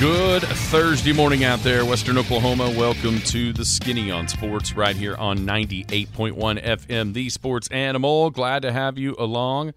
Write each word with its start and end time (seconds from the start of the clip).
Good 0.00 0.42
Thursday 0.42 1.12
morning 1.12 1.42
out 1.42 1.58
there, 1.64 1.84
Western 1.84 2.18
Oklahoma. 2.18 2.70
Welcome 2.70 3.18
to 3.22 3.52
the 3.52 3.64
Skinny 3.64 4.12
on 4.12 4.28
Sports 4.28 4.76
right 4.76 4.94
here 4.94 5.16
on 5.16 5.38
98.1 5.38 6.36
FM, 6.62 7.14
the 7.14 7.28
sports 7.30 7.66
animal. 7.72 8.30
Glad 8.30 8.62
to 8.62 8.70
have 8.70 8.96
you 8.96 9.16
along 9.18 9.74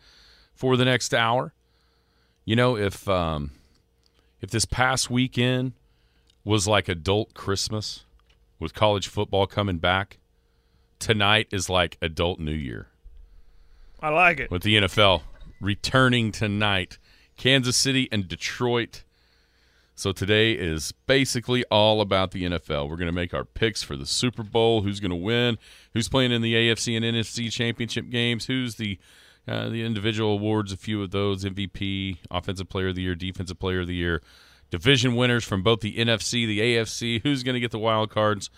for 0.54 0.78
the 0.78 0.86
next 0.86 1.16
hour. 1.16 1.56
You 2.46 2.56
know, 2.56 2.78
if 2.78 3.10
um, 3.10 3.50
if 4.42 4.52
this 4.52 4.66
past 4.66 5.10
weekend 5.10 5.74
was 6.44 6.68
like 6.68 6.88
adult 6.88 7.34
Christmas 7.34 8.06
with 8.60 8.76
college 8.76 9.08
football 9.08 9.48
coming 9.48 9.80
back, 9.80 10.20
tonight 11.00 11.48
is 11.52 11.68
like 11.68 11.98
adult 12.00 12.40
New 12.40 12.52
Year 12.52 12.90
I 14.00 14.10
like 14.10 14.40
it. 14.40 14.52
with 14.52 14.62
the 14.62 14.76
NFL 14.76 15.24
returning 15.60 16.32
tonight. 16.32 17.00
Kansas 17.38 17.76
City 17.76 18.08
and 18.12 18.28
Detroit. 18.28 19.04
So 19.96 20.12
today 20.12 20.54
is 20.54 20.94
basically 21.06 21.64
all 21.66 22.02
about 22.02 22.32
the 22.32 22.44
NFL. 22.44 22.90
We're 22.90 22.96
going 22.96 23.08
to 23.08 23.12
make 23.12 23.34
our 23.34 23.46
picks 23.46 23.84
for 23.84 23.96
the 23.96 24.06
Super 24.06 24.42
Bowl, 24.42 24.82
who's 24.82 25.00
going 25.00 25.12
to 25.12 25.16
win, 25.16 25.58
who's 25.94 26.10
playing 26.10 26.32
in 26.32 26.42
the 26.42 26.54
AFC 26.54 26.96
and 26.96 27.06
NFC 27.06 27.52
championship 27.52 28.10
games, 28.10 28.46
who's 28.46 28.76
the 28.76 28.98
uh, 29.48 29.70
the 29.70 29.84
individual 29.84 30.34
awards, 30.34 30.72
a 30.72 30.78
few 30.78 31.02
of 31.02 31.10
those 31.10 31.44
MVP, 31.44 32.20
Offensive 32.30 32.70
Player 32.70 32.90
of 32.90 32.96
the 32.96 33.02
Year, 33.02 33.16
Defensive 33.16 33.60
Player 33.60 33.82
of 33.82 33.88
the 33.88 33.96
Year, 33.96 34.22
division 34.70 35.16
winners 35.16 35.44
from 35.44 35.64
both 35.64 35.82
the 35.82 35.98
NFC, 35.98 36.46
the 36.46 36.60
AFC, 36.60 37.22
who's 37.24 37.42
going 37.42 37.56
to 37.56 37.60
get 37.60 37.72
the 37.72 37.80
wild 37.80 38.12
cards. 38.12 38.52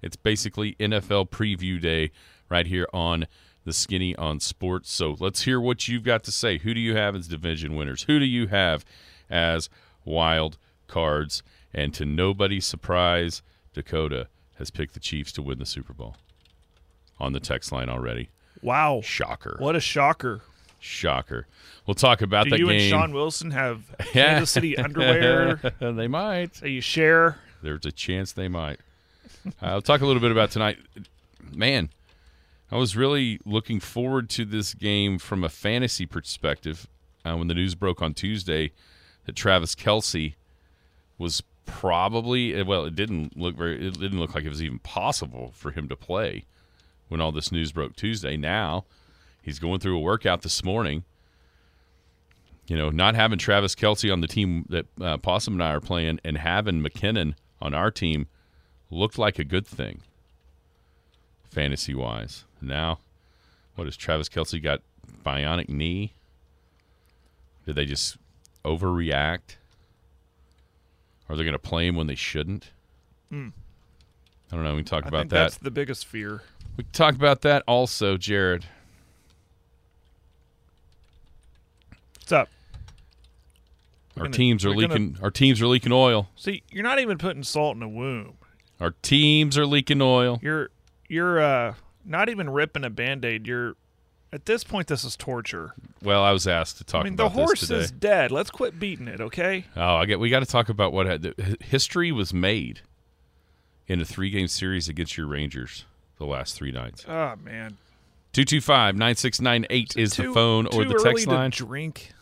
It's 0.00 0.16
basically 0.16 0.74
NFL 0.76 1.30
preview 1.30 1.80
day 1.80 2.12
right 2.48 2.66
here 2.66 2.86
on 2.92 3.26
the 3.64 3.72
Skinny 3.72 4.14
on 4.16 4.40
Sports. 4.40 4.92
So 4.92 5.16
let's 5.18 5.42
hear 5.42 5.60
what 5.60 5.88
you've 5.88 6.04
got 6.04 6.22
to 6.24 6.32
say. 6.32 6.58
Who 6.58 6.72
do 6.72 6.80
you 6.80 6.96
have 6.96 7.16
as 7.16 7.28
division 7.28 7.74
winners? 7.74 8.04
Who 8.04 8.18
do 8.18 8.24
you 8.24 8.46
have 8.46 8.84
as 9.28 9.68
wild 10.04 10.56
cards? 10.88 11.42
And 11.72 11.92
to 11.94 12.04
nobody's 12.04 12.66
surprise, 12.66 13.42
Dakota 13.74 14.28
has 14.58 14.70
picked 14.70 14.94
the 14.94 15.00
Chiefs 15.00 15.30
to 15.32 15.42
win 15.42 15.58
the 15.58 15.66
Super 15.66 15.92
Bowl 15.92 16.16
on 17.20 17.32
the 17.32 17.40
text 17.40 17.70
line 17.70 17.88
already. 17.88 18.30
Wow. 18.62 19.00
Shocker. 19.04 19.56
What 19.60 19.76
a 19.76 19.80
shocker. 19.80 20.40
Shocker. 20.80 21.46
We'll 21.86 21.94
talk 21.94 22.22
about 22.22 22.44
Do 22.44 22.50
the 22.50 22.58
you 22.58 22.66
game. 22.68 22.80
and 22.80 22.90
Sean 22.90 23.12
Wilson 23.12 23.50
have 23.52 23.82
Kansas 24.12 24.50
City 24.50 24.76
underwear 24.76 25.56
they 25.80 26.08
might. 26.08 26.54
that 26.54 26.70
you 26.70 26.80
share? 26.80 27.38
There's 27.62 27.84
a 27.86 27.92
chance 27.92 28.32
they 28.32 28.48
might. 28.48 28.80
I'll 29.62 29.82
talk 29.82 30.00
a 30.00 30.06
little 30.06 30.22
bit 30.22 30.30
about 30.32 30.50
tonight. 30.50 30.78
Man, 31.52 31.90
I 32.70 32.76
was 32.76 32.96
really 32.96 33.40
looking 33.44 33.80
forward 33.80 34.28
to 34.30 34.44
this 34.44 34.74
game 34.74 35.18
from 35.18 35.42
a 35.44 35.48
fantasy 35.48 36.06
perspective 36.06 36.86
uh, 37.24 37.34
when 37.36 37.48
the 37.48 37.54
news 37.54 37.74
broke 37.74 38.02
on 38.02 38.14
Tuesday 38.14 38.72
that 39.24 39.34
Travis 39.36 39.74
Kelce 39.74 40.34
was 41.18 41.42
probably 41.66 42.62
well, 42.62 42.84
it 42.84 42.96
didn't 42.96 43.36
look 43.36 43.56
very, 43.56 43.86
it 43.86 43.98
didn't 43.98 44.18
look 44.18 44.34
like 44.34 44.44
it 44.44 44.48
was 44.48 44.62
even 44.62 44.78
possible 44.78 45.52
for 45.54 45.70
him 45.70 45.88
to 45.88 45.96
play 45.96 46.44
when 47.08 47.20
all 47.20 47.32
this 47.32 47.52
news 47.52 47.72
broke 47.72 47.94
Tuesday. 47.96 48.36
Now 48.36 48.84
he's 49.42 49.58
going 49.58 49.80
through 49.80 49.96
a 49.96 50.00
workout 50.00 50.42
this 50.42 50.64
morning. 50.64 51.04
You 52.66 52.76
know, 52.76 52.90
not 52.90 53.14
having 53.14 53.38
Travis 53.38 53.74
Kelce 53.74 54.12
on 54.12 54.20
the 54.20 54.26
team 54.26 54.66
that 54.68 54.86
uh, 55.00 55.16
Possum 55.16 55.54
and 55.54 55.62
I 55.62 55.72
are 55.72 55.80
playing, 55.80 56.20
and 56.22 56.36
having 56.36 56.82
McKinnon 56.82 57.34
on 57.62 57.72
our 57.72 57.90
team 57.90 58.26
looked 58.90 59.18
like 59.18 59.38
a 59.38 59.44
good 59.44 59.66
thing, 59.66 60.02
fantasy 61.50 61.94
wise. 61.94 62.44
Now, 62.60 62.98
what 63.74 63.86
has 63.86 63.96
Travis 63.96 64.28
Kelce 64.28 64.62
got? 64.62 64.82
Bionic 65.24 65.68
knee? 65.68 66.12
Did 67.64 67.76
they 67.76 67.84
just 67.84 68.16
overreact? 68.64 69.57
Are 71.28 71.36
they 71.36 71.42
going 71.44 71.52
to 71.52 71.58
play 71.58 71.86
him 71.86 71.94
when 71.96 72.06
they 72.06 72.14
shouldn't? 72.14 72.70
I 73.30 73.36
don't 74.50 74.64
know. 74.64 74.72
We 74.74 74.78
can 74.78 74.84
talk 74.86 75.04
I 75.04 75.08
about 75.08 75.18
think 75.20 75.30
that. 75.30 75.38
that's 75.42 75.56
the 75.58 75.70
biggest 75.70 76.06
fear. 76.06 76.42
We 76.76 76.84
can 76.84 76.92
talk 76.92 77.14
about 77.14 77.42
that 77.42 77.62
also, 77.66 78.16
Jared. 78.16 78.64
What's 82.16 82.32
up? 82.32 82.48
Our 84.16 84.24
gonna- 84.24 84.36
teams 84.36 84.64
are 84.64 84.70
we're 84.70 84.82
gonna- 84.88 84.94
leaking. 84.94 85.18
Our 85.22 85.30
teams 85.30 85.60
are 85.62 85.66
leaking 85.66 85.92
oil. 85.92 86.28
See, 86.36 86.62
you're 86.70 86.82
not 86.82 86.98
even 86.98 87.18
putting 87.18 87.42
salt 87.42 87.76
in 87.76 87.82
a 87.82 87.88
wound. 87.88 88.34
Our 88.80 88.92
teams 89.02 89.56
are 89.58 89.66
leaking 89.66 90.00
oil. 90.02 90.38
You're 90.42 90.70
you're 91.08 91.40
uh 91.40 91.74
not 92.04 92.28
even 92.28 92.48
ripping 92.50 92.84
a 92.84 92.90
band-aid. 92.90 93.46
You're 93.46 93.76
at 94.32 94.46
this 94.46 94.64
point 94.64 94.88
this 94.88 95.04
is 95.04 95.16
torture. 95.16 95.74
Well, 96.02 96.22
I 96.22 96.32
was 96.32 96.46
asked 96.46 96.78
to 96.78 96.84
talk 96.84 97.02
I 97.02 97.04
mean, 97.04 97.16
the 97.16 97.28
horse 97.28 97.70
is 97.70 97.90
dead. 97.90 98.30
Let's 98.30 98.50
quit 98.50 98.78
beating 98.78 99.08
it, 99.08 99.20
okay? 99.20 99.64
Oh, 99.76 99.96
I 99.96 100.06
get. 100.06 100.20
We 100.20 100.30
got 100.30 100.40
to 100.40 100.46
talk 100.46 100.68
about 100.68 100.92
what 100.92 101.06
had, 101.06 101.22
the, 101.22 101.56
history 101.60 102.12
was 102.12 102.34
made 102.34 102.80
in 103.86 104.00
a 104.00 104.04
three-game 104.04 104.48
series 104.48 104.88
against 104.88 105.16
your 105.16 105.26
Rangers 105.26 105.84
the 106.18 106.26
last 106.26 106.56
three 106.56 106.72
nights. 106.72 107.04
Oh 107.08 107.34
man. 107.42 107.78
225-9698 108.34 109.96
is 109.96 110.14
the 110.14 110.24
phone 110.32 110.66
or 110.66 110.84
too 110.84 110.90
the 110.90 111.00
text 111.02 111.26
line. 111.26 111.50
drink. 111.50 112.12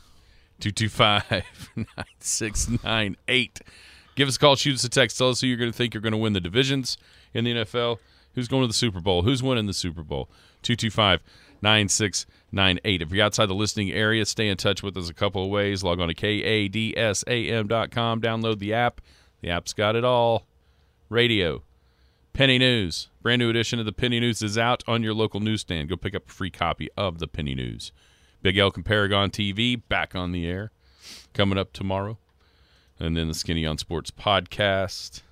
225-9698. 0.61 3.61
Give 4.15 4.28
us 4.28 4.37
a 4.37 4.38
call, 4.38 4.56
shoot 4.56 4.77
us 4.77 4.84
a 4.84 4.88
text. 4.88 5.19
Tell 5.19 5.28
us 5.28 5.43
who 5.43 5.47
you're 5.47 5.59
going 5.59 5.71
to 5.71 5.77
think 5.77 5.93
you're 5.93 6.00
going 6.00 6.12
to 6.12 6.19
win 6.19 6.33
the 6.33 6.41
divisions 6.41 6.97
in 7.34 7.44
the 7.44 7.53
NFL. 7.53 7.99
Who's 8.37 8.47
going 8.49 8.63
to 8.63 8.69
the 8.69 8.75
Super 8.75 9.01
Bowl? 9.01 9.23
Who's 9.23 9.43
winning 9.43 9.67
the 9.67 9.73
Super 9.73 10.03
Bowl? 10.03 10.29
225-9698. 10.63 13.03
If 13.03 13.11
you're 13.11 13.25
outside 13.25 13.47
the 13.47 13.55
listening 13.55 13.91
area, 13.91 14.27
stay 14.27 14.49
in 14.49 14.59
touch 14.59 14.83
with 14.83 14.95
us 14.99 15.09
a 15.09 15.15
couple 15.15 15.43
of 15.43 15.49
ways. 15.49 15.83
Log 15.83 16.01
on 16.01 16.09
to 16.09 16.15
kadsam.com. 16.15 18.21
Download 18.21 18.59
the 18.59 18.75
app. 18.75 19.01
The 19.41 19.49
app's 19.49 19.73
got 19.73 19.97
it 19.97 20.05
all. 20.05 20.45
Radio, 21.09 21.63
Penny 22.35 22.59
News. 22.59 23.09
Brand 23.23 23.41
new 23.41 23.49
edition 23.49 23.79
of 23.79 23.87
the 23.87 23.93
Penny 23.93 24.21
News 24.21 24.43
is 24.43 24.59
out 24.59 24.85
on 24.87 25.03
your 25.03 25.15
local 25.15 25.41
newsstand. 25.41 25.89
Go 25.89 25.97
pick 25.97 26.15
up 26.15 26.29
a 26.29 26.33
free 26.33 26.51
copy 26.51 26.91
of 26.95 27.19
the 27.19 27.27
Penny 27.27 27.55
News. 27.55 27.91
Big 28.43 28.59
Elk 28.59 28.77
and 28.77 28.85
Paragon 28.85 29.31
TV 29.31 29.81
back 29.89 30.15
on 30.15 30.33
the 30.33 30.47
air 30.47 30.73
coming 31.33 31.57
up 31.57 31.73
tomorrow. 31.73 32.19
And 32.99 33.17
then 33.17 33.29
the 33.29 33.35
Skinny 33.35 33.65
on 33.65 33.79
Sports 33.79 34.11
podcast. 34.11 35.23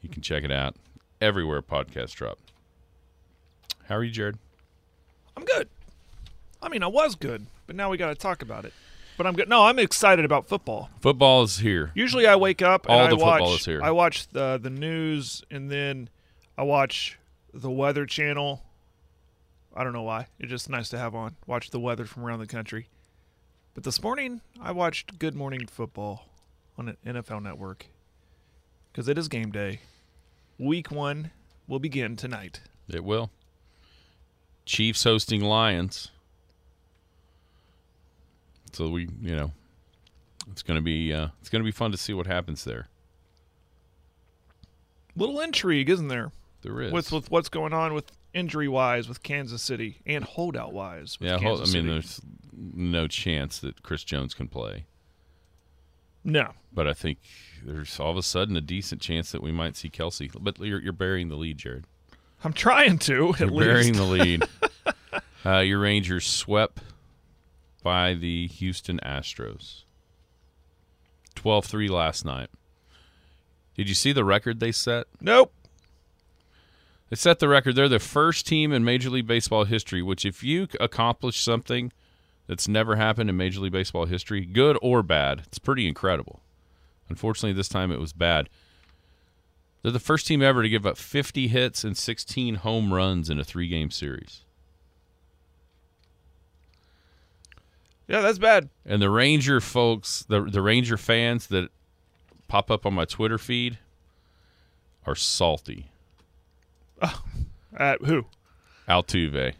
You 0.00 0.08
can 0.08 0.22
check 0.22 0.44
it 0.44 0.50
out 0.50 0.76
everywhere 1.20 1.62
podcasts 1.62 2.12
drop. 2.14 2.38
How 3.88 3.96
are 3.96 4.04
you, 4.04 4.10
Jared? 4.10 4.38
I'm 5.36 5.44
good. 5.44 5.68
I 6.62 6.68
mean, 6.68 6.82
I 6.82 6.86
was 6.86 7.14
good, 7.14 7.46
but 7.66 7.76
now 7.76 7.90
we 7.90 7.96
got 7.96 8.08
to 8.08 8.14
talk 8.14 8.42
about 8.42 8.64
it. 8.64 8.72
But 9.16 9.26
I'm 9.26 9.34
good. 9.34 9.48
No, 9.48 9.64
I'm 9.64 9.78
excited 9.78 10.24
about 10.24 10.48
football. 10.48 10.88
Football 11.00 11.42
is 11.42 11.58
here. 11.58 11.90
Usually, 11.94 12.26
I 12.26 12.36
wake 12.36 12.62
up 12.62 12.86
and 12.86 12.94
All 12.94 13.00
I 13.06 13.08
the 13.08 13.16
watch. 13.16 13.38
football 13.40 13.54
is 13.54 13.64
here. 13.64 13.80
I 13.82 13.90
watch 13.90 14.28
the 14.28 14.58
the 14.62 14.70
news, 14.70 15.42
and 15.50 15.70
then 15.70 16.08
I 16.56 16.62
watch 16.62 17.18
the 17.52 17.70
Weather 17.70 18.06
Channel. 18.06 18.62
I 19.74 19.84
don't 19.84 19.92
know 19.92 20.02
why. 20.02 20.26
It's 20.38 20.50
just 20.50 20.70
nice 20.70 20.88
to 20.90 20.98
have 20.98 21.14
on. 21.14 21.36
Watch 21.46 21.70
the 21.70 21.80
weather 21.80 22.04
from 22.06 22.24
around 22.24 22.38
the 22.40 22.46
country. 22.46 22.88
But 23.74 23.84
this 23.84 24.02
morning, 24.02 24.40
I 24.60 24.72
watched 24.72 25.18
Good 25.18 25.34
Morning 25.34 25.66
Football 25.66 26.26
on 26.76 26.88
an 26.88 26.96
NFL 27.06 27.42
Network 27.42 27.86
because 28.90 29.06
it 29.08 29.16
is 29.18 29.28
game 29.28 29.50
day. 29.50 29.80
Week 30.60 30.90
one 30.90 31.30
will 31.66 31.78
begin 31.78 32.16
tonight. 32.16 32.60
It 32.86 33.02
will. 33.02 33.30
Chiefs 34.66 35.04
hosting 35.04 35.40
Lions. 35.40 36.10
So 38.72 38.90
we, 38.90 39.08
you 39.22 39.34
know, 39.34 39.52
it's 40.50 40.62
going 40.62 40.76
to 40.76 40.82
be 40.82 41.14
uh, 41.14 41.28
it's 41.40 41.48
going 41.48 41.62
to 41.62 41.64
be 41.64 41.72
fun 41.72 41.92
to 41.92 41.96
see 41.96 42.12
what 42.12 42.26
happens 42.26 42.64
there. 42.64 42.88
Little 45.16 45.40
intrigue, 45.40 45.88
isn't 45.88 46.08
there? 46.08 46.30
There 46.60 46.82
is. 46.82 46.92
With 46.92 47.10
with 47.10 47.30
what's 47.30 47.48
going 47.48 47.72
on 47.72 47.94
with 47.94 48.12
injury 48.34 48.68
wise 48.68 49.08
with 49.08 49.22
Kansas 49.22 49.62
City 49.62 50.02
and 50.04 50.24
holdout 50.24 50.74
wise. 50.74 51.18
With 51.18 51.30
yeah, 51.30 51.38
hold, 51.38 51.60
I 51.60 51.64
Kansas 51.64 51.74
mean, 51.74 51.84
City. 51.84 51.92
there's 51.94 52.20
no 52.52 53.06
chance 53.06 53.60
that 53.60 53.82
Chris 53.82 54.04
Jones 54.04 54.34
can 54.34 54.46
play, 54.46 54.84
no. 56.24 56.52
but 56.72 56.86
I 56.86 56.92
think 56.92 57.18
there's 57.64 57.98
all 58.00 58.10
of 58.10 58.16
a 58.16 58.22
sudden 58.22 58.56
a 58.56 58.60
decent 58.60 59.00
chance 59.00 59.32
that 59.32 59.42
we 59.42 59.52
might 59.52 59.76
see 59.76 59.88
Kelce. 59.90 60.30
But 60.38 60.58
you're, 60.58 60.80
you're 60.80 60.92
burying 60.92 61.28
the 61.28 61.36
lead, 61.36 61.58
Jared. 61.58 61.84
I'm 62.42 62.52
trying 62.52 62.98
to 63.00 63.30
at 63.34 63.40
You're 63.40 63.50
burying 63.50 63.92
the 63.94 64.04
lead. 64.04 64.44
uh, 65.44 65.58
your 65.58 65.80
Rangers 65.80 66.26
swept 66.26 66.80
by 67.82 68.14
the 68.14 68.46
Houston 68.48 68.98
Astros. 69.04 69.84
12-3 71.36 71.88
last 71.90 72.24
night. 72.24 72.48
Did 73.74 73.88
you 73.88 73.94
see 73.94 74.12
the 74.12 74.24
record 74.24 74.60
they 74.60 74.72
set? 74.72 75.06
Nope. 75.20 75.52
They 77.08 77.16
set 77.16 77.38
the 77.38 77.48
record. 77.48 77.74
They're 77.74 77.88
the 77.88 77.98
first 77.98 78.46
team 78.46 78.72
in 78.72 78.84
Major 78.84 79.10
League 79.10 79.26
Baseball 79.26 79.64
history, 79.64 80.02
which, 80.02 80.24
if 80.24 80.42
you 80.44 80.68
accomplish 80.78 81.40
something 81.40 81.92
that's 82.50 82.66
never 82.66 82.96
happened 82.96 83.30
in 83.30 83.36
Major 83.36 83.60
League 83.60 83.70
Baseball 83.70 84.06
history, 84.06 84.44
good 84.44 84.76
or 84.82 85.04
bad, 85.04 85.42
it's 85.46 85.60
pretty 85.60 85.86
incredible. 85.86 86.40
Unfortunately, 87.08 87.52
this 87.52 87.68
time 87.68 87.92
it 87.92 88.00
was 88.00 88.12
bad. 88.12 88.48
They're 89.80 89.92
the 89.92 90.00
first 90.00 90.26
team 90.26 90.42
ever 90.42 90.60
to 90.60 90.68
give 90.68 90.84
up 90.84 90.96
50 90.96 91.46
hits 91.46 91.84
and 91.84 91.96
16 91.96 92.56
home 92.56 92.92
runs 92.92 93.30
in 93.30 93.38
a 93.38 93.44
three 93.44 93.68
game 93.68 93.92
series. 93.92 94.40
Yeah, 98.08 98.20
that's 98.20 98.38
bad. 98.38 98.68
And 98.84 99.00
the 99.00 99.10
Ranger 99.10 99.60
folks, 99.60 100.24
the, 100.28 100.42
the 100.42 100.60
Ranger 100.60 100.96
fans 100.96 101.46
that 101.46 101.70
pop 102.48 102.68
up 102.68 102.84
on 102.84 102.94
my 102.94 103.04
Twitter 103.04 103.38
feed 103.38 103.78
are 105.06 105.14
salty. 105.14 105.92
At 107.76 108.02
who? 108.02 108.26
Altuve, 108.88 109.54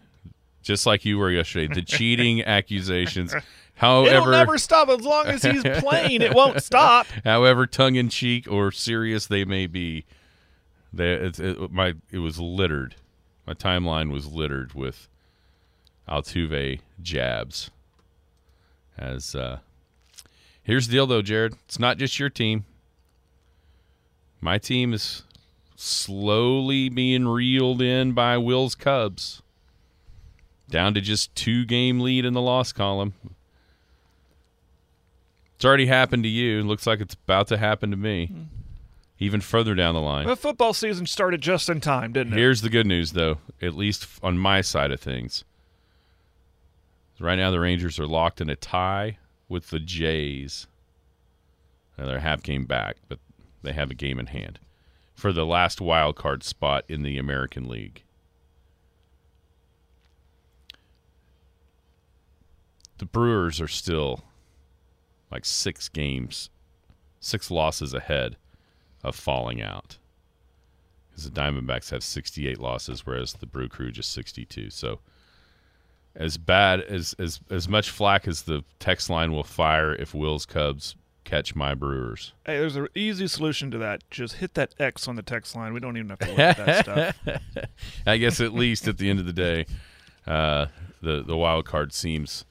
just 0.71 0.87
like 0.87 1.05
you 1.05 1.19
were 1.19 1.33
yesterday. 1.33 1.75
The 1.75 1.83
cheating 1.97 2.45
accusations. 2.45 3.35
However, 3.75 4.15
It'll 4.15 4.31
never 4.31 4.57
stop 4.57 4.89
as 4.89 5.01
long 5.01 5.27
as 5.27 5.43
he's 5.43 5.63
playing. 5.81 6.23
It 6.23 6.33
won't 6.33 6.63
stop. 6.63 7.09
however 7.25 7.67
tongue 7.67 7.97
in 7.97 8.09
cheek 8.09 8.47
or 8.49 8.71
serious 8.71 9.27
they 9.27 9.45
may 9.45 9.67
be, 9.67 10.05
they, 10.93 11.13
it, 11.15 11.41
it, 11.41 11.73
my 11.73 11.95
it 12.13 12.19
was 12.19 12.39
littered. 12.39 12.95
My 13.49 13.55
timeline 13.55 14.13
was 14.13 14.29
littered 14.29 14.75
with 14.75 15.09
Altuve 16.09 16.79
jabs. 17.03 17.71
As 18.97 19.35
uh, 19.35 19.59
here's 20.63 20.87
the 20.87 20.93
deal, 20.93 21.09
though, 21.09 21.23
Jared. 21.23 21.55
It's 21.65 21.81
not 21.81 21.99
just 21.99 22.21
your 22.21 22.31
team. 22.31 22.65
My 24.41 24.59
team 24.59 24.93
is 24.95 25.25
slowly 25.75 26.89
being 26.89 27.27
reeled 27.27 27.83
in 27.83 28.13
by 28.13 28.39
Will's 28.39 28.77
Cubs, 28.77 29.43
down 30.71 30.95
to 30.95 31.01
just 31.01 31.35
two 31.35 31.65
game 31.65 32.01
lead 32.01 32.25
in 32.25 32.33
the 32.33 32.41
loss 32.41 32.73
column. 32.73 33.15
It's 35.57 35.65
already 35.65 35.87
happened 35.87 36.23
to 36.23 36.29
you. 36.29 36.63
Looks 36.63 36.87
like 36.87 37.01
it's 37.01 37.15
about 37.15 37.49
to 37.49 37.59
happen 37.59 37.91
to 37.91 37.97
me. 37.97 38.27
Hmm. 38.27 38.43
Even 39.19 39.43
further 39.43 39.75
down 39.75 39.95
the 39.95 40.01
line. 40.01 40.27
The 40.27 40.35
football 40.35 40.73
season 40.73 41.05
started 41.05 41.43
just 41.43 41.69
in 41.69 41.83
time, 41.83 42.15
didn't 42.15 42.33
it? 42.33 42.37
Here's 42.37 42.63
the 42.63 42.71
good 42.71 42.87
news, 42.87 43.13
though, 43.13 43.37
at 43.61 43.75
least 43.75 44.07
on 44.23 44.39
my 44.39 44.63
side 44.63 44.91
of 44.91 44.99
things. 44.99 45.45
Right 47.19 47.37
now, 47.37 47.51
the 47.51 47.61
Rangers 47.61 48.01
are 48.01 48.07
locked 48.07 48.41
in 48.41 48.49
a 48.49 48.57
tie 48.57 49.19
with 49.47 49.69
the 49.69 49.79
Jays. 49.79 50.67
Now 51.99 52.07
they're 52.07 52.21
half 52.21 52.43
game 52.43 52.65
back, 52.65 52.97
but 53.11 53.19
they 53.63 53.73
have 53.73 53.91
a 53.91 53.95
game 53.95 54.19
in 54.19 54.27
hand 54.27 54.59
for 55.15 55.35
the 55.35 55.45
last 55.45 55.83
wild 55.83 56.17
card 56.17 56.43
spot 56.43 56.85
in 56.89 57.03
the 57.03 57.19
American 57.19 57.69
League. 57.69 58.03
The 63.01 63.07
Brewers 63.07 63.63
are 63.63 63.67
still 63.67 64.25
like 65.31 65.47
six 65.47 65.89
games, 65.89 66.51
six 67.19 67.51
losses 67.51 67.95
ahead 67.95 68.37
of 69.03 69.17
falling 69.17 69.63
out 69.63 69.97
because 71.09 71.25
the 71.25 71.31
Diamondbacks 71.31 71.93
have 71.93 72.05
68 72.05 72.59
losses, 72.59 73.07
whereas 73.07 73.33
the 73.33 73.47
Brew 73.47 73.71
Crew 73.71 73.91
just 73.91 74.13
62. 74.13 74.69
So, 74.69 75.01
as 76.15 76.37
bad 76.37 76.83
as 76.83 77.15
as 77.19 77.41
as 77.49 77.71
much 77.71 77.89
flack 77.89 78.29
as 78.29 78.43
the 78.43 78.65
text 78.79 79.09
line 79.09 79.33
will 79.33 79.45
fire 79.45 79.95
if 79.95 80.13
Will's 80.13 80.45
Cubs 80.45 80.95
catch 81.25 81.55
my 81.55 81.75
Brewers. 81.75 82.35
Hey, 82.45 82.59
there's 82.59 82.77
an 82.77 82.89
easy 82.95 83.29
solution 83.29 83.71
to 83.71 83.79
that. 83.79 84.03
Just 84.11 84.35
hit 84.35 84.53
that 84.55 84.75
X 84.79 85.09
on 85.09 85.17
the 85.17 85.23
text 85.23 85.57
line. 85.57 85.73
We 85.73 85.81
don't 85.81 85.97
even 85.97 86.11
have 86.11 86.19
to 86.19 86.29
look 86.29 86.39
at 86.39 86.57
that 86.59 86.85
stuff. 86.85 87.67
I 88.07 88.19
guess 88.19 88.43
at 88.43 88.53
least 88.53 88.87
at 88.87 88.99
the 88.99 89.09
end 89.09 89.21
of 89.21 89.25
the 89.25 89.33
day, 89.33 89.65
uh, 90.27 90.67
the 91.01 91.23
the 91.23 91.35
wild 91.35 91.65
card 91.65 91.95
seems 91.95 92.45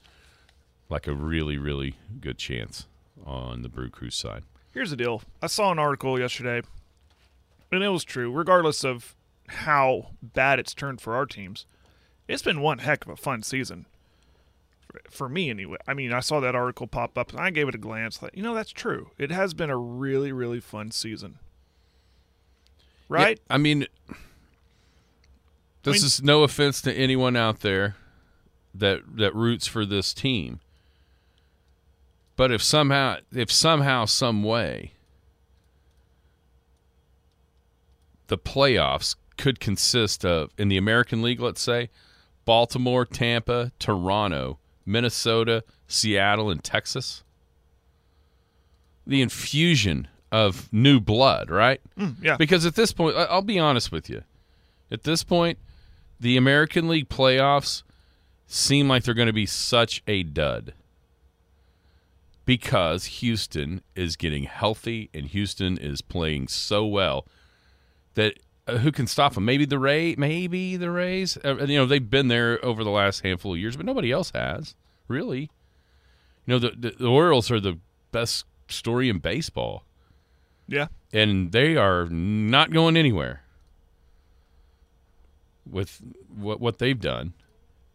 like 0.90 1.06
a 1.06 1.14
really 1.14 1.56
really 1.56 1.94
good 2.20 2.36
chance 2.36 2.86
on 3.24 3.62
the 3.62 3.68
Brew 3.68 3.88
Crew 3.88 4.10
side. 4.10 4.42
Here's 4.72 4.90
the 4.90 4.96
deal. 4.96 5.22
I 5.42 5.46
saw 5.46 5.72
an 5.72 5.78
article 5.78 6.18
yesterday, 6.18 6.62
and 7.72 7.82
it 7.82 7.88
was 7.88 8.04
true. 8.04 8.30
Regardless 8.32 8.84
of 8.84 9.14
how 9.48 10.10
bad 10.22 10.58
it's 10.58 10.74
turned 10.74 11.00
for 11.00 11.14
our 11.14 11.26
teams, 11.26 11.66
it's 12.28 12.42
been 12.42 12.60
one 12.60 12.78
heck 12.78 13.04
of 13.04 13.10
a 13.10 13.16
fun 13.16 13.42
season. 13.42 13.86
For- 15.08 15.28
me, 15.28 15.50
anyway. 15.50 15.78
I 15.86 15.94
mean, 15.94 16.12
I 16.12 16.20
saw 16.20 16.40
that 16.40 16.54
article 16.56 16.86
pop 16.86 17.16
up, 17.16 17.30
and 17.30 17.40
I 17.40 17.50
gave 17.50 17.68
it 17.68 17.74
a 17.74 17.78
glance. 17.78 18.18
Thought, 18.18 18.36
you 18.36 18.42
know, 18.42 18.54
that's 18.54 18.72
true. 18.72 19.10
It 19.18 19.30
has 19.30 19.54
been 19.54 19.70
a 19.70 19.76
really, 19.76 20.32
really 20.32 20.60
fun 20.60 20.90
season. 20.90 21.38
Right? 23.08 23.40
Yeah, 23.48 23.54
I 23.54 23.58
mean, 23.58 23.86
this 25.82 25.94
mean- 25.94 26.04
is 26.04 26.22
no 26.22 26.42
offense 26.42 26.80
to 26.82 26.92
anyone 26.92 27.36
out 27.36 27.60
there 27.60 27.96
that 28.74 29.16
that 29.16 29.34
roots 29.34 29.66
for 29.66 29.84
this 29.84 30.14
team. 30.14 30.60
But 32.40 32.50
if 32.50 32.62
somehow, 32.62 33.18
if 33.34 33.52
somehow, 33.52 34.06
some 34.06 34.42
way, 34.42 34.92
the 38.28 38.38
playoffs 38.38 39.14
could 39.36 39.60
consist 39.60 40.24
of 40.24 40.48
in 40.56 40.68
the 40.68 40.78
American 40.78 41.20
League, 41.20 41.38
let's 41.38 41.60
say, 41.60 41.90
Baltimore, 42.46 43.04
Tampa, 43.04 43.72
Toronto, 43.78 44.58
Minnesota, 44.86 45.64
Seattle, 45.86 46.48
and 46.48 46.64
Texas. 46.64 47.24
The 49.06 49.20
infusion 49.20 50.08
of 50.32 50.72
new 50.72 50.98
blood, 50.98 51.50
right? 51.50 51.82
Mm, 51.98 52.16
yeah. 52.22 52.38
Because 52.38 52.64
at 52.64 52.74
this 52.74 52.90
point, 52.94 53.16
I'll 53.18 53.42
be 53.42 53.58
honest 53.58 53.92
with 53.92 54.08
you. 54.08 54.22
At 54.90 55.02
this 55.02 55.24
point, 55.24 55.58
the 56.18 56.38
American 56.38 56.88
League 56.88 57.10
playoffs 57.10 57.82
seem 58.46 58.88
like 58.88 59.02
they're 59.02 59.12
going 59.12 59.26
to 59.26 59.34
be 59.34 59.44
such 59.44 60.02
a 60.06 60.22
dud 60.22 60.72
because 62.50 63.04
Houston 63.04 63.80
is 63.94 64.16
getting 64.16 64.42
healthy 64.42 65.08
and 65.14 65.26
Houston 65.26 65.78
is 65.78 66.02
playing 66.02 66.48
so 66.48 66.84
well 66.84 67.24
that 68.14 68.40
uh, 68.66 68.78
who 68.78 68.90
can 68.90 69.06
stop 69.06 69.34
them? 69.34 69.44
Maybe 69.44 69.64
the 69.64 69.78
Ray, 69.78 70.16
maybe 70.18 70.76
the 70.76 70.90
Rays. 70.90 71.38
Uh, 71.44 71.58
you 71.58 71.78
know, 71.78 71.86
they've 71.86 72.10
been 72.10 72.26
there 72.26 72.58
over 72.64 72.82
the 72.82 72.90
last 72.90 73.20
handful 73.20 73.52
of 73.52 73.60
years, 73.60 73.76
but 73.76 73.86
nobody 73.86 74.10
else 74.10 74.32
has 74.34 74.74
really. 75.06 75.42
You 76.44 76.54
know, 76.54 76.58
the 76.58 76.70
the, 76.70 76.90
the 76.98 77.06
Orioles 77.06 77.52
are 77.52 77.60
the 77.60 77.78
best 78.10 78.46
story 78.66 79.08
in 79.08 79.20
baseball 79.20 79.84
yeah. 80.66 80.88
and 81.12 81.52
they 81.52 81.76
are 81.76 82.06
not 82.06 82.72
going 82.72 82.96
anywhere 82.96 83.44
with 85.64 86.02
what 86.34 86.58
what 86.60 86.78
they've 86.78 87.00
done 87.00 87.32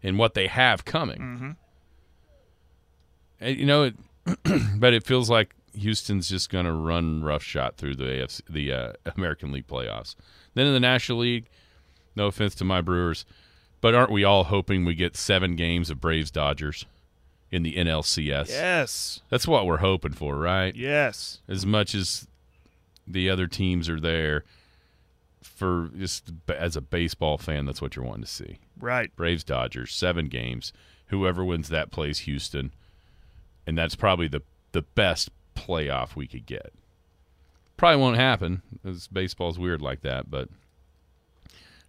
and 0.02 0.18
what 0.18 0.34
they 0.34 0.48
have 0.48 0.86
coming. 0.86 1.20
Mm-hmm. 1.20 1.52
And, 3.42 3.58
you 3.58 3.66
know, 3.66 3.84
it, 3.84 3.96
but 4.78 4.94
it 4.94 5.04
feels 5.06 5.30
like 5.30 5.56
Houston's 5.74 6.30
just 6.30 6.50
going 6.50 6.66
to 6.66 6.72
run 6.74 7.24
roughshod 7.24 7.76
through 7.78 7.96
the 7.96 8.06
AFC, 8.06 8.42
the 8.50 8.72
uh, 8.72 8.94
American 9.16 9.52
League 9.52 9.68
playoffs. 9.68 10.16
Then 10.54 10.68
in 10.68 10.74
the 10.74 10.80
National 10.80 11.20
League, 11.20 11.48
no 12.16 12.28
offense 12.28 12.56
to 12.56 12.64
my 12.64 12.82
Brewers, 12.82 13.26
but 13.82 13.94
aren't 13.94 14.12
we 14.12 14.24
all 14.24 14.46
hoping 14.46 14.86
we 14.86 14.96
get 14.96 15.16
seven 15.18 15.56
games 15.56 15.90
of 15.90 16.00
Braves 16.02 16.32
Dodgers 16.32 16.86
in 17.52 17.62
the 17.64 17.76
NLCS? 17.76 18.50
Yes. 18.50 19.22
That's 19.30 19.48
what 19.48 19.66
we're 19.66 19.78
hoping 19.78 20.14
for, 20.14 20.38
right? 20.38 20.74
Yes. 20.76 21.40
as 21.48 21.66
much 21.66 21.94
as 21.94 22.28
the 23.08 23.30
other 23.30 23.46
teams 23.48 23.88
are 23.90 24.00
there 24.00 24.44
for 25.44 25.90
just 25.96 26.32
as 26.50 26.76
a 26.76 26.82
baseball 26.82 27.38
fan 27.38 27.66
that's 27.66 27.82
what 27.82 27.96
you're 27.96 28.04
wanting 28.04 28.24
to 28.24 28.30
see 28.30 28.58
Right. 28.80 29.16
braves 29.16 29.44
dodgers 29.44 29.94
seven 29.94 30.26
games 30.28 30.74
whoever 31.08 31.46
wins 31.46 31.70
that 31.70 31.92
plays 31.92 32.20
houston 32.20 32.72
and 33.68 33.78
that's 33.78 33.96
probably 33.96 34.28
the 34.28 34.42
the 34.72 34.82
best 34.82 35.30
playoff 35.56 36.16
we 36.16 36.28
could 36.28 36.46
get 36.46 36.74
probably 37.78 38.02
won't 38.02 38.18
happen 38.18 38.62
as 38.86 39.08
baseball's 39.08 39.58
weird 39.60 39.82
like 39.82 40.02
that 40.02 40.30
but 40.30 40.50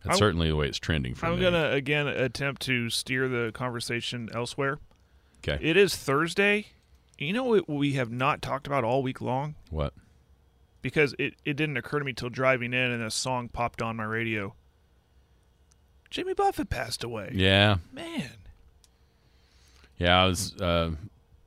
that's 0.05 0.19
certainly 0.19 0.49
the 0.49 0.55
way 0.57 0.69
it's 0.69 0.79
trending 0.79 1.15
for 1.17 1.27
me. 1.27 1.33
I'm 1.33 1.41
gonna 1.41 1.71
again 1.73 2.07
attempt 2.07 2.63
to 2.63 2.91
steer 2.91 3.29
the 3.29 3.51
conversation 3.53 4.29
elsewhere. 4.33 4.79
okay 5.41 5.59
It 5.61 5.77
is 5.77 5.97
Thursday. 5.97 6.67
You 7.19 7.33
know 7.33 7.43
what 7.45 7.69
we 7.69 7.95
have 7.95 8.13
not 8.13 8.41
talked 8.41 8.67
about 8.69 8.85
all 8.85 9.03
week 9.03 9.21
long 9.21 9.57
what 9.71 9.93
because 10.83 11.15
it, 11.19 11.35
it 11.45 11.55
didn't 11.55 11.77
occur 11.77 11.99
to 11.99 12.05
me 12.05 12.13
till 12.13 12.29
driving 12.29 12.73
in 12.73 12.93
and 12.93 13.03
a 13.03 13.11
song 13.11 13.49
popped 13.49 13.83
on 13.83 13.97
my 13.97 14.05
radio. 14.05 14.55
Jimmy 16.11 16.35
Buffett 16.35 16.71
passed 16.71 17.03
away. 17.03 17.31
yeah 17.35 17.79
Man, 17.93 18.31
yeah 19.99 20.23
i 20.23 20.27
was 20.27 20.55
uh 20.61 20.93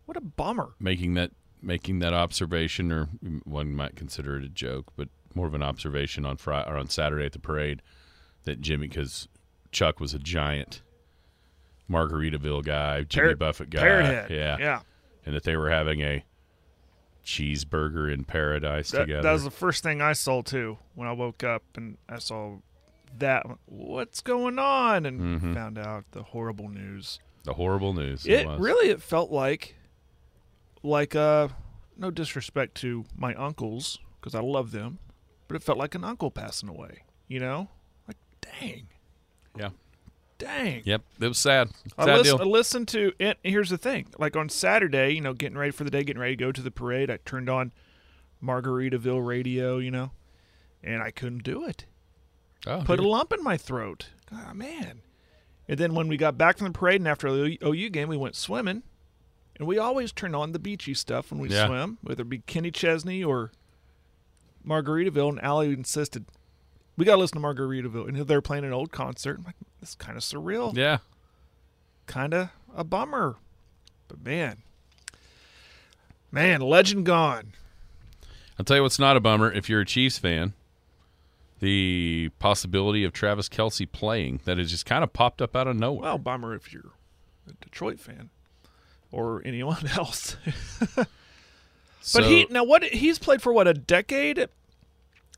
what 0.09 0.17
a 0.17 0.21
bummer. 0.21 0.73
making 0.79 1.13
that 1.13 1.31
making 1.61 1.99
that 1.99 2.13
observation, 2.13 2.91
or 2.91 3.05
one 3.43 3.75
might 3.75 3.95
consider 3.95 4.37
it 4.37 4.43
a 4.43 4.49
joke, 4.49 4.87
but 4.95 5.09
more 5.35 5.45
of 5.45 5.53
an 5.53 5.61
observation 5.61 6.25
on 6.25 6.35
Friday 6.37 6.67
or 6.69 6.77
on 6.77 6.87
Saturday 6.89 7.25
at 7.25 7.33
the 7.33 7.39
parade 7.39 7.81
that 8.45 8.59
Jimmy, 8.61 8.87
because 8.87 9.27
Chuck 9.71 9.99
was 9.99 10.13
a 10.13 10.19
giant 10.19 10.81
Margaritaville 11.89 12.63
guy, 12.63 13.03
Jimmy 13.03 13.23
Parrot- 13.25 13.39
Buffett 13.39 13.69
guy, 13.69 13.79
Parrot 13.81 14.05
head. 14.05 14.31
yeah, 14.31 14.57
Yeah. 14.59 14.79
and 15.25 15.35
that 15.35 15.43
they 15.43 15.55
were 15.57 15.69
having 15.69 16.01
a 16.01 16.23
cheeseburger 17.25 18.11
in 18.11 18.23
paradise 18.23 18.91
That, 18.91 19.01
together. 19.01 19.21
that 19.23 19.31
was 19.33 19.43
the 19.43 19.51
first 19.51 19.83
thing 19.83 20.01
I 20.01 20.13
saw 20.13 20.41
too 20.41 20.77
when 20.95 21.07
I 21.07 21.11
woke 21.11 21.43
up 21.43 21.63
and 21.75 21.97
I 22.07 22.19
saw 22.19 22.57
that. 23.17 23.45
What's 23.65 24.21
going 24.21 24.57
on? 24.59 25.05
And 25.05 25.19
Mm-hmm. 25.19 25.53
found 25.53 25.77
out 25.77 26.05
the 26.11 26.23
horrible 26.23 26.69
news. 26.69 27.19
The 27.43 27.53
horrible 27.53 27.93
news. 27.93 28.25
It 28.25 28.47
was. 28.47 28.59
really 28.59 28.89
it 28.89 29.01
felt 29.01 29.31
like 29.31 29.75
like 30.83 31.15
uh 31.15 31.49
no 31.97 32.11
disrespect 32.11 32.75
to 32.75 33.05
my 33.17 33.33
uncles 33.35 33.99
because 34.19 34.33
I 34.35 34.39
love 34.41 34.71
them, 34.71 34.99
but 35.47 35.55
it 35.55 35.63
felt 35.63 35.77
like 35.77 35.95
an 35.95 36.03
uncle 36.03 36.31
passing 36.31 36.69
away. 36.69 37.03
You 37.27 37.39
know, 37.39 37.69
like 38.07 38.17
dang, 38.41 38.87
Yeah. 39.57 39.69
dang. 40.37 40.81
Yep. 40.85 41.01
It 41.19 41.27
was 41.27 41.37
sad. 41.37 41.69
I, 41.97 42.05
Sad 42.05 42.17
listen, 42.19 42.41
I 42.41 42.43
listened 42.43 42.87
to 42.89 43.11
it. 43.19 43.37
Here's 43.43 43.69
the 43.69 43.77
thing: 43.77 44.07
like 44.17 44.35
on 44.35 44.49
Saturday, 44.49 45.11
you 45.11 45.21
know, 45.21 45.33
getting 45.33 45.57
ready 45.57 45.71
for 45.71 45.83
the 45.83 45.91
day, 45.91 46.03
getting 46.03 46.21
ready 46.21 46.35
to 46.35 46.43
go 46.43 46.51
to 46.51 46.61
the 46.61 46.71
parade, 46.71 47.09
I 47.11 47.17
turned 47.25 47.49
on 47.49 47.71
Margaritaville 48.43 49.25
radio, 49.25 49.77
you 49.77 49.91
know, 49.91 50.11
and 50.83 51.01
I 51.03 51.11
couldn't 51.11 51.43
do 51.43 51.65
it. 51.65 51.85
Oh, 52.67 52.83
Put 52.85 52.99
a 52.99 53.07
lump 53.07 53.31
in 53.33 53.43
my 53.43 53.57
throat. 53.57 54.07
Ah, 54.31 54.51
man. 54.53 55.01
And 55.67 55.77
then 55.77 55.93
when 55.93 56.07
we 56.07 56.17
got 56.17 56.37
back 56.37 56.57
from 56.57 56.67
the 56.67 56.77
parade 56.77 56.99
and 56.99 57.07
after 57.07 57.31
the 57.31 57.57
OU 57.65 57.89
game, 57.91 58.09
we 58.09 58.17
went 58.17 58.35
swimming, 58.35 58.83
and 59.59 59.67
we 59.67 59.77
always 59.77 60.11
turn 60.11 60.33
on 60.33 60.53
the 60.53 60.59
beachy 60.59 60.93
stuff 60.95 61.29
when 61.31 61.39
we 61.39 61.49
Yeah. 61.49 61.67
swim, 61.67 61.97
whether 62.01 62.21
it 62.23 62.29
be 62.29 62.39
Kenny 62.39 62.71
Chesney 62.71 63.23
or 63.23 63.51
Margaritaville. 64.65 65.29
And 65.29 65.43
Allie 65.43 65.73
insisted 65.73 66.25
we 66.97 67.05
got 67.05 67.13
to 67.15 67.19
listen 67.21 67.41
to 67.41 67.47
Margaritaville, 67.47 68.09
and 68.09 68.17
they're 68.27 68.41
playing 68.41 68.65
an 68.65 68.73
old 68.73 68.91
concert. 68.91 69.37
I'm 69.37 69.45
like, 69.45 69.55
this 69.79 69.89
is 69.91 69.95
kind 69.95 70.17
of 70.17 70.23
surreal 70.23 70.75
Yeah. 70.75 70.97
kind 72.07 72.33
of 72.33 72.49
a 72.75 72.83
bummer. 72.83 73.37
But 74.09 74.21
man, 74.25 74.57
man, 76.31 76.59
legend 76.61 77.05
gone. 77.05 77.53
I'll 78.57 78.65
tell 78.65 78.75
you 78.77 78.83
what's 78.83 78.99
not 78.99 79.15
a 79.15 79.21
bummer 79.21 79.49
if 79.51 79.69
you're 79.69 79.81
a 79.81 79.85
Chiefs 79.85 80.17
fan. 80.17 80.53
The 81.61 82.29
possibility 82.39 83.03
of 83.05 83.13
Travis 83.13 83.47
Kelce 83.49 83.89
playing 83.89 84.41
that 84.45 84.57
has 84.57 84.69
just 84.71 84.85
kind 84.85 85.03
of 85.03 85.11
popped 85.13 85.41
up 85.41 85.55
out 85.55 85.67
of 85.67 85.75
nowhere. 85.77 86.03
Well, 86.03 86.17
bummer 86.17 86.53
if 86.53 86.71
you're 86.73 86.91
a 87.47 87.53
Detroit 87.61 87.99
fan 87.99 88.29
or 89.11 89.41
anyone 89.45 89.87
else. 89.97 90.37
So- 92.01 92.19
but 92.19 92.23
he 92.29 92.47
now 92.49 92.63
what 92.63 92.83
he's 92.83 93.19
played 93.19 93.41
for 93.41 93.51
what 93.53 93.67
a 93.67 93.73
decade, 93.73 94.47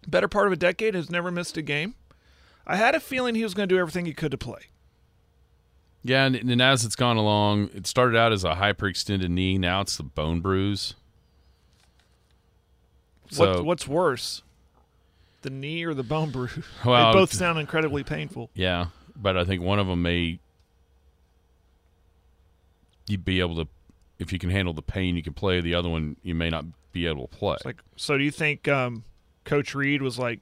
better 0.07 0.27
part 0.27 0.47
of 0.47 0.53
a 0.53 0.57
decade, 0.57 0.93
has 0.95 1.09
never 1.09 1.31
missed 1.31 1.57
a 1.57 1.61
game. 1.61 1.95
I 2.67 2.75
had 2.75 2.93
a 2.95 2.99
feeling 2.99 3.35
he 3.35 3.43
was 3.43 3.53
going 3.53 3.67
to 3.67 3.75
do 3.75 3.79
everything 3.79 4.05
he 4.05 4.13
could 4.13 4.31
to 4.31 4.37
play. 4.37 4.61
Yeah, 6.03 6.25
and, 6.25 6.35
and 6.35 6.61
as 6.61 6.83
it's 6.85 6.95
gone 6.95 7.17
along, 7.17 7.69
it 7.73 7.85
started 7.85 8.17
out 8.17 8.31
as 8.31 8.43
a 8.43 8.53
hyperextended 8.55 9.29
knee. 9.29 9.57
Now 9.57 9.81
it's 9.81 9.97
the 9.97 10.03
bone 10.03 10.41
bruise. 10.41 10.95
So 13.29 13.47
what, 13.55 13.65
what's 13.65 13.87
worse, 13.87 14.41
the 15.41 15.49
knee 15.49 15.83
or 15.83 15.93
the 15.93 16.03
bone 16.03 16.31
bruise? 16.31 16.65
Well, 16.85 17.13
they 17.13 17.19
both 17.19 17.33
sound 17.33 17.59
incredibly 17.59 18.03
painful. 18.03 18.49
yeah, 18.53 18.87
but 19.15 19.37
I 19.37 19.45
think 19.45 19.61
one 19.61 19.79
of 19.79 19.87
them 19.87 20.01
may 20.01 20.39
you'd 23.11 23.25
be 23.25 23.39
able 23.41 23.63
to, 23.63 23.69
if 24.17 24.31
you 24.33 24.39
can 24.39 24.49
handle 24.49 24.73
the 24.73 24.81
pain, 24.81 25.15
you 25.15 25.23
can 25.23 25.33
play. 25.33 25.61
The 25.61 25.75
other 25.75 25.89
one 25.89 26.15
you 26.23 26.33
may 26.33 26.49
not 26.49 26.65
be 26.91 27.05
able 27.05 27.27
to 27.27 27.37
play. 27.37 27.55
It's 27.55 27.65
like, 27.65 27.81
so 27.95 28.17
do 28.17 28.23
you 28.23 28.31
think 28.31 28.67
um, 28.67 29.03
Coach 29.43 29.75
Reid 29.75 30.01
was 30.01 30.17
like 30.17 30.39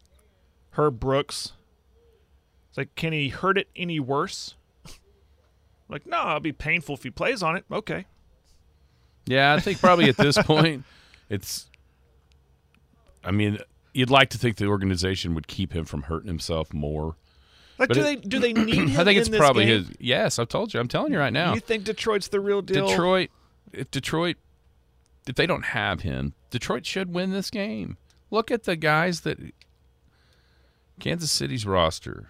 Herb 0.71 0.99
Brooks? 0.99 1.53
It's 2.69 2.77
like, 2.77 2.95
can 2.95 3.13
he 3.13 3.29
hurt 3.29 3.57
it 3.57 3.67
any 3.75 3.99
worse? 3.99 4.55
like, 5.89 6.05
no, 6.05 6.21
it'll 6.21 6.39
be 6.39 6.51
painful 6.51 6.95
if 6.95 7.03
he 7.03 7.09
plays 7.09 7.41
on 7.41 7.55
it. 7.57 7.65
Okay. 7.71 8.05
Yeah, 9.25 9.53
I 9.53 9.59
think 9.59 9.79
probably 9.79 10.09
at 10.09 10.17
this 10.17 10.37
point, 10.43 10.83
it's. 11.29 11.69
I 13.23 13.31
mean, 13.31 13.59
you'd 13.93 14.09
like 14.09 14.29
to 14.29 14.37
think 14.37 14.57
the 14.57 14.67
organization 14.67 15.35
would 15.35 15.47
keep 15.47 15.73
him 15.73 15.85
from 15.85 16.03
hurting 16.03 16.27
himself 16.27 16.73
more. 16.73 17.15
Like, 17.79 17.87
But 17.89 17.93
do 17.95 18.01
it- 18.01 18.03
they 18.03 18.15
do 18.17 18.39
they 18.39 18.53
need 18.65 18.89
him? 18.89 18.99
I 18.99 19.03
think 19.03 19.17
it's 19.19 19.29
probably 19.29 19.65
game? 19.65 19.85
his. 19.85 19.91
Yes, 19.99 20.37
I've 20.37 20.49
told 20.49 20.73
you. 20.73 20.79
I'm 20.79 20.87
telling 20.89 21.13
you 21.13 21.19
right 21.19 21.33
now. 21.33 21.53
You 21.53 21.59
think 21.61 21.85
Detroit's 21.85 22.27
the 22.27 22.39
real 22.41 22.61
deal? 22.61 22.87
Detroit, 22.87 23.29
if 23.71 23.89
Detroit, 23.89 24.35
if 25.27 25.35
they 25.35 25.47
don't 25.47 25.65
have 25.65 26.01
him, 26.01 26.33
Detroit 26.49 26.85
should 26.85 27.13
win 27.13 27.31
this 27.31 27.49
game. 27.49 27.97
Look 28.31 28.51
at 28.51 28.63
the 28.63 28.75
guys 28.75 29.21
that 29.21 29.37
Kansas 30.99 31.31
City's 31.31 31.65
roster, 31.65 32.29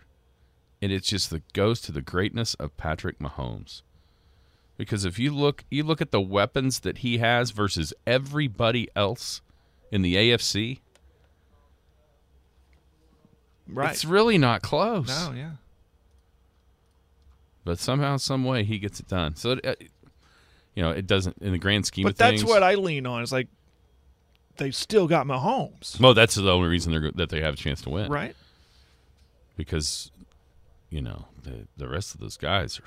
and 0.81 0.91
it's 0.91 1.07
just 1.07 1.29
the 1.29 1.41
goes 1.53 1.81
to 1.81 1.91
the 1.91 2.01
greatness 2.01 2.53
of 2.55 2.75
Patrick 2.77 3.19
Mahomes. 3.19 3.81
Because 4.77 5.03
if 5.03 5.19
you 5.19 5.35
look, 5.35 5.65
you 5.69 5.83
look 5.83 5.99
at 5.99 6.11
the 6.11 6.21
weapons 6.21 6.81
that 6.81 6.99
he 6.99 7.17
has 7.17 7.51
versus 7.51 7.93
everybody 8.07 8.87
else 8.95 9.41
in 9.91 10.03
the 10.03 10.15
AFC. 10.15 10.79
Right? 13.71 13.91
It's 13.91 14.05
really 14.05 14.37
not 14.37 14.61
close. 14.61 15.07
no, 15.07 15.33
yeah. 15.35 15.51
But 17.65 17.77
somehow, 17.79 18.17
some 18.17 18.43
way, 18.45 18.63
he 18.63 18.79
gets 18.79 18.99
it 18.99 19.07
done. 19.07 19.35
So, 19.35 19.51
it, 19.51 19.65
uh, 19.65 19.75
you 20.75 20.81
know, 20.81 20.91
it 20.91 21.05
doesn't 21.07 21.37
in 21.41 21.51
the 21.51 21.57
grand 21.57 21.85
scheme 21.85 22.03
But 22.03 22.13
of 22.13 22.17
things. 22.17 22.41
that's 22.41 22.49
what 22.49 22.63
I 22.63 22.75
lean 22.75 23.05
on. 23.05 23.21
It's 23.21 23.31
like 23.31 23.47
they've 24.57 24.75
still 24.75 25.07
got 25.07 25.25
Mahomes, 25.27 25.99
Well, 25.99 26.13
that's 26.13 26.35
the 26.35 26.49
only 26.51 26.67
reason 26.69 26.91
they're 26.91 27.11
that 27.11 27.29
they 27.29 27.41
have 27.41 27.53
a 27.55 27.57
chance 27.57 27.81
to 27.83 27.89
win, 27.89 28.11
right? 28.11 28.35
Because 29.57 30.11
you 30.89 31.01
know 31.01 31.25
the 31.43 31.67
the 31.77 31.87
rest 31.87 32.13
of 32.15 32.21
those 32.21 32.37
guys 32.37 32.79
are, 32.79 32.83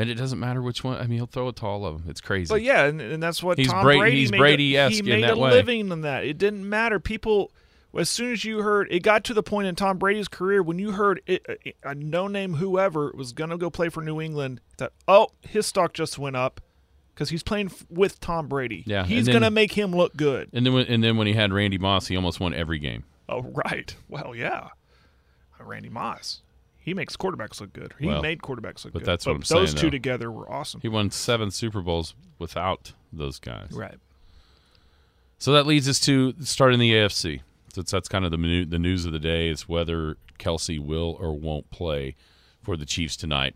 and 0.00 0.08
it 0.10 0.14
doesn't 0.14 0.40
matter 0.40 0.62
which 0.62 0.82
one. 0.82 0.96
I 0.96 1.02
mean, 1.02 1.18
he'll 1.18 1.26
throw 1.26 1.48
it 1.48 1.56
to 1.56 1.66
all 1.66 1.84
of 1.84 1.98
them. 2.02 2.10
It's 2.10 2.20
crazy. 2.22 2.48
But 2.52 2.62
yeah, 2.62 2.84
and, 2.86 3.00
and 3.00 3.22
that's 3.22 3.42
what 3.42 3.58
He's 3.58 3.68
Tom 3.70 3.84
Brady- 3.84 4.00
Brady 4.00 4.20
he's. 4.20 4.30
Brady-esque 4.30 4.94
he 4.96 5.02
made 5.02 5.24
a 5.28 5.36
way. 5.36 5.50
living 5.50 5.90
in 5.92 6.00
that. 6.00 6.24
It 6.24 6.38
didn't 6.38 6.66
matter. 6.68 6.98
People, 6.98 7.52
as 8.02 8.08
soon 8.10 8.32
as 8.32 8.44
you 8.44 8.58
heard, 8.62 8.88
it 8.90 9.00
got 9.02 9.24
to 9.24 9.34
the 9.34 9.42
point 9.42 9.66
in 9.68 9.74
Tom 9.74 9.98
Brady's 9.98 10.28
career 10.28 10.62
when 10.62 10.78
you 10.78 10.92
heard 10.92 11.20
it, 11.26 11.44
uh, 11.48 11.54
a, 11.84 11.90
a 11.90 11.94
no 11.94 12.26
name 12.28 12.54
whoever 12.54 13.12
was 13.14 13.32
going 13.32 13.50
to 13.50 13.56
go 13.58 13.70
play 13.70 13.88
for 13.88 14.02
New 14.02 14.20
England. 14.20 14.60
That 14.78 14.92
oh, 15.06 15.28
his 15.42 15.66
stock 15.66 15.92
just 15.92 16.18
went 16.18 16.36
up 16.36 16.60
because 17.14 17.28
he's 17.30 17.42
playing 17.42 17.66
f- 17.66 17.84
with 17.90 18.18
Tom 18.20 18.48
Brady. 18.48 18.82
Yeah, 18.86 19.04
he's 19.04 19.28
going 19.28 19.42
to 19.42 19.50
make 19.50 19.72
him 19.72 19.92
look 19.92 20.16
good. 20.16 20.48
and 20.52 20.66
then 20.66 20.72
when, 20.74 20.86
and 20.86 21.04
then 21.04 21.16
when 21.16 21.26
he 21.26 21.32
had 21.34 21.52
Randy 21.52 21.78
Moss, 21.78 22.06
he 22.08 22.16
almost 22.16 22.40
won 22.40 22.52
every 22.54 22.78
game. 22.78 23.04
Oh 23.28 23.42
right. 23.42 23.94
Well, 24.08 24.34
yeah. 24.34 24.68
Uh, 25.60 25.64
Randy 25.64 25.88
Moss. 25.88 26.40
He 26.78 26.92
makes 26.92 27.16
quarterbacks 27.16 27.60
look 27.62 27.72
good. 27.72 27.94
He 27.98 28.06
Well, 28.06 28.20
made 28.20 28.40
quarterbacks 28.40 28.84
look 28.84 28.92
but 28.92 28.98
good. 29.00 29.04
that's 29.06 29.24
but 29.24 29.30
what 29.30 29.34
I'm 29.36 29.40
those 29.60 29.70
saying, 29.70 29.80
two 29.80 29.86
though. 29.86 29.90
together 29.90 30.30
were 30.30 30.50
awesome. 30.52 30.80
He 30.82 30.88
won 30.88 31.10
seven 31.10 31.50
Super 31.50 31.80
Bowls 31.80 32.14
without 32.38 32.92
those 33.12 33.38
guys. 33.38 33.70
right. 33.72 33.96
So 35.38 35.52
that 35.52 35.66
leads 35.66 35.88
us 35.88 36.00
to 36.00 36.34
starting 36.42 36.78
the 36.78 36.92
AFC. 36.92 37.40
So 37.74 37.82
that's 37.82 38.08
kind 38.08 38.24
of 38.24 38.30
the 38.30 38.64
the 38.64 38.78
news 38.78 39.04
of 39.04 39.12
the 39.12 39.18
day 39.18 39.48
is 39.48 39.68
whether 39.68 40.16
Kelce 40.38 40.78
will 40.78 41.16
or 41.20 41.32
won't 41.32 41.70
play 41.70 42.16
for 42.62 42.76
the 42.76 42.86
Chiefs 42.86 43.16
tonight. 43.16 43.54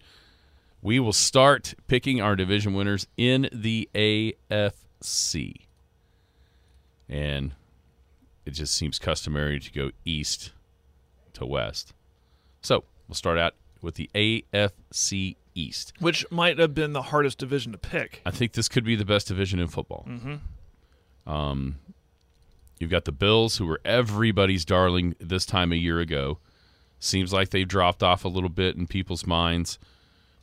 We 0.82 1.00
will 1.00 1.12
start 1.12 1.74
picking 1.86 2.20
our 2.20 2.36
division 2.36 2.74
winners 2.74 3.06
in 3.16 3.48
the 3.52 3.88
AFC. 3.94 5.66
And 7.08 7.54
it 8.44 8.52
just 8.52 8.74
seems 8.74 8.98
customary 8.98 9.58
to 9.58 9.72
go 9.72 9.90
east 10.04 10.52
to 11.34 11.46
west. 11.46 11.94
So 12.60 12.84
we'll 13.08 13.14
start 13.14 13.38
out 13.38 13.54
with 13.82 13.96
the 13.96 14.10
AFC 14.14 15.36
East. 15.54 15.92
Which 15.98 16.24
might 16.30 16.58
have 16.58 16.74
been 16.74 16.92
the 16.92 17.02
hardest 17.02 17.38
division 17.38 17.72
to 17.72 17.78
pick. 17.78 18.22
I 18.24 18.30
think 18.30 18.52
this 18.52 18.68
could 18.68 18.84
be 18.84 18.94
the 18.94 19.04
best 19.04 19.28
division 19.28 19.58
in 19.58 19.68
football. 19.68 20.06
Mm-hmm. 20.08 21.30
Um, 21.30 21.76
you've 22.78 22.90
got 22.90 23.04
the 23.04 23.12
Bills, 23.12 23.56
who 23.56 23.66
were 23.66 23.80
everybody's 23.84 24.64
darling 24.64 25.14
this 25.20 25.46
time 25.46 25.72
a 25.72 25.76
year 25.76 26.00
ago. 26.00 26.38
Seems 27.00 27.32
like 27.32 27.50
they've 27.50 27.68
dropped 27.68 28.02
off 28.02 28.24
a 28.24 28.28
little 28.28 28.48
bit 28.48 28.76
in 28.76 28.86
people's 28.86 29.26
minds, 29.26 29.78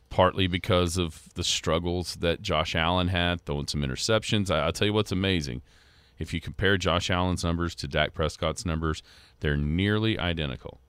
partly 0.08 0.46
because 0.46 0.96
of 0.96 1.34
the 1.34 1.44
struggles 1.44 2.16
that 2.16 2.40
Josh 2.40 2.74
Allen 2.74 3.08
had, 3.08 3.44
throwing 3.44 3.66
some 3.66 3.82
interceptions. 3.82 4.50
I, 4.50 4.60
I'll 4.60 4.72
tell 4.72 4.86
you 4.86 4.94
what's 4.94 5.12
amazing. 5.12 5.62
If 6.18 6.32
you 6.32 6.40
compare 6.40 6.78
Josh 6.78 7.10
Allen's 7.10 7.44
numbers 7.44 7.74
to 7.76 7.88
Dak 7.88 8.14
Prescott's 8.14 8.64
numbers, 8.64 9.02
they're 9.40 9.56
nearly 9.56 10.18
identical. 10.18 10.80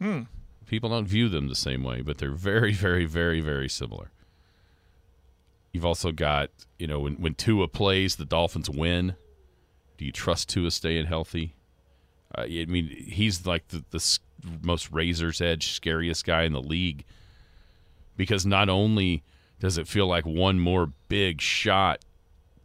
Hmm. 0.00 0.22
People 0.66 0.90
don't 0.90 1.06
view 1.06 1.28
them 1.28 1.48
the 1.48 1.54
same 1.54 1.82
way, 1.82 2.00
but 2.00 2.18
they're 2.18 2.30
very, 2.30 2.72
very, 2.72 3.04
very, 3.04 3.40
very 3.40 3.68
similar. 3.68 4.10
You've 5.72 5.84
also 5.84 6.12
got, 6.12 6.50
you 6.78 6.86
know, 6.86 7.00
when, 7.00 7.14
when 7.14 7.34
Tua 7.34 7.68
plays, 7.68 8.16
the 8.16 8.24
Dolphins 8.24 8.70
win. 8.70 9.16
Do 10.00 10.06
you 10.06 10.12
trust 10.12 10.48
Tua 10.48 10.70
staying 10.70 11.04
healthy? 11.04 11.52
Uh, 12.34 12.44
I 12.44 12.64
mean, 12.66 12.86
he's 12.86 13.44
like 13.44 13.68
the, 13.68 13.84
the 13.90 14.18
most 14.62 14.90
razor's 14.90 15.42
edge, 15.42 15.72
scariest 15.72 16.24
guy 16.24 16.44
in 16.44 16.54
the 16.54 16.62
league 16.62 17.04
because 18.16 18.46
not 18.46 18.70
only 18.70 19.22
does 19.58 19.76
it 19.76 19.86
feel 19.86 20.06
like 20.06 20.24
one 20.24 20.58
more 20.58 20.90
big 21.10 21.42
shot 21.42 22.02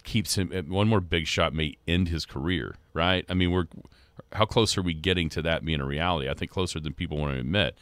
keeps 0.02 0.38
him, 0.38 0.50
uh, 0.50 0.62
one 0.62 0.88
more 0.88 1.02
big 1.02 1.26
shot 1.26 1.52
may 1.52 1.76
end 1.86 2.08
his 2.08 2.24
career, 2.24 2.76
right? 2.94 3.26
I 3.28 3.34
mean, 3.34 3.50
we're 3.50 3.66
how 4.32 4.46
close 4.46 4.78
are 4.78 4.82
we 4.82 4.94
getting 4.94 5.28
to 5.28 5.42
that 5.42 5.62
being 5.62 5.82
a 5.82 5.86
reality? 5.86 6.30
I 6.30 6.32
think 6.32 6.50
closer 6.50 6.80
than 6.80 6.94
people 6.94 7.18
want 7.18 7.34
to 7.34 7.40
admit. 7.40 7.76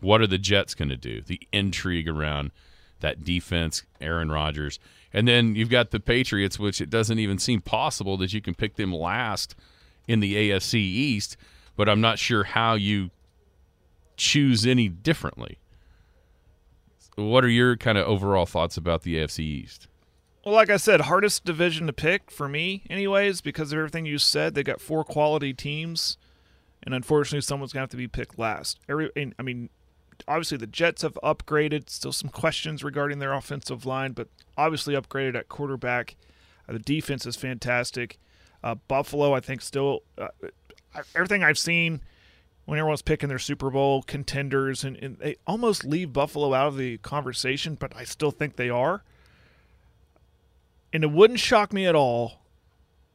What 0.00 0.20
are 0.20 0.26
the 0.26 0.36
Jets 0.36 0.74
going 0.74 0.90
to 0.90 0.96
do? 0.98 1.22
The 1.22 1.40
intrigue 1.52 2.06
around 2.06 2.50
that 3.00 3.24
defense, 3.24 3.82
Aaron 3.98 4.30
Rodgers. 4.30 4.78
And 5.12 5.26
then 5.26 5.54
you've 5.56 5.70
got 5.70 5.90
the 5.90 6.00
Patriots, 6.00 6.58
which 6.58 6.80
it 6.80 6.90
doesn't 6.90 7.18
even 7.18 7.38
seem 7.38 7.60
possible 7.60 8.16
that 8.18 8.32
you 8.32 8.40
can 8.40 8.54
pick 8.54 8.76
them 8.76 8.94
last 8.94 9.54
in 10.06 10.20
the 10.20 10.50
AFC 10.50 10.74
East, 10.74 11.36
but 11.76 11.88
I'm 11.88 12.00
not 12.00 12.18
sure 12.18 12.44
how 12.44 12.74
you 12.74 13.10
choose 14.16 14.66
any 14.66 14.88
differently. 14.88 15.58
What 17.16 17.44
are 17.44 17.48
your 17.48 17.76
kind 17.76 17.98
of 17.98 18.06
overall 18.06 18.46
thoughts 18.46 18.76
about 18.76 19.02
the 19.02 19.16
AFC 19.16 19.40
East? 19.40 19.88
Well, 20.44 20.54
like 20.54 20.70
I 20.70 20.78
said, 20.78 21.02
hardest 21.02 21.44
division 21.44 21.86
to 21.86 21.92
pick 21.92 22.30
for 22.30 22.48
me, 22.48 22.82
anyways, 22.88 23.40
because 23.40 23.72
of 23.72 23.78
everything 23.78 24.06
you 24.06 24.18
said. 24.18 24.54
They 24.54 24.62
got 24.62 24.80
four 24.80 25.04
quality 25.04 25.52
teams, 25.52 26.16
and 26.82 26.94
unfortunately, 26.94 27.42
someone's 27.42 27.72
gonna 27.72 27.82
have 27.82 27.90
to 27.90 27.96
be 27.96 28.08
picked 28.08 28.38
last. 28.38 28.78
Every, 28.88 29.10
I 29.38 29.42
mean, 29.42 29.68
obviously 30.26 30.56
the 30.56 30.66
Jets 30.66 31.02
have 31.02 31.18
upgraded. 31.22 31.90
Still 31.90 32.12
some 32.12 32.30
questions 32.30 32.82
regarding 32.82 33.18
their 33.18 33.32
offensive 33.32 33.84
line, 33.84 34.12
but 34.12 34.28
obviously 34.60 34.94
upgraded 34.94 35.34
at 35.36 35.48
quarterback. 35.48 36.16
Uh, 36.68 36.74
the 36.74 36.78
defense 36.78 37.26
is 37.26 37.36
fantastic. 37.36 38.18
Uh, 38.62 38.74
Buffalo, 38.74 39.32
I 39.34 39.40
think, 39.40 39.62
still 39.62 40.02
uh, 40.18 40.28
everything 41.14 41.42
I've 41.42 41.58
seen 41.58 42.00
when 42.66 42.78
everyone's 42.78 43.02
picking 43.02 43.28
their 43.28 43.38
Super 43.38 43.70
Bowl 43.70 44.02
contenders, 44.02 44.84
and, 44.84 44.96
and 44.98 45.18
they 45.18 45.36
almost 45.46 45.84
leave 45.84 46.12
Buffalo 46.12 46.54
out 46.54 46.68
of 46.68 46.76
the 46.76 46.98
conversation, 46.98 47.74
but 47.74 47.94
I 47.96 48.04
still 48.04 48.30
think 48.30 48.56
they 48.56 48.70
are. 48.70 49.02
And 50.92 51.02
it 51.02 51.10
wouldn't 51.10 51.40
shock 51.40 51.72
me 51.72 51.86
at 51.86 51.94
all. 51.94 52.40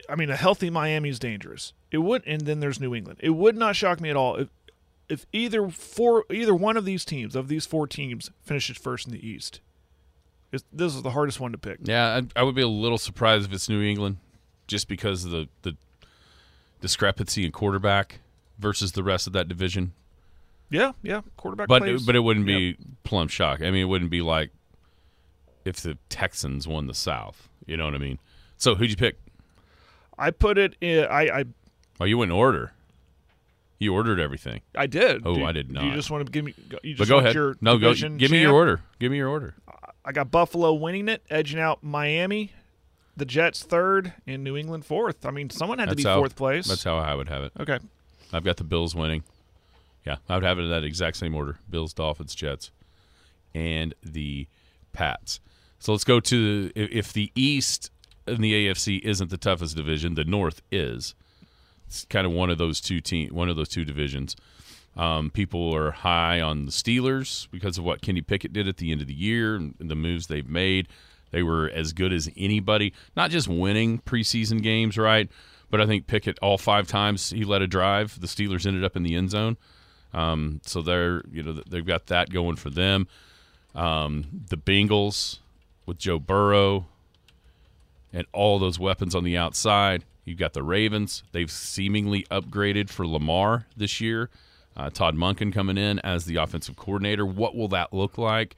I 0.10 0.16
mean, 0.16 0.30
a 0.30 0.36
healthy 0.36 0.70
Miami 0.70 1.10
is 1.10 1.20
dangerous. 1.20 1.74
It 1.92 2.00
would, 2.00 2.24
and 2.26 2.42
then 2.42 2.60
there's 2.60 2.80
New 2.80 2.94
England. 2.96 3.20
It 3.22 3.32
would 3.32 3.56
not 3.56 3.76
shock 3.76 4.02
me 4.02 4.10
at 4.10 4.16
all 4.16 4.36
if, 4.36 4.50
if 5.08 5.26
either 5.32 5.70
four, 5.70 6.26
either 6.32 6.56
one 6.56 6.78
of 6.78 6.86
these 6.86 7.06
teams, 7.06 7.36
of 7.36 7.48
these 7.48 7.66
four 7.66 7.88
teams, 7.88 8.32
finishes 8.42 8.78
first 8.78 9.08
in 9.08 9.14
the 9.14 9.26
East. 9.28 9.62
This 10.72 10.96
is 10.96 11.02
the 11.02 11.12
hardest 11.12 11.40
one 11.40 11.52
to 11.52 11.58
pick. 11.58 11.80
Yeah, 11.84 12.22
I, 12.36 12.40
I 12.40 12.44
would 12.44 12.56
be 12.56 12.62
a 12.62 12.68
little 12.68 12.98
surprised 12.98 13.46
if 13.46 13.54
it's 13.54 13.70
New 13.70 13.82
England, 13.82 14.18
just 14.68 14.88
because 14.88 15.26
of 15.26 15.32
the 15.32 15.48
the 15.64 15.76
discrepancy 16.82 17.46
in 17.46 17.52
quarterback 17.52 18.20
versus 18.60 18.92
the 18.94 19.04
rest 19.04 19.28
of 19.28 19.34
that 19.34 19.48
division. 19.48 19.94
Yeah, 20.70 20.94
yeah, 21.04 21.22
quarterback. 21.38 21.68
But 21.68 21.84
plays. 21.84 22.06
but 22.06 22.16
it 22.16 22.20
wouldn't 22.20 22.46
be 22.46 22.78
plumb 23.04 23.28
shock. 23.28 23.62
I 23.62 23.66
mean, 23.72 23.82
it 23.82 23.86
wouldn't 23.90 24.12
be 24.12 24.22
like 24.22 24.52
if 25.64 25.78
the 25.78 25.98
Texans 26.10 26.68
won 26.68 26.88
the 26.88 26.94
South. 26.94 27.50
You 27.66 27.78
know 27.78 27.86
what 27.86 27.96
I 27.96 28.00
mean? 28.00 28.20
So 28.58 28.76
who'd 28.76 28.90
you 28.90 28.96
pick? 28.96 29.18
I 30.18 30.32
put 30.32 30.58
it. 30.58 30.76
In, 30.82 31.06
I 31.06 31.40
I 31.40 31.46
Oh, 32.00 32.06
you 32.06 32.18
went 32.18 32.32
in 32.32 32.38
order. 32.38 32.74
You 33.80 33.94
ordered 33.94 34.20
everything. 34.20 34.62
I 34.76 34.88
did. 34.88 35.24
Oh, 35.26 35.36
Do- 35.36 35.46
I 35.46 35.52
did 35.52 35.70
not. 35.72 35.84
you 35.84 35.92
just 35.94 36.10
want 36.10 36.26
to 36.26 36.32
give 36.32 36.46
me? 36.46 36.54
You 36.82 36.96
just 36.96 37.00
But 37.00 37.08
go 37.08 37.20
ahead. 37.20 37.36
Your 37.36 37.56
No, 37.62 37.78
go. 37.78 37.94
Give 37.94 38.32
me 38.32 38.42
your 38.42 38.54
order. 38.54 38.82
Give 39.00 39.12
me 39.12 39.18
your 39.18 39.30
order. 39.30 39.56
I 40.06 40.12
got 40.12 40.30
Buffalo 40.32 40.74
winning 40.74 41.10
it, 41.10 41.24
edging 41.30 41.60
out 41.60 41.84
Miami, 41.84 42.52
the 43.18 43.26
Jets 43.26 43.64
third, 43.64 44.14
and 44.28 44.44
New 44.44 44.56
England 44.56 44.86
fourth. 44.86 45.26
I 45.26 45.32
mean, 45.32 45.50
someone 45.50 45.80
had 45.80 45.90
That's 45.90 45.98
to 46.02 46.04
be 46.04 46.10
how- 46.10 46.18
fourth 46.20 46.36
place. 46.36 46.68
That's 46.68 46.84
how 46.84 46.98
I 46.98 47.16
would 47.16 47.28
have 47.30 47.44
it. 47.44 47.52
okay. 47.60 47.80
I've 48.32 48.44
got 48.44 48.58
the 48.58 48.64
Bills 48.64 48.94
winning. 48.96 49.24
Yeah, 50.06 50.18
I 50.30 50.36
would 50.36 50.44
have 50.44 50.60
it 50.60 50.64
in 50.64 50.70
that 50.70 50.84
exact 50.84 51.18
same 51.18 51.34
order: 51.36 51.58
Bills, 51.70 51.94
Dolphins, 51.94 52.36
Jets, 52.36 52.72
and 53.54 53.94
the 54.04 54.48
Pats. 54.94 55.40
So 55.80 55.92
let's 55.92 56.04
go 56.04 56.20
to 56.20 56.70
the, 56.70 56.72
if 56.98 57.12
the 57.14 57.32
East 57.36 57.90
in 58.28 58.42
the 58.42 58.54
AFC 58.68 59.00
isn't 59.02 59.30
the 59.30 59.38
toughest 59.38 59.76
division, 59.76 60.16
the 60.16 60.24
North 60.26 60.62
is. 60.72 61.16
It's 61.88 62.06
kind 62.06 62.26
of 62.26 62.34
one 62.34 62.50
of 62.50 62.58
those 62.58 62.82
two 62.82 63.00
team, 63.02 63.30
one 63.34 63.50
of 63.50 63.56
those 63.56 63.70
two 63.70 63.86
divisions. 63.86 64.36
Um, 64.96 65.30
people 65.30 65.76
are 65.76 65.92
high 65.92 66.40
on 66.40 66.66
the 66.66 66.72
Steelers 66.72 67.48
because 67.52 67.78
of 67.78 67.84
what 67.84 68.02
Kenny 68.02 68.22
Pickett 68.22 68.54
did 68.54 68.68
at 68.68 68.78
the 68.78 68.92
end 68.92 69.02
of 69.02 69.08
the 69.08 69.14
year 69.14 69.56
and 69.56 69.76
the 69.78 69.96
moves 69.96 70.28
they've 70.28 70.48
made. 70.48 70.88
They 71.32 71.44
were 71.44 71.70
as 71.70 71.92
good 71.92 72.14
as 72.14 72.30
anybody, 72.38 72.94
not 73.16 73.30
just 73.30 73.48
winning 73.48 74.00
preseason 74.00 74.62
games, 74.62 74.98
right? 74.98 75.30
But 75.70 75.82
I 75.82 75.86
think 75.86 76.08
Pickett 76.08 76.40
all 76.42 76.58
five 76.58 76.88
times 76.88 77.32
he 77.32 77.44
led 77.44 77.62
a 77.62 77.68
drive, 77.68 78.20
the 78.22 78.28
Steelers 78.28 78.66
ended 78.66 78.86
up 78.86 78.96
in 78.96 79.04
the 79.04 79.16
end 79.16 79.32
zone. 79.32 79.58
Um, 80.14 80.62
so 80.66 80.82
they're 80.82 81.24
you 81.30 81.44
know 81.44 81.62
they've 81.70 81.86
got 81.86 82.08
that 82.08 82.30
going 82.30 82.56
for 82.56 82.70
them. 82.70 83.08
Um, 83.74 84.44
the 84.50 84.56
Bengals 84.56 85.40
with 85.86 85.98
Joe 85.98 86.20
Burrow 86.20 86.86
and 88.14 88.26
all 88.32 88.58
those 88.58 88.80
weapons 88.80 89.14
on 89.14 89.26
the 89.26 89.36
outside. 89.36 90.06
You've 90.24 90.40
got 90.40 90.54
the 90.54 90.64
Ravens. 90.64 91.24
They've 91.34 91.52
seemingly 91.52 92.24
upgraded 92.32 92.90
for 92.90 93.06
Lamar 93.06 93.68
this 93.76 94.00
year. 94.00 94.30
Uh, 94.78 94.90
Todd 94.90 95.16
Monken 95.16 95.54
coming 95.54 95.78
in 95.78 96.00
as 96.00 96.26
the 96.26 96.36
offensive 96.36 96.76
coordinator. 96.76 97.26
What 97.26 97.56
will 97.56 97.70
that 97.70 97.94
look 97.94 98.18
like? 98.18 98.56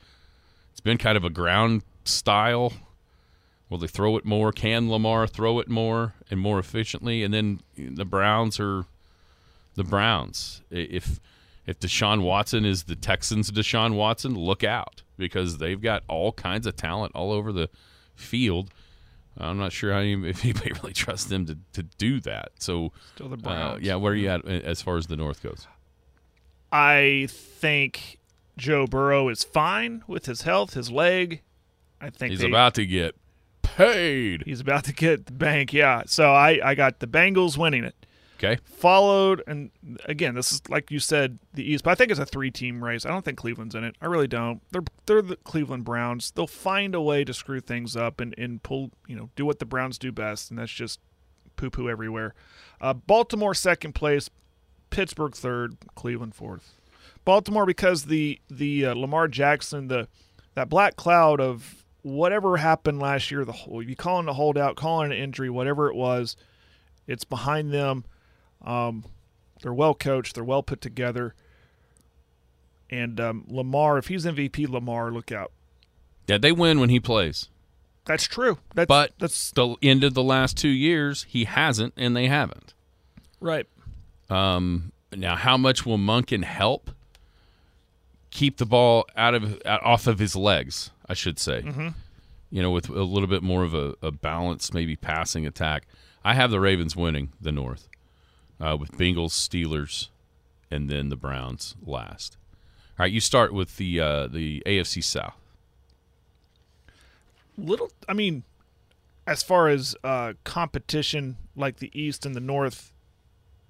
It's 0.72 0.80
been 0.80 0.98
kind 0.98 1.18
of 1.18 1.24
a 1.24 1.30
ground 1.30 1.84
style. 2.06 2.74
Will 3.70 3.78
they 3.78 3.88
throw 3.88 4.18
it 4.18 4.26
more? 4.26 4.52
Can 4.52 4.90
Lamar 4.90 5.28
throw 5.28 5.60
it 5.60 5.68
more 5.70 6.14
and 6.32 6.40
more 6.40 6.58
efficiently? 6.58 7.24
And 7.24 7.34
then 7.34 7.62
the 7.76 8.06
Browns 8.06 8.60
are 8.60 8.86
the 9.76 9.84
Browns. 9.84 10.62
If 10.72 11.20
if 11.66 11.80
Deshaun 11.80 12.22
Watson 12.24 12.64
is 12.64 12.84
the 12.84 12.96
Texans' 12.96 13.52
Deshaun 13.52 13.96
Watson, 13.96 14.36
look 14.36 14.64
out 14.64 15.04
because 15.18 15.58
they've 15.58 15.82
got 15.82 16.04
all 16.08 16.32
kinds 16.32 16.66
of 16.66 16.78
talent 16.78 17.12
all 17.14 17.32
over 17.34 17.52
the 17.52 17.70
field. 18.16 18.70
I'm 19.38 19.58
not 19.58 19.74
sure 19.74 19.92
how 19.92 20.00
you, 20.00 20.24
if 20.26 20.44
anybody 20.46 20.72
really 20.82 20.94
trusts 20.94 21.26
them 21.28 21.46
to, 21.46 21.58
to 21.74 21.84
do 21.84 22.20
that. 22.22 22.54
So, 22.60 22.94
Still 23.16 23.30
the 23.30 23.36
uh, 23.36 23.38
Browns. 23.38 23.84
yeah, 23.84 23.96
where 23.96 24.14
are 24.14 24.16
you 24.16 24.30
at 24.30 24.46
uh, 24.46 24.50
as 24.50 24.82
far 24.82 24.98
as 24.98 25.08
the 25.08 25.18
North 25.18 25.44
goes? 25.44 25.68
I 26.72 27.28
think 27.30 28.20
Joe 28.58 28.88
Burrow 28.88 29.30
is 29.30 29.44
fine 29.44 30.04
with 30.08 30.26
his 30.26 30.42
health, 30.44 30.74
his 30.74 30.92
leg. 30.92 31.42
I 32.02 32.10
think 32.10 32.32
He's 32.32 32.42
they- 32.42 32.48
about 32.48 32.74
to 32.76 32.86
get 32.86 33.16
paid. 33.62 34.44
he's 34.46 34.60
about 34.60 34.84
to 34.86 34.94
get 34.94 35.26
the 35.28 35.32
bank. 35.34 35.74
Yeah. 35.74 36.04
So 36.06 36.32
I 36.32 36.60
I 36.64 36.76
got 36.76 37.00
the 37.00 37.08
Bengals 37.08 37.58
winning 37.58 37.84
it. 37.84 37.96
Okay, 38.38 38.60
Followed 38.66 39.42
and 39.48 39.72
again, 40.06 40.36
this 40.36 40.52
is 40.52 40.62
like 40.70 40.92
you 40.92 41.00
said, 41.00 41.40
the 41.56 41.64
East, 41.74 41.84
but 41.84 41.90
I 41.90 41.96
think 41.96 42.12
it's 42.12 42.20
a 42.20 42.26
three-team 42.26 42.84
race. 42.84 43.04
I 43.04 43.10
don't 43.10 43.26
think 43.26 43.36
Cleveland's 43.40 43.74
in 43.74 43.84
it. 43.84 43.96
I 44.00 44.06
really 44.06 44.28
don't. 44.28 44.62
They're 44.72 44.84
they're 45.08 45.24
the 45.24 45.38
Cleveland 45.38 45.86
Browns. 45.86 46.30
They'll 46.30 46.46
find 46.46 46.94
a 46.94 47.02
way 47.02 47.24
to 47.24 47.34
screw 47.34 47.60
things 47.60 47.96
up 47.96 48.22
and 48.22 48.36
and 48.38 48.62
pull 48.62 48.92
you 49.08 49.16
know 49.16 49.32
do 49.36 49.44
what 49.44 49.58
the 49.58 49.66
Browns 49.66 49.98
do 49.98 50.12
best, 50.12 50.52
and 50.52 50.60
that's 50.60 50.72
just 50.72 51.00
poo-poo 51.56 51.90
everywhere. 51.90 52.36
Uh, 52.80 52.94
Baltimore 52.94 53.56
second 53.56 53.94
place, 53.96 54.30
Pittsburgh 54.90 55.36
third, 55.36 55.78
Cleveland 55.96 56.36
fourth. 56.36 56.74
Baltimore 57.26 57.66
because 57.66 58.06
the 58.06 58.40
the 58.50 58.86
uh, 58.86 58.94
Lamar 58.94 59.28
Jackson 59.28 59.88
the 59.90 60.08
that 60.56 60.70
black 60.70 60.96
cloud 60.96 61.42
of 61.42 61.84
whatever 62.02 62.58
happened 62.58 63.00
last 63.00 63.32
year 63.32 63.44
the 63.44 63.52
whole 63.52 63.84
you 63.84 63.96
calling 63.98 64.28
a 64.30 64.34
holdout 64.34 64.78
calling 64.78 65.12
an 65.12 65.18
injury 65.18 65.50
whatever 65.50 65.90
it 65.90 65.96
was 65.96 66.38
it's 67.06 67.26
behind 67.26 67.74
them 67.74 68.06
um, 68.64 69.04
they're 69.62 69.74
well 69.74 69.94
coached 69.94 70.36
they're 70.36 70.44
well 70.44 70.64
put 70.64 70.80
together 70.80 71.36
and 72.90 73.20
um, 73.20 73.44
Lamar 73.50 73.98
if 73.98 74.08
he's 74.08 74.24
MVP 74.24 74.70
Lamar 74.70 75.12
look 75.12 75.32
out 75.32 75.52
yeah, 76.28 76.38
they 76.38 76.52
win 76.54 76.80
when 76.80 76.90
he 76.90 77.00
plays. 77.02 77.50
that's 78.06 78.24
true 78.26 78.58
that's 78.74 78.88
But 78.88 79.12
that's 79.20 79.52
the 79.52 79.76
end 79.82 80.04
of 80.06 80.14
the 80.14 80.24
last 80.24 80.58
two 80.58 80.70
years, 80.70 81.26
he 81.28 81.44
hasn't, 81.44 81.94
and 81.98 82.16
they 82.16 82.28
haven't. 82.28 82.74
right 83.42 83.68
Um, 84.30 84.92
now, 85.16 85.36
how 85.36 85.58
much 85.58 85.86
will 85.86 85.98
Monken 85.98 86.44
help 86.44 86.92
keep 88.30 88.58
the 88.58 88.66
ball 88.66 89.06
out 89.16 89.34
of 89.34 89.62
out, 89.66 89.84
off 89.84 90.08
of 90.08 90.20
his 90.20 90.36
legs? 90.36 90.92
I 91.08 91.14
should 91.14 91.40
say. 91.40 91.62
Mm-hmm. 91.62 91.90
You 92.50 92.62
know, 92.62 92.72
with 92.72 92.90
a 92.90 93.04
little 93.04 93.28
bit 93.28 93.44
more 93.44 93.64
of 93.64 93.74
a, 93.74 93.96
a 94.02 94.12
balanced, 94.12 94.74
maybe 94.74 94.96
passing 94.96 95.46
attack. 95.46 95.86
I 96.24 96.34
have 96.34 96.52
the 96.52 96.60
Ravens 96.60 96.96
winning 96.96 97.30
the 97.40 97.52
North, 97.52 97.90
uh, 98.60 98.76
with 98.80 98.92
Bengals, 98.94 99.32
Steelers, 99.32 100.10
and 100.72 100.90
then 100.90 101.10
the 101.10 101.16
Browns 101.16 101.76
last. 101.86 102.38
All 103.00 103.04
right, 103.04 103.12
you 103.12 103.20
start 103.20 103.54
with 103.54 103.78
the 103.78 104.00
uh, 104.00 104.28
the 104.28 104.64
AFC 104.66 105.04
South. 105.04 105.36
little 107.58 107.92
i 108.08 108.14
mean 108.14 108.44
as 109.26 109.44
far 109.44 109.68
as 109.68 109.96
uh, 110.04 110.34
competition 110.44 111.38
like 111.56 111.78
the 111.78 111.92
east 112.00 112.26
and 112.26 112.36
the 112.36 112.40
north 112.40 112.94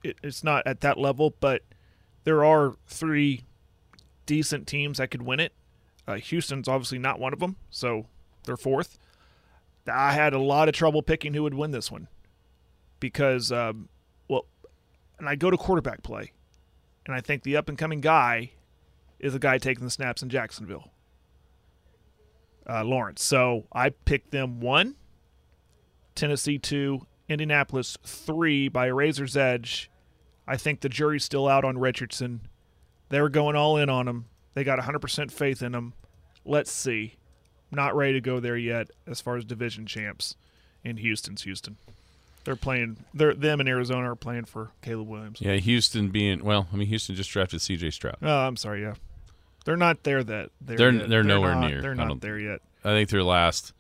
it, 0.04 0.18
it's 0.24 0.44
not 0.44 0.66
at 0.66 0.82
that 0.82 0.98
level 0.98 1.36
but 1.40 1.64
there 2.24 2.44
are 2.44 2.76
three 2.88 3.44
decent 4.26 4.68
teams 4.68 4.98
that 4.98 5.10
could 5.10 5.22
win 5.22 5.40
it 5.40 5.54
uh, 6.08 6.16
houston's 6.16 6.68
obviously 6.68 7.00
not 7.00 7.20
one 7.20 7.34
of 7.34 7.40
them 7.40 7.56
so 7.70 8.06
they're 8.44 8.58
fourth 8.58 9.00
i 9.92 10.14
had 10.14 10.34
a 10.34 10.40
lot 10.40 10.68
of 10.68 10.74
trouble 10.74 11.02
picking 11.02 11.34
who 11.34 11.44
would 11.44 11.54
win 11.54 11.72
this 11.72 11.92
one 11.92 12.08
because 13.00 13.52
um, 13.52 13.90
well 14.28 14.46
and 15.20 15.30
i 15.30 15.36
go 15.36 15.50
to 15.50 15.58
quarterback 15.58 16.04
play 16.04 16.32
and 17.06 17.16
i 17.16 17.22
think 17.22 17.44
the 17.44 17.56
up 17.56 17.70
and 17.70 17.78
coming 17.78 18.02
guy 18.02 18.52
is 19.20 19.34
the 19.34 19.40
guy 19.40 19.58
taking 19.58 19.84
the 19.84 19.92
snaps 19.92 20.22
in 20.22 20.30
jacksonville 20.30 20.92
uh, 22.70 22.84
Lawrence. 22.84 23.24
So 23.24 23.66
I 23.72 23.90
picked 23.90 24.32
them 24.32 24.60
one, 24.60 24.96
Tennessee 26.16 26.60
two, 26.60 27.07
Indianapolis 27.30 27.98
three 28.04 28.68
by 28.68 28.88
a 28.88 28.94
razor's 28.94 29.36
edge. 29.36 29.90
I 30.48 30.58
think 30.58 30.80
the 30.80 30.90
jury's 30.90 31.24
still 31.24 31.48
out 31.48 31.66
on 31.66 31.78
Richardson. 31.78 32.42
They 33.10 33.20
were 33.22 33.30
going 33.30 33.56
all 33.56 33.78
in 33.78 33.90
on 33.90 34.08
him. 34.08 34.26
They 34.54 34.64
got 34.64 34.80
100% 34.80 35.32
faith 35.32 35.62
in 35.62 35.76
him. 35.76 35.94
Let's 36.46 36.72
see. 36.72 37.16
Not 37.72 37.96
ready 37.96 38.14
to 38.14 38.22
go 38.22 38.40
there 38.40 38.56
yet 38.58 38.90
as 39.06 39.20
far 39.20 39.36
as 39.36 39.44
division 39.46 39.86
champs 39.86 40.36
in 40.84 40.98
Houston's 40.98 41.44
Houston. 41.44 41.76
They're 42.46 42.56
playing. 42.56 42.98
They're 43.14 43.34
them 43.34 43.60
and 43.60 43.68
Arizona 43.68 44.10
are 44.12 44.16
playing 44.16 44.46
for 44.46 44.72
Caleb 44.82 45.10
Williams. 45.10 45.42
Yeah, 45.42 45.56
Houston 45.56 46.10
being 46.10 46.46
well. 46.46 46.68
I 46.72 46.78
mean, 46.78 46.88
Houston 46.88 47.14
just 47.14 47.30
drafted 47.30 47.60
C.J. 47.60 47.90
Stroud. 47.92 48.16
Oh, 48.22 48.48
I'm 48.48 48.56
sorry. 48.56 48.84
Yeah, 48.84 48.94
they're 49.66 49.76
not 49.76 50.04
there. 50.04 50.24
That 50.24 50.52
there 50.62 50.78
They're- 50.78 50.92
yet. 50.94 51.10
they're 51.10 51.24
nowhere 51.26 51.56
not- 51.56 51.70
near. 51.70 51.82
They're 51.82 51.94
not 51.94 52.22
there 52.22 52.40
yet. 52.40 52.62
I 52.86 52.92
think 52.92 53.10
they're 53.10 53.22
last. 53.22 53.74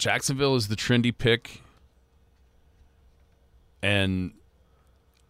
Jacksonville 0.00 0.56
is 0.56 0.68
the 0.68 0.76
trendy 0.76 1.16
pick, 1.16 1.60
and 3.82 4.32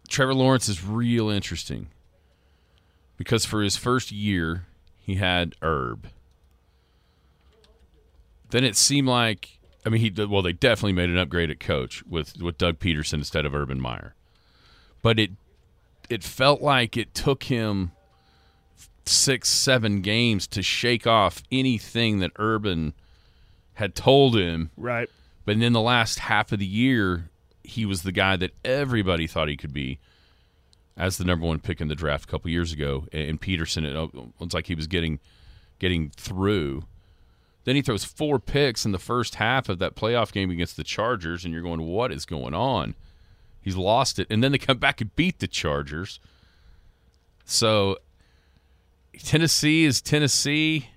Trevor 0.08 0.32
Lawrence 0.32 0.68
is 0.68 0.84
real 0.84 1.28
interesting 1.28 1.88
because 3.16 3.44
for 3.44 3.62
his 3.62 3.76
first 3.76 4.12
year 4.12 4.66
he 4.96 5.16
had 5.16 5.56
Herb. 5.60 6.06
Then 8.50 8.62
it 8.62 8.76
seemed 8.76 9.08
like 9.08 9.58
I 9.84 9.88
mean 9.88 10.00
he 10.00 10.24
well 10.24 10.40
they 10.40 10.52
definitely 10.52 10.92
made 10.92 11.10
an 11.10 11.18
upgrade 11.18 11.50
at 11.50 11.58
coach 11.58 12.04
with 12.04 12.40
with 12.40 12.56
Doug 12.56 12.78
Pederson 12.78 13.14
instead 13.14 13.44
of 13.44 13.56
Urban 13.56 13.80
Meyer, 13.80 14.14
but 15.02 15.18
it 15.18 15.32
it 16.08 16.22
felt 16.22 16.62
like 16.62 16.96
it 16.96 17.12
took 17.12 17.42
him 17.42 17.90
six, 19.04 19.48
seven 19.48 20.00
games 20.00 20.46
to 20.46 20.62
shake 20.62 21.08
off 21.08 21.42
anything 21.50 22.20
that 22.20 22.30
Urban 22.36 22.94
had 23.80 23.94
told 23.94 24.36
him. 24.36 24.70
Right. 24.76 25.10
But 25.44 25.56
in 25.56 25.72
the 25.72 25.80
last 25.80 26.20
half 26.20 26.52
of 26.52 26.58
the 26.58 26.66
year, 26.66 27.30
he 27.64 27.84
was 27.84 28.02
the 28.02 28.12
guy 28.12 28.36
that 28.36 28.52
everybody 28.64 29.26
thought 29.26 29.48
he 29.48 29.56
could 29.56 29.72
be 29.72 29.98
as 30.96 31.16
the 31.16 31.24
number 31.24 31.46
one 31.46 31.58
pick 31.58 31.80
in 31.80 31.88
the 31.88 31.94
draft 31.94 32.28
a 32.28 32.30
couple 32.30 32.50
years 32.50 32.72
ago. 32.72 33.06
And 33.12 33.40
Pederson, 33.40 33.84
it 33.84 34.32
looks 34.38 34.54
like 34.54 34.66
he 34.66 34.74
was 34.74 34.86
getting 34.86 35.18
getting 35.78 36.10
through. 36.10 36.84
Then 37.64 37.74
he 37.74 37.82
throws 37.82 38.04
four 38.04 38.38
picks 38.38 38.84
in 38.84 38.92
the 38.92 38.98
first 38.98 39.36
half 39.36 39.68
of 39.68 39.78
that 39.78 39.96
playoff 39.96 40.30
game 40.30 40.50
against 40.50 40.76
the 40.76 40.84
Chargers, 40.84 41.44
and 41.44 41.52
you're 41.52 41.62
going, 41.62 41.82
"What 41.82 42.12
is 42.12 42.24
going 42.24 42.54
on?" 42.54 42.94
He's 43.62 43.76
lost 43.76 44.18
it, 44.18 44.26
and 44.30 44.44
then 44.44 44.52
they 44.52 44.58
come 44.58 44.78
back 44.78 45.00
and 45.00 45.14
beat 45.16 45.38
the 45.38 45.48
Chargers. 45.48 46.20
So 47.44 47.98
Tennessee 49.18 49.84
is 49.84 50.00
Tennessee. 50.02 50.90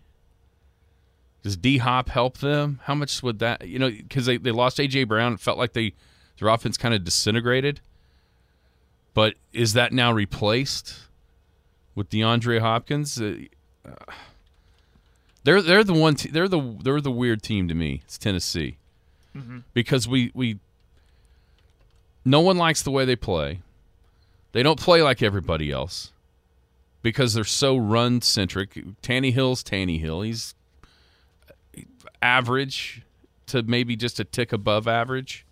Does 1.43 1.57
D 1.57 1.77
Hop 1.77 2.09
help 2.09 2.39
them? 2.39 2.79
How 2.83 2.95
much 2.95 3.21
would 3.21 3.39
that 3.39 3.67
you 3.67 3.77
know? 3.77 3.89
Because 3.89 4.25
they, 4.25 4.37
they 4.37 4.51
lost 4.51 4.77
AJ 4.77 5.07
Brown, 5.07 5.33
it 5.33 5.39
felt 5.39 5.57
like 5.57 5.73
they 5.73 5.93
their 6.39 6.47
offense 6.47 6.77
kind 6.77 6.93
of 6.93 7.03
disintegrated. 7.03 7.81
But 9.13 9.35
is 9.51 9.73
that 9.73 9.91
now 9.93 10.11
replaced 10.11 10.95
with 11.95 12.09
DeAndre 12.09 12.59
Hopkins? 12.59 13.21
Uh, 13.21 13.35
they're 15.43 15.61
they're 15.61 15.83
the 15.83 15.93
one. 15.93 16.15
Te- 16.15 16.29
they're 16.29 16.47
the 16.47 16.77
they're 16.81 17.01
the 17.01 17.11
weird 17.11 17.43
team 17.43 17.67
to 17.67 17.75
me. 17.75 18.01
It's 18.05 18.17
Tennessee 18.17 18.77
because 19.73 20.07
we 20.07 20.31
we 20.33 20.59
no 22.23 22.39
one 22.39 22.57
likes 22.57 22.81
the 22.81 22.91
way 22.91 23.03
they 23.03 23.15
play. 23.17 23.59
They 24.53 24.63
don't 24.63 24.79
play 24.79 25.01
like 25.01 25.21
everybody 25.21 25.71
else 25.71 26.11
because 27.01 27.33
they're 27.33 27.43
so 27.43 27.75
run 27.75 28.21
centric. 28.21 28.75
Tannehill's 29.01 29.63
Tannehill. 29.63 30.25
He's 30.25 30.55
average 32.23 33.01
to 33.47 33.61
maybe 33.63 33.95
just 33.95 34.19
a 34.19 34.23
tick 34.23 34.53
above 34.53 34.87
average. 34.87 35.45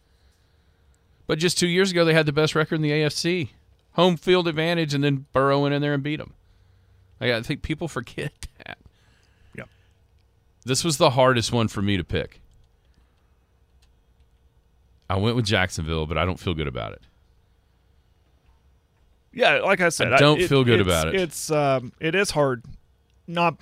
But 1.27 1.37
just 1.37 1.57
two 1.57 1.67
years 1.67 1.91
ago, 1.91 2.03
they 2.05 2.13
had 2.13 2.25
the 2.25 2.31
best 2.31 2.55
record 2.55 2.75
in 2.75 2.81
the 2.81 2.91
AFC, 2.91 3.49
home 3.93 4.17
field 4.17 4.47
advantage, 4.47 4.93
and 4.93 5.03
then 5.03 5.25
Burrow 5.33 5.61
went 5.61 5.73
in 5.73 5.81
there 5.81 5.93
and 5.93 6.01
beat 6.01 6.17
them. 6.17 6.33
Like, 7.19 7.31
I 7.31 7.41
think 7.41 7.61
people 7.61 7.87
forget 7.99 8.31
that. 8.65 8.77
Yep. 9.55 9.69
This 10.65 10.83
was 10.83 10.97
the 10.97 11.11
hardest 11.11 11.51
one 11.51 11.67
for 11.67 11.81
me 11.81 11.97
to 11.97 12.03
pick. 12.03 12.41
I 15.09 15.17
went 15.17 15.35
with 15.35 15.45
Jacksonville, 15.45 16.05
but 16.05 16.17
I 16.17 16.25
don't 16.25 16.39
feel 16.39 16.53
good 16.53 16.67
about 16.67 16.93
it. 16.93 17.01
Yeah, 19.33 19.59
like 19.59 19.79
I 19.81 19.89
said, 19.89 20.11
I 20.13 20.17
don't 20.17 20.39
it- 20.41 20.47
feel 20.49 20.63
good 20.63 20.81
about 20.81 21.07
it. 21.09 21.15
It's 21.15 21.51
um, 21.51 21.91
it 21.99 22.15
is 22.15 22.31
hard. 22.31 22.63
Not 23.27 23.55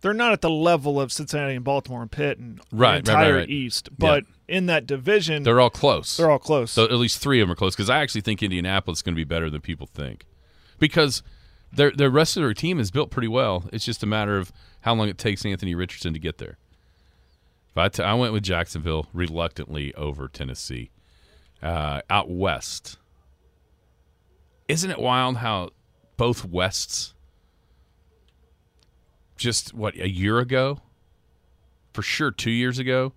they're 0.00 0.14
not 0.14 0.32
at 0.32 0.40
the 0.40 0.50
level 0.50 1.00
of 1.00 1.12
Cincinnati 1.12 1.54
and 1.56 1.64
Baltimore 1.64 2.02
and 2.02 2.10
Pitt 2.10 2.38
and 2.38 2.60
Right, 2.70 3.04
the 3.04 3.12
right, 3.12 3.16
right, 3.18 3.24
entire 3.26 3.36
right. 3.38 3.48
East, 3.48 3.88
but 3.98 4.24
in 4.46 4.66
that 4.66 4.86
division, 4.86 5.42
They're 5.42 5.60
all 5.60 5.70
close. 5.70 6.16
they're 6.16 6.30
all 6.30 6.38
close. 6.38 6.70
So 6.70 6.84
at 6.84 6.92
least 6.92 7.18
three 7.20 7.40
of 7.40 7.48
them 7.48 7.52
are 7.52 7.56
close 7.56 7.74
because 7.74 7.90
I 7.90 7.98
actually 7.98 8.20
think 8.22 8.42
Indianapolis 8.42 8.98
is 8.98 9.02
going 9.02 9.14
to 9.14 9.18
be 9.20 9.24
better 9.24 9.50
than 9.50 9.60
people 9.60 9.86
think 9.86 10.24
because 10.78 11.22
their 11.72 11.90
the 11.90 12.08
rest 12.10 12.36
of 12.36 12.42
their 12.42 12.54
team 12.54 12.78
is 12.78 12.90
built 12.90 13.10
pretty 13.10 13.28
well. 13.28 13.64
It's 13.72 13.84
just 13.84 14.02
a 14.02 14.06
matter 14.06 14.38
of 14.38 14.52
how 14.82 14.94
long 14.94 15.08
it 15.08 15.18
takes 15.18 15.44
Anthony 15.44 15.74
Richardson 15.74 16.12
to 16.14 16.18
get 16.18 16.38
there. 16.38 16.56
If 17.70 17.76
I, 17.76 17.88
t- 17.88 18.02
I 18.02 18.14
went 18.14 18.32
with 18.32 18.42
Jacksonville 18.42 19.06
reluctantly 19.12 19.94
over 19.94 20.28
Tennessee. 20.28 20.90
Uh, 21.62 22.00
out 22.08 22.30
west, 22.30 22.98
isn't 24.68 24.90
it 24.90 24.98
wild 25.00 25.38
how 25.38 25.70
both 26.16 26.44
wests 26.44 27.14
just 29.38 29.72
what 29.72 29.94
a 29.94 30.08
year 30.08 30.38
ago, 30.38 30.80
for 31.94 32.02
sure 32.02 32.30
two 32.30 32.50
years 32.50 32.78
ago, 32.78 33.14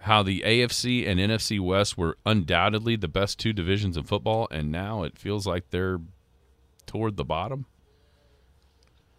how 0.00 0.22
the 0.22 0.42
AFC 0.42 1.06
and 1.08 1.18
NFC 1.18 1.58
West 1.58 1.96
were 1.96 2.18
undoubtedly 2.26 2.96
the 2.96 3.08
best 3.08 3.38
two 3.38 3.54
divisions 3.54 3.96
in 3.96 4.04
football, 4.04 4.46
and 4.50 4.70
now 4.70 5.02
it 5.02 5.16
feels 5.18 5.46
like 5.46 5.70
they're 5.70 6.00
toward 6.86 7.16
the 7.16 7.24
bottom. 7.24 7.64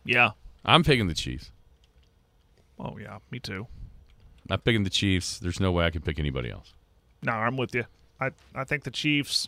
yeah. 0.04 0.32
I'm 0.68 0.84
picking 0.84 1.08
the 1.08 1.14
Chiefs. 1.14 1.52
Oh 2.80 2.98
yeah, 3.00 3.20
me 3.30 3.40
too. 3.40 3.68
I'm 4.50 4.60
picking 4.60 4.84
the 4.84 4.90
Chiefs. 4.90 5.38
There's 5.38 5.60
no 5.60 5.72
way 5.72 5.86
I 5.86 5.92
can 5.92 6.02
pick 6.02 6.18
anybody 6.18 6.50
else. 6.50 6.74
No, 7.22 7.34
I'm 7.34 7.56
with 7.56 7.76
you. 7.76 7.86
I 8.20 8.32
I 8.56 8.64
think 8.64 8.84
the 8.84 8.90
Chiefs. 8.90 9.48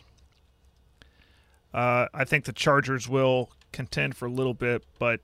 Uh, 1.74 2.06
I 2.14 2.24
think 2.24 2.44
the 2.44 2.52
Chargers 2.52 3.08
will 3.08 3.50
contend 3.72 4.16
for 4.16 4.26
a 4.26 4.30
little 4.30 4.54
bit, 4.54 4.84
but 5.00 5.20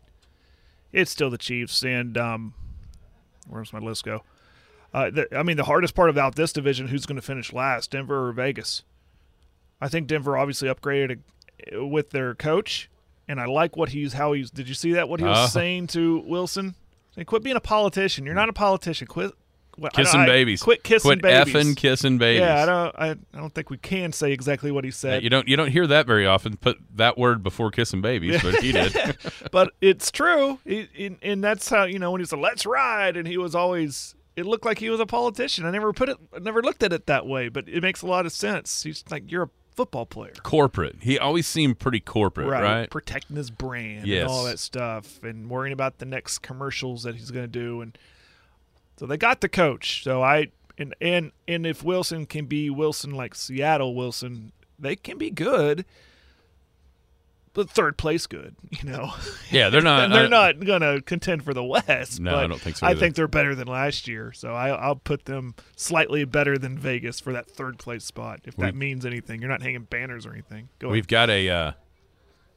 it's 0.95 1.11
still 1.11 1.29
the 1.31 1.39
Chiefs. 1.39 1.83
And 1.83 2.17
um, 2.17 2.55
where's 3.49 3.73
my 3.73 3.79
list 3.81 4.05
go? 4.05 4.23
Uh, 4.93 5.11
the, 5.11 5.37
I 5.37 5.43
mean, 5.43 5.57
the 5.57 5.65
hardest 5.65 5.95
part 5.95 6.09
about 6.09 6.37
this 6.37 6.53
division: 6.53 6.89
who's 6.89 7.05
going 7.07 7.17
to 7.17 7.23
finish 7.23 7.53
last, 7.53 7.91
Denver 7.91 8.29
or 8.29 8.33
Vegas? 8.33 8.83
I 9.81 9.89
think 9.89 10.07
Denver 10.07 10.39
obviously 10.39 10.69
upgraded 10.69 11.19
uh, 11.77 11.85
with 11.85 12.11
their 12.11 12.35
coach, 12.35 12.89
and 13.29 13.41
I 13.41 13.47
like 13.47 13.77
what 13.77 13.91
he's 13.91 14.13
how 14.15 14.33
he's. 14.33 14.51
Did 14.51 14.69
you 14.69 14.75
see 14.75 14.93
that? 14.93 15.09
What 15.09 15.21
he 15.21 15.27
was 15.27 15.37
Oh. 15.39 15.47
saying 15.49 15.89
to 15.89 16.21
Wilson? 16.27 16.75
Hey, 17.17 17.25
quit 17.25 17.43
being 17.43 17.57
a 17.57 17.61
politician. 17.61 18.25
You're 18.25 18.35
not 18.35 18.49
a 18.49 18.53
politician. 18.53 19.07
Quit. 19.07 19.33
I- 19.83 19.89
Kissing 19.91 20.21
I- 20.21 20.27
babies. 20.27 20.63
Quit 20.63 20.83
kissing 20.85 21.09
Quit 21.09 21.23
babies. 21.23 21.55
effing 21.55 21.77
kissing 21.77 22.19
babies. 22.19 22.41
Yeah, 22.41 22.63
I 22.63 22.67
don't. 22.67 22.95
I, 22.97 23.11
I 23.37 23.39
don't 23.41 23.55
think 23.55 23.71
we 23.71 23.79
can 23.79 24.13
say 24.13 24.33
exactly 24.33 24.71
what 24.71 24.85
he 24.85 24.91
said, 24.91 25.23
you 25.23 25.31
don't 25.31 25.49
you 25.49 25.57
don't 25.57 25.71
hear 25.71 25.87
that 25.87 26.07
very 26.07 26.27
often. 26.27 26.57
Put 26.57 26.79
that 26.97 27.17
word 27.19 27.43
before 27.43 27.71
kissing 27.71 28.01
babies, 28.01 28.43
but 28.43 28.57
he 28.63 28.73
did. 28.73 29.17
but 29.51 29.73
it's 29.81 30.11
true. 30.11 30.59
He, 30.65 30.89
and- 30.99 31.19
and 31.23 31.43
that's 31.45 31.69
how 31.69 31.85
you 31.85 31.99
know 31.99 32.11
when 32.11 32.21
he 32.21 32.25
said 32.27 32.39
"Let's 32.39 32.65
ride," 32.67 33.17
and 33.17 33.27
he 33.27 33.39
was 33.39 33.55
always. 33.55 34.15
It 34.37 34.47
looked 34.47 34.65
like 34.65 34.79
he 34.81 34.91
was 34.91 34.99
a 34.99 35.07
politician. 35.07 35.65
I 35.65 35.71
never 35.71 35.93
put 35.93 36.09
it. 36.09 36.17
I 36.35 36.41
never 36.41 36.61
looked 36.61 36.83
at 36.83 36.93
it 36.93 37.07
that 37.07 37.25
way, 37.27 37.49
but 37.49 37.69
it 37.69 37.83
makes 37.83 38.03
a 38.03 38.07
lot 38.07 38.27
of 38.27 38.33
sense. 38.33 38.83
He's 38.83 39.05
like, 39.09 39.31
you're 39.31 39.45
a 39.45 39.51
football 39.77 40.07
player, 40.07 40.33
corporate. 40.43 40.97
He 41.03 41.19
always 41.21 41.47
seemed 41.47 41.79
pretty 41.79 42.01
corporate, 42.01 42.49
right? 42.49 42.91
Protecting 42.91 43.37
his 43.37 43.51
brand 43.53 44.07
Yes. 44.09 44.23
and 44.23 44.31
all 44.31 44.43
that 44.45 44.59
stuff, 44.59 45.23
and 45.23 45.49
worrying 45.49 45.73
about 45.73 45.99
the 45.99 46.05
next 46.05 46.39
commercials 46.39 47.05
that 47.05 47.15
he's 47.15 47.31
going 47.31 47.45
to 47.45 47.49
do, 47.49 47.81
and 47.81 47.97
so 48.97 49.07
they 49.07 49.17
got 49.17 49.41
the 49.41 49.49
coach. 49.49 50.03
So 50.05 50.23
I 50.23 50.49
and 50.79 50.95
and 51.01 51.33
and 51.49 51.67
if 51.67 51.83
Wilson 51.83 52.27
can 52.27 52.47
be 52.47 52.71
Wilson 52.71 53.13
like 53.13 53.35
Seattle 53.35 53.95
Wilson, 53.95 54.53
they 54.79 54.97
can 54.97 55.19
be 55.19 55.31
good. 55.31 55.85
But 57.53 57.71
third 57.71 57.97
place 57.97 58.27
good, 58.27 58.57
you 58.71 58.91
know. 58.91 59.13
Yeah, 59.51 59.69
they're 59.69 59.81
not. 59.93 60.11
they're 60.11 60.25
I- 60.25 60.29
not 60.29 60.59
going 60.65 60.81
to 60.81 61.01
contend 61.03 61.45
for 61.45 61.55
the 61.55 61.63
West. 61.63 62.19
No, 62.19 62.33
but 62.33 62.45
I 62.45 62.47
don't 62.49 62.61
think 62.61 62.77
so 62.79 62.87
I 62.87 62.97
think 62.97 63.15
they're 63.15 63.29
better 63.29 63.55
than 63.55 63.69
last 63.69 64.09
year, 64.09 64.33
so 64.33 64.53
I, 64.53 64.71
I'll 64.71 64.97
put 64.97 65.27
them 65.27 65.55
slightly 65.77 66.25
better 66.25 66.59
than 66.59 66.77
Vegas 66.77 67.21
for 67.21 67.33
that 67.33 67.49
third 67.49 67.79
place 67.79 68.03
spot. 68.05 68.41
If 68.45 68.57
that 68.57 68.75
We- 68.75 68.81
means 68.81 69.07
anything, 69.07 69.41
you're 69.41 69.51
not 69.51 69.63
hanging 69.63 69.83
banners 69.85 70.27
or 70.27 70.33
anything. 70.33 70.69
Go 70.81 70.89
We've 70.89 71.05
ahead. 71.05 71.09
got 71.09 71.31
a 71.31 71.49
uh, 71.49 71.73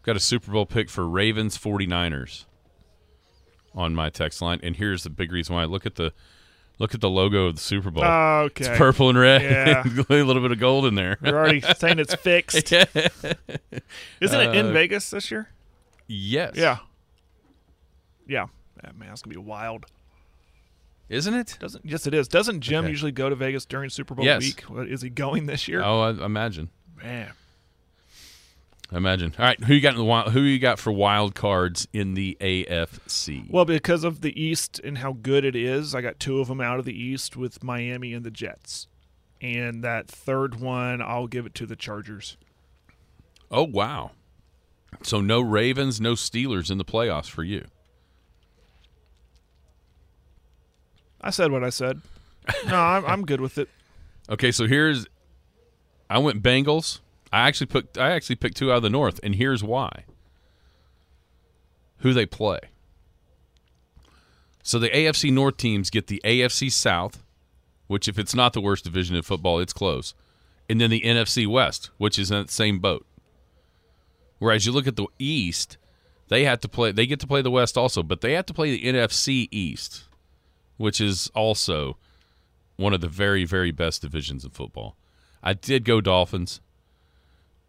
got 0.02 0.16
a 0.16 0.20
Super 0.20 0.52
Bowl 0.52 0.66
pick 0.66 0.90
for 0.90 1.08
Ravens 1.08 1.60
49ers 1.60 2.46
on 3.78 3.96
my 3.96 4.10
text 4.10 4.42
line, 4.42 4.60
and 4.64 4.76
here's 4.76 5.04
the 5.04 5.10
big 5.10 5.32
reason 5.32 5.56
why. 5.56 5.64
Look 5.66 5.86
at 5.86 5.96
the 5.96 6.12
look 6.80 6.94
at 6.94 7.00
the 7.02 7.10
logo 7.10 7.46
of 7.46 7.56
the 7.56 7.62
Super 7.62 7.90
Bowl. 7.92 8.04
Oh, 8.04 8.42
Okay. 8.48 8.66
It's 8.68 8.78
purple 8.78 9.10
and 9.10 9.18
red. 9.18 9.42
Yeah. 9.44 9.84
a 10.10 10.14
little 10.24 10.42
bit 10.42 10.52
of 10.52 10.60
gold 10.60 10.86
in 10.86 10.96
there. 10.96 11.18
You're 11.24 11.38
already 11.38 11.62
saying 11.78 12.00
it's 12.00 12.16
fixed. 12.16 12.72
Isn't 12.74 14.40
it 14.40 14.56
in 14.56 14.66
Uh, 14.68 14.72
Vegas 14.72 15.10
this 15.12 15.32
year? 15.32 15.50
yes. 16.08 16.54
Yeah. 16.56 16.78
Yeah. 18.28 18.48
Man, 18.96 19.10
it's 19.12 19.22
gonna 19.22 19.34
be 19.36 19.40
wild. 19.42 19.86
Isn't 21.10 21.34
it? 21.36 21.58
Doesn't 21.60 21.86
yes, 21.86 22.06
it 22.06 22.14
is. 22.14 22.28
Doesn't 22.28 22.62
Jim 22.62 22.84
Okay. 22.84 22.90
usually 22.92 23.12
go 23.14 23.30
to 23.30 23.36
Vegas 23.36 23.66
during 23.66 23.90
Super 23.90 24.14
Bowl 24.14 24.26
Yes. 24.26 24.42
week? 24.42 24.62
What, 24.64 24.88
is 24.90 25.02
he 25.02 25.10
going 25.10 25.46
this 25.46 25.68
year? 25.68 25.82
Oh, 25.84 26.02
I 26.02 26.10
imagine. 26.26 26.70
Man, 27.02 27.32
I 28.92 28.98
imagine. 28.98 29.34
All 29.38 29.44
right, 29.46 29.62
who 29.64 29.74
you 29.74 29.82
got 29.82 29.92
in 29.94 29.98
the 29.98 30.06
wild, 30.06 30.32
who 30.32 30.42
you 30.42 30.60
got 30.60 30.80
for 30.80 30.92
wild 30.92 31.36
cards 31.36 31.88
in 31.92 32.14
the 32.14 32.38
AFC? 32.40 33.50
Well, 33.52 33.66
because 33.66 34.04
of 34.06 34.22
the 34.22 34.42
East 34.42 34.80
and 34.82 35.00
how 35.00 35.12
good 35.14 35.44
it 35.44 35.56
is, 35.58 35.94
I 35.94 36.00
got 36.02 36.20
two 36.20 36.40
of 36.40 36.48
them 36.48 36.62
out 36.62 36.80
of 36.80 36.86
the 36.86 36.98
East 36.98 37.36
with 37.36 37.64
Miami 37.64 38.14
and 38.14 38.26
the 38.26 38.32
Jets. 38.32 38.88
and 39.42 39.84
that 39.84 40.08
third 40.08 40.60
one, 40.62 41.02
I'll 41.02 41.28
give 41.28 41.46
it 41.46 41.54
to 41.56 41.66
the 41.66 41.76
Chargers. 41.76 42.38
Oh 43.52 43.64
wow! 43.64 44.12
So 45.04 45.20
no 45.22 45.42
Ravens, 45.42 46.00
no 46.02 46.14
Steelers 46.14 46.72
in 46.72 46.78
the 46.78 46.86
playoffs 46.86 47.30
for 47.30 47.44
you. 47.44 47.66
I 51.22 51.30
said 51.30 51.52
what 51.52 51.64
I 51.64 51.70
said. 51.70 52.02
No, 52.68 52.76
I'm, 52.76 53.06
I'm 53.06 53.26
good 53.26 53.42
with 53.42 53.58
it. 53.58 53.70
Okay, 54.30 54.52
so 54.52 54.68
here's 54.68 55.06
I 56.10 56.18
went 56.18 56.44
Bengals. 56.44 57.00
I 57.32 57.48
actually 57.48 57.68
picked 57.68 57.98
I 57.98 58.12
actually 58.12 58.36
picked 58.38 58.58
two 58.58 58.72
out 58.72 58.78
of 58.78 58.84
the 58.84 58.90
North, 58.90 59.20
and 59.24 59.36
here's 59.36 59.64
why. 59.64 60.06
Who 62.00 62.14
they 62.14 62.26
play. 62.26 62.60
So 64.64 64.80
the 64.80 64.90
AFC 64.90 65.32
North 65.32 65.58
teams 65.58 65.90
get 65.90 66.08
the 66.08 66.22
AFC 66.26 66.72
South, 66.72 67.24
which 67.88 68.08
if 68.08 68.20
it's 68.20 68.36
not 68.36 68.54
the 68.54 68.62
worst 68.62 68.84
division 68.84 69.16
in 69.16 69.22
football, 69.22 69.60
it's 69.60 69.74
close. 69.74 70.14
And 70.70 70.82
then 70.82 70.90
the 70.90 71.02
NFC 71.02 71.48
West, 71.48 71.90
which 71.98 72.20
is 72.20 72.32
in 72.32 72.38
that 72.38 72.52
same 72.52 72.80
boat. 72.80 73.06
Whereas 74.40 74.66
you 74.66 74.74
look 74.74 74.86
at 74.86 74.98
the 74.98 75.08
East, 75.18 75.78
they 76.28 76.44
have 76.44 76.60
to 76.60 76.68
play 76.68 76.92
they 76.92 77.08
get 77.08 77.20
to 77.22 77.28
play 77.28 77.42
the 77.42 77.52
West 77.52 77.78
also, 77.78 78.04
but 78.04 78.22
they 78.22 78.34
have 78.34 78.46
to 78.48 78.54
play 78.54 78.72
the 78.72 78.84
NFC 78.84 79.48
East, 79.52 80.04
which 80.76 81.00
is 81.00 81.32
also 81.34 81.98
one 82.76 82.94
of 82.94 83.02
the 83.02 83.08
very, 83.08 83.44
very 83.44 83.72
best 83.72 84.02
divisions 84.02 84.44
in 84.44 84.52
football. 84.52 84.96
I 85.42 85.54
did 85.54 85.84
go 85.84 86.02
Dolphins. 86.02 86.62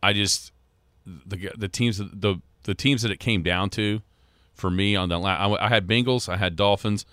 I 0.02 0.12
just 0.12 0.52
the 1.06 1.50
the 1.56 1.68
teams 1.68 1.98
the 1.98 2.40
the 2.64 2.74
teams 2.74 3.02
that 3.02 3.10
it 3.10 3.20
came 3.20 3.42
down 3.42 3.70
to 3.70 4.02
for 4.54 4.70
me 4.70 4.94
on 4.96 5.08
that 5.08 5.18
I, 5.18 5.66
I 5.66 5.68
had 5.68 5.86
Bengals, 5.86 6.28
I 6.28 6.36
had 6.36 6.56
Dolphins. 6.56 7.06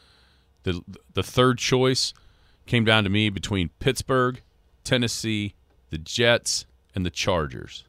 The 0.64 0.82
the 1.14 1.24
third 1.24 1.58
choice 1.58 2.14
came 2.66 2.84
down 2.84 3.04
to 3.04 3.10
me 3.10 3.30
between 3.30 3.70
Pittsburgh, 3.80 4.42
Tennessee, 4.84 5.54
the 5.90 5.98
Jets, 5.98 6.66
and 6.94 7.06
the 7.06 7.12
Chargers. 7.12 7.86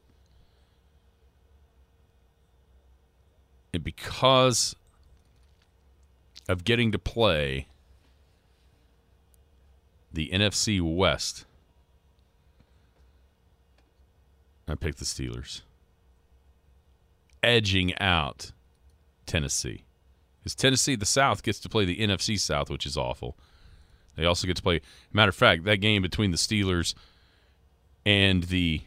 And 3.73 3.83
because 3.83 4.77
of 6.49 6.65
getting 6.65 6.93
to 6.93 6.99
play 6.99 7.69
the 10.13 10.31
NFC 10.33 10.81
West, 10.81 11.45
I 14.69 14.75
picked 14.75 14.99
the 14.99 15.05
Steelers, 15.05 15.63
edging 17.43 17.97
out 17.99 18.53
Tennessee. 19.25 19.85
Because 20.41 20.55
Tennessee, 20.55 20.97
the 20.97 21.07
South, 21.07 21.43
gets 21.43 21.61
to 21.61 21.69
play 21.69 21.85
the 21.85 21.99
NFC 21.99 22.39
South, 22.39 22.71
which 22.71 22.87
is 22.87 22.97
awful. 22.97 23.37
They 24.17 24.25
also 24.25 24.47
get 24.47 24.57
to 24.57 24.63
play. 24.63 24.81
Matter 25.13 25.29
of 25.29 25.37
fact, 25.37 25.65
that 25.65 25.77
game 25.77 26.03
between 26.03 26.31
the 26.31 26.37
Steelers 26.37 26.95
and 28.05 28.45
the 28.45 28.83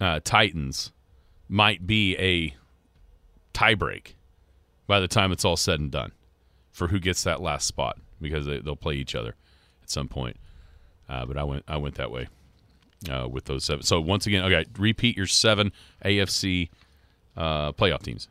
uh, 0.00 0.20
Titans 0.24 0.92
might 1.48 1.86
be 1.86 2.16
a 2.16 2.54
tiebreak 3.56 4.14
by 4.86 4.98
the 4.98 5.08
time 5.08 5.30
it's 5.30 5.44
all 5.44 5.56
said 5.56 5.78
and 5.78 5.90
done 5.90 6.12
for 6.72 6.88
who 6.88 6.98
gets 6.98 7.22
that 7.24 7.40
last 7.40 7.66
spot 7.66 7.98
because 8.20 8.46
they, 8.46 8.60
will 8.60 8.76
play 8.76 8.94
each 8.94 9.14
other 9.14 9.34
at 9.82 9.90
some 9.90 10.08
point. 10.08 10.36
Uh, 11.08 11.26
but 11.26 11.36
I 11.36 11.44
went 11.44 11.64
I 11.68 11.76
went 11.76 11.96
that 11.96 12.10
way 12.10 12.28
uh, 13.10 13.28
with 13.28 13.44
those 13.44 13.64
seven. 13.64 13.82
So 13.84 14.00
once 14.00 14.26
again, 14.26 14.44
okay, 14.44 14.64
repeat 14.78 15.16
your 15.16 15.26
seven 15.26 15.72
AFC 16.04 16.68
uh, 17.36 17.72
playoff 17.72 18.02
teams. 18.02 18.28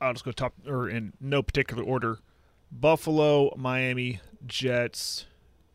I'll 0.00 0.12
just 0.12 0.24
go 0.24 0.32
top 0.32 0.54
or 0.66 0.88
in 0.88 1.12
no 1.20 1.42
particular 1.42 1.82
order: 1.82 2.18
Buffalo, 2.72 3.54
Miami, 3.56 4.20
Jets, 4.46 5.26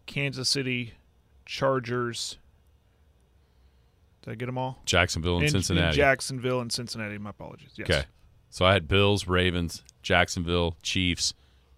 Kansas 0.06 0.50
City, 0.50 0.94
Chargers. 1.46 2.38
Did 4.24 4.32
I 4.32 4.36
get 4.36 4.48
them 4.48 4.58
all? 4.58 4.82
Jacksonville 4.86 5.36
and, 5.36 5.44
And- 5.44 5.52
Cincinnati. 5.52 5.96
Jacksonville 5.96 6.60
and 6.60 6.72
Cincinnati. 6.72 7.18
My 7.18 7.30
apologies. 7.30 7.72
Yes. 7.76 7.90
Okay. 7.90 8.04
So 8.50 8.66
I 8.66 8.74
had 8.74 8.88
Bills, 8.88 9.28
Ravens, 9.28 9.84
Jacksonville, 10.02 10.76
Chiefs, 10.82 11.34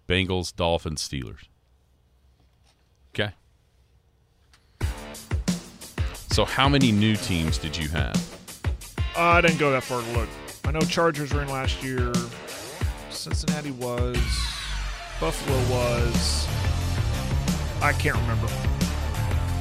Bengals, 0.08 0.54
Dolphins, 0.54 1.06
Steelers. 1.06 1.44
So 6.30 6.44
how 6.44 6.68
many 6.68 6.92
new 6.92 7.16
teams 7.16 7.58
did 7.58 7.76
you 7.76 7.88
have? 7.88 8.16
Uh, 9.16 9.20
I 9.20 9.40
didn't 9.40 9.58
go 9.58 9.72
that 9.72 9.82
far 9.82 10.00
to 10.00 10.10
look. 10.12 10.28
I 10.64 10.70
know 10.70 10.80
Chargers 10.80 11.34
were 11.34 11.42
in 11.42 11.48
last 11.48 11.82
year. 11.82 12.12
Cincinnati 13.10 13.72
was. 13.72 14.16
Buffalo 15.20 15.58
was. 15.68 16.48
I 17.82 17.92
can't 17.92 18.16
remember. 18.16 18.46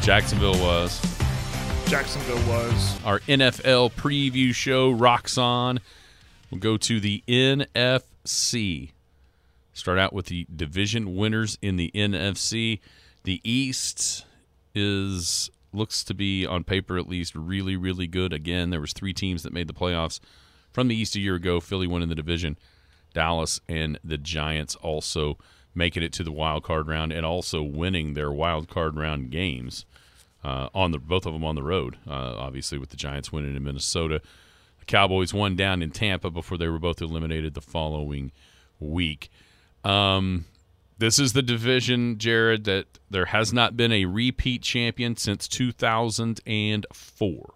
Jacksonville 0.01 0.59
was. 0.59 1.01
Jacksonville 1.87 2.47
was. 2.47 3.03
Our 3.03 3.19
NFL 3.21 3.93
preview 3.93 4.53
show 4.53 4.91
rocks 4.91 5.39
on. 5.39 5.79
We'll 6.51 6.59
go 6.59 6.77
to 6.77 6.99
the 6.99 7.23
NFC. 7.27 8.91
Start 9.73 9.97
out 9.97 10.13
with 10.13 10.27
the 10.27 10.45
division 10.55 11.15
winners 11.15 11.57
in 11.63 11.77
the 11.77 11.91
NFC. 11.95 12.79
The 13.23 13.41
East 13.43 14.25
is 14.75 15.49
looks 15.71 16.03
to 16.03 16.13
be 16.13 16.45
on 16.45 16.63
paper 16.63 16.97
at 16.97 17.07
least 17.07 17.35
really 17.35 17.75
really 17.75 18.07
good. 18.07 18.33
Again, 18.33 18.69
there 18.69 18.81
was 18.81 18.93
three 18.93 19.13
teams 19.13 19.43
that 19.43 19.53
made 19.53 19.67
the 19.67 19.73
playoffs 19.73 20.19
from 20.71 20.87
the 20.87 20.95
East 20.95 21.15
a 21.15 21.19
year 21.19 21.35
ago. 21.35 21.59
Philly 21.59 21.87
won 21.87 22.01
in 22.01 22.09
the 22.09 22.15
division. 22.15 22.57
Dallas 23.13 23.59
and 23.67 23.99
the 24.03 24.17
Giants 24.17 24.75
also 24.75 25.37
making 25.73 26.03
it 26.03 26.13
to 26.13 26.23
the 26.23 26.31
wild 26.31 26.63
card 26.63 26.87
round 26.87 27.11
and 27.11 27.25
also 27.25 27.61
winning 27.61 28.13
their 28.13 28.31
wild 28.31 28.69
card 28.69 28.95
round 28.95 29.31
games 29.31 29.85
uh, 30.43 30.69
on 30.73 30.91
the 30.91 30.99
both 30.99 31.25
of 31.25 31.33
them 31.33 31.43
on 31.43 31.55
the 31.55 31.63
road. 31.63 31.97
Uh, 32.07 32.35
obviously, 32.37 32.77
with 32.77 32.89
the 32.89 32.97
Giants 32.97 33.31
winning 33.31 33.55
in 33.55 33.63
Minnesota, 33.63 34.21
the 34.79 34.85
Cowboys 34.85 35.33
won 35.33 35.55
down 35.55 35.81
in 35.81 35.91
Tampa 35.91 36.29
before 36.29 36.57
they 36.57 36.67
were 36.67 36.79
both 36.79 37.01
eliminated 37.01 37.53
the 37.53 37.61
following 37.61 38.31
week. 38.79 39.29
Um, 39.83 40.45
this 40.99 41.17
is 41.17 41.33
the 41.33 41.41
division, 41.41 42.17
Jared, 42.17 42.65
that 42.65 42.99
there 43.09 43.25
has 43.25 43.53
not 43.53 43.75
been 43.75 43.91
a 43.91 44.05
repeat 44.05 44.61
champion 44.61 45.15
since 45.15 45.47
2004. 45.47 47.53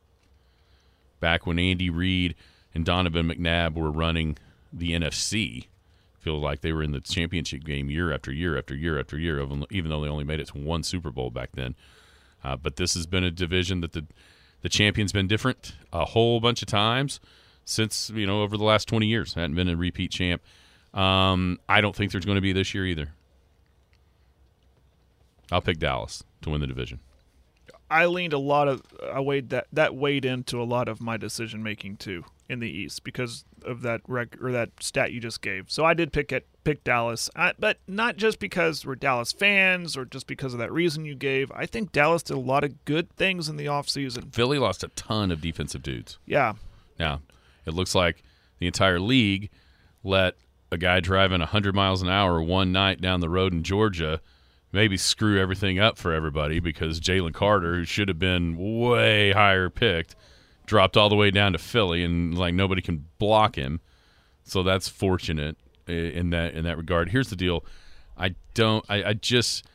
Back 1.20 1.46
when 1.46 1.60
Andy 1.60 1.90
Reid 1.90 2.36
and 2.74 2.86
Donovan 2.86 3.28
McNabb 3.28 3.76
were 3.76 3.92
running 3.92 4.38
the 4.72 4.94
NFC, 4.94 5.68
feel 6.20 6.40
like 6.40 6.62
they 6.62 6.72
were 6.72 6.84
in 6.84 6.94
the 6.94 7.02
championship 7.02 7.66
game 7.66 7.90
year 7.90 8.14
after 8.14 8.32
year 8.32 8.58
after 8.58 8.76
year 8.76 8.98
after 8.98 9.20
year, 9.20 9.46
even 9.70 9.90
though 9.90 10.02
they 10.02 10.08
only 10.08 10.24
made 10.24 10.40
it 10.40 10.48
to 10.48 10.58
one 10.58 10.82
Super 10.82 11.12
Bowl 11.12 11.30
back 11.30 11.50
then. 11.54 11.76
Uh, 12.44 12.56
but 12.56 12.78
this 12.78 12.94
has 12.94 13.06
been 13.06 13.24
a 13.24 13.32
division 13.32 13.82
that 13.82 13.92
the 13.92 14.06
the 14.62 14.70
champion's 14.70 15.12
been 15.12 15.28
different 15.28 15.76
a 15.92 16.06
whole 16.06 16.40
bunch 16.40 16.62
of 16.62 16.70
times 16.70 17.20
since 17.66 18.10
you 18.10 18.26
know 18.26 18.42
over 18.42 18.58
the 18.58 18.64
last 18.64 18.88
20 18.88 19.06
years. 19.06 19.34
Hadn't 19.34 19.56
been 19.56 19.68
a 19.68 19.76
repeat 19.76 20.12
champ. 20.12 20.42
Um, 20.94 21.60
I 21.68 21.82
don't 21.82 21.96
think 21.96 22.12
there's 22.12 22.26
going 22.26 22.38
to 22.38 22.42
be 22.42 22.54
this 22.54 22.74
year 22.74 22.86
either. 22.86 23.10
I'll 25.52 25.62
pick 25.62 25.80
Dallas 25.80 26.24
to 26.42 26.50
win 26.50 26.62
the 26.62 26.68
division. 26.68 27.00
I 27.90 28.06
leaned 28.08 28.34
a 28.34 28.40
lot 28.40 28.68
of 28.68 28.82
I 29.12 29.20
weighed 29.20 29.50
that 29.50 29.68
that 29.72 29.96
weighed 29.96 30.26
into 30.26 30.62
a 30.62 30.64
lot 30.64 30.88
of 30.88 31.00
my 31.00 31.16
decision 31.18 31.62
making 31.62 31.98
too 31.98 32.26
in 32.50 32.60
the 32.60 32.70
East 32.70 33.04
because 33.04 33.46
of 33.64 33.82
that 33.84 34.02
rec 34.08 34.42
or 34.42 34.52
that 34.52 34.72
stat 34.80 35.12
you 35.12 35.20
just 35.20 35.42
gave. 35.42 35.70
So 35.70 35.86
I 35.86 35.94
did 35.94 36.12
pick 36.12 36.32
it 36.32 36.48
pick 36.64 36.84
Dallas, 36.84 37.30
I, 37.36 37.54
but 37.60 37.80
not 37.88 38.18
just 38.18 38.40
because 38.40 38.86
we're 38.86 38.96
Dallas 38.96 39.32
fans 39.32 39.96
or 39.96 40.06
just 40.06 40.28
because 40.28 40.54
of 40.54 40.60
that 40.60 40.72
reason 40.72 41.06
you 41.06 41.16
gave. 41.16 41.52
I 41.52 41.66
think 41.66 41.92
Dallas 41.92 42.24
did 42.24 42.36
a 42.36 42.40
lot 42.40 42.64
of 42.64 42.84
good 42.86 43.12
things 43.16 43.48
in 43.50 43.58
the 43.58 43.66
offseason. 43.66 44.34
Philly 44.34 44.58
lost 44.58 44.84
a 44.84 44.88
ton 44.90 45.32
of 45.32 45.42
defensive 45.42 45.84
dudes. 45.84 46.18
Yeah, 46.26 46.54
Now, 46.98 47.22
it 47.66 47.74
looks 47.74 47.94
like 47.94 48.24
the 48.60 48.68
entire 48.68 49.00
league 49.00 49.50
let 50.04 50.36
a 50.72 50.78
guy 50.78 51.00
driving 51.00 51.40
100 51.40 51.76
miles 51.76 52.02
an 52.02 52.10
hour 52.10 52.42
one 52.42 52.72
night 52.72 53.02
down 53.02 53.20
the 53.20 53.30
road 53.30 53.54
in 53.54 53.64
Georgia 53.64 54.22
maybe 54.74 54.98
screw 54.98 55.40
everything 55.40 55.80
up 55.80 55.98
for 55.98 56.12
everybody 56.12 56.60
because 56.60 57.00
Jalen 57.00 57.34
Carter, 57.34 57.76
who 57.76 57.86
should 57.86 58.10
have 58.10 58.20
been 58.20 58.58
way 58.58 59.32
higher 59.32 59.70
picked, 59.70 60.16
dropped 60.66 60.98
all 60.98 61.08
the 61.08 61.16
way 61.16 61.32
down 61.32 61.54
to 61.54 61.60
Philly 61.60 62.04
and 62.04 62.38
like 62.38 62.54
nobody 62.54 62.82
can 62.82 63.06
block 63.20 63.56
him. 63.56 63.80
So 64.44 64.64
that's 64.64 64.90
fortunate 64.90 65.56
in 65.88 66.32
that 66.32 66.54
in 66.54 66.66
that 66.66 66.78
regard. 66.78 67.10
Here's 67.10 67.30
the 67.30 67.36
deal. 67.36 67.64
I 68.18 68.36
don't 68.54 68.84
I, 68.90 69.04
I 69.04 69.14
just 69.14 69.66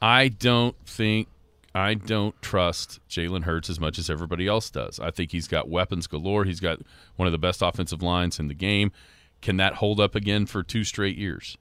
I 0.00 0.28
don't 0.28 0.76
think 0.86 1.28
I 1.74 1.94
don't 1.94 2.40
trust 2.42 3.00
Jalen 3.08 3.44
Hurts 3.44 3.70
as 3.70 3.80
much 3.80 3.98
as 3.98 4.10
everybody 4.10 4.46
else 4.46 4.70
does. 4.70 5.00
I 5.00 5.10
think 5.10 5.32
he's 5.32 5.48
got 5.48 5.68
weapons 5.68 6.06
galore. 6.06 6.44
He's 6.44 6.60
got 6.60 6.80
one 7.16 7.26
of 7.26 7.32
the 7.32 7.38
best 7.38 7.62
offensive 7.62 8.02
lines 8.02 8.38
in 8.38 8.48
the 8.48 8.54
game. 8.54 8.92
Can 9.40 9.56
that 9.56 9.74
hold 9.74 9.98
up 9.98 10.14
again 10.14 10.46
for 10.46 10.62
two 10.62 10.84
straight 10.84 11.16
years? 11.16 11.56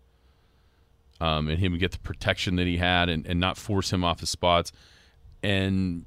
Um, 1.21 1.49
and 1.49 1.60
him 1.60 1.77
get 1.77 1.91
the 1.91 1.99
protection 1.99 2.55
that 2.55 2.65
he 2.65 2.77
had 2.77 3.07
and, 3.07 3.27
and 3.27 3.39
not 3.39 3.55
force 3.55 3.93
him 3.93 4.03
off 4.03 4.21
his 4.21 4.29
spots 4.31 4.71
and 5.43 6.05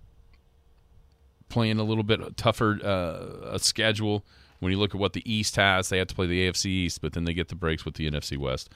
playing 1.48 1.79
a 1.79 1.85
little 1.85 2.03
bit 2.03 2.37
tougher 2.37 2.81
uh, 2.83 3.53
a 3.55 3.59
schedule. 3.61 4.24
When 4.59 4.72
you 4.72 4.79
look 4.79 4.92
at 4.92 5.00
what 5.00 5.12
the 5.12 5.22
East 5.31 5.55
has, 5.55 5.88
they 5.88 5.98
have 5.98 6.09
to 6.09 6.14
play 6.16 6.27
the 6.27 6.48
AFC 6.48 6.66
East, 6.66 7.00
but 7.00 7.12
then 7.12 7.24
they 7.24 7.33
get 7.33 7.48
the 7.48 7.55
breaks 7.55 7.85
with 7.85 7.94
the 7.94 8.11
NFC 8.11 8.37
West. 8.37 8.70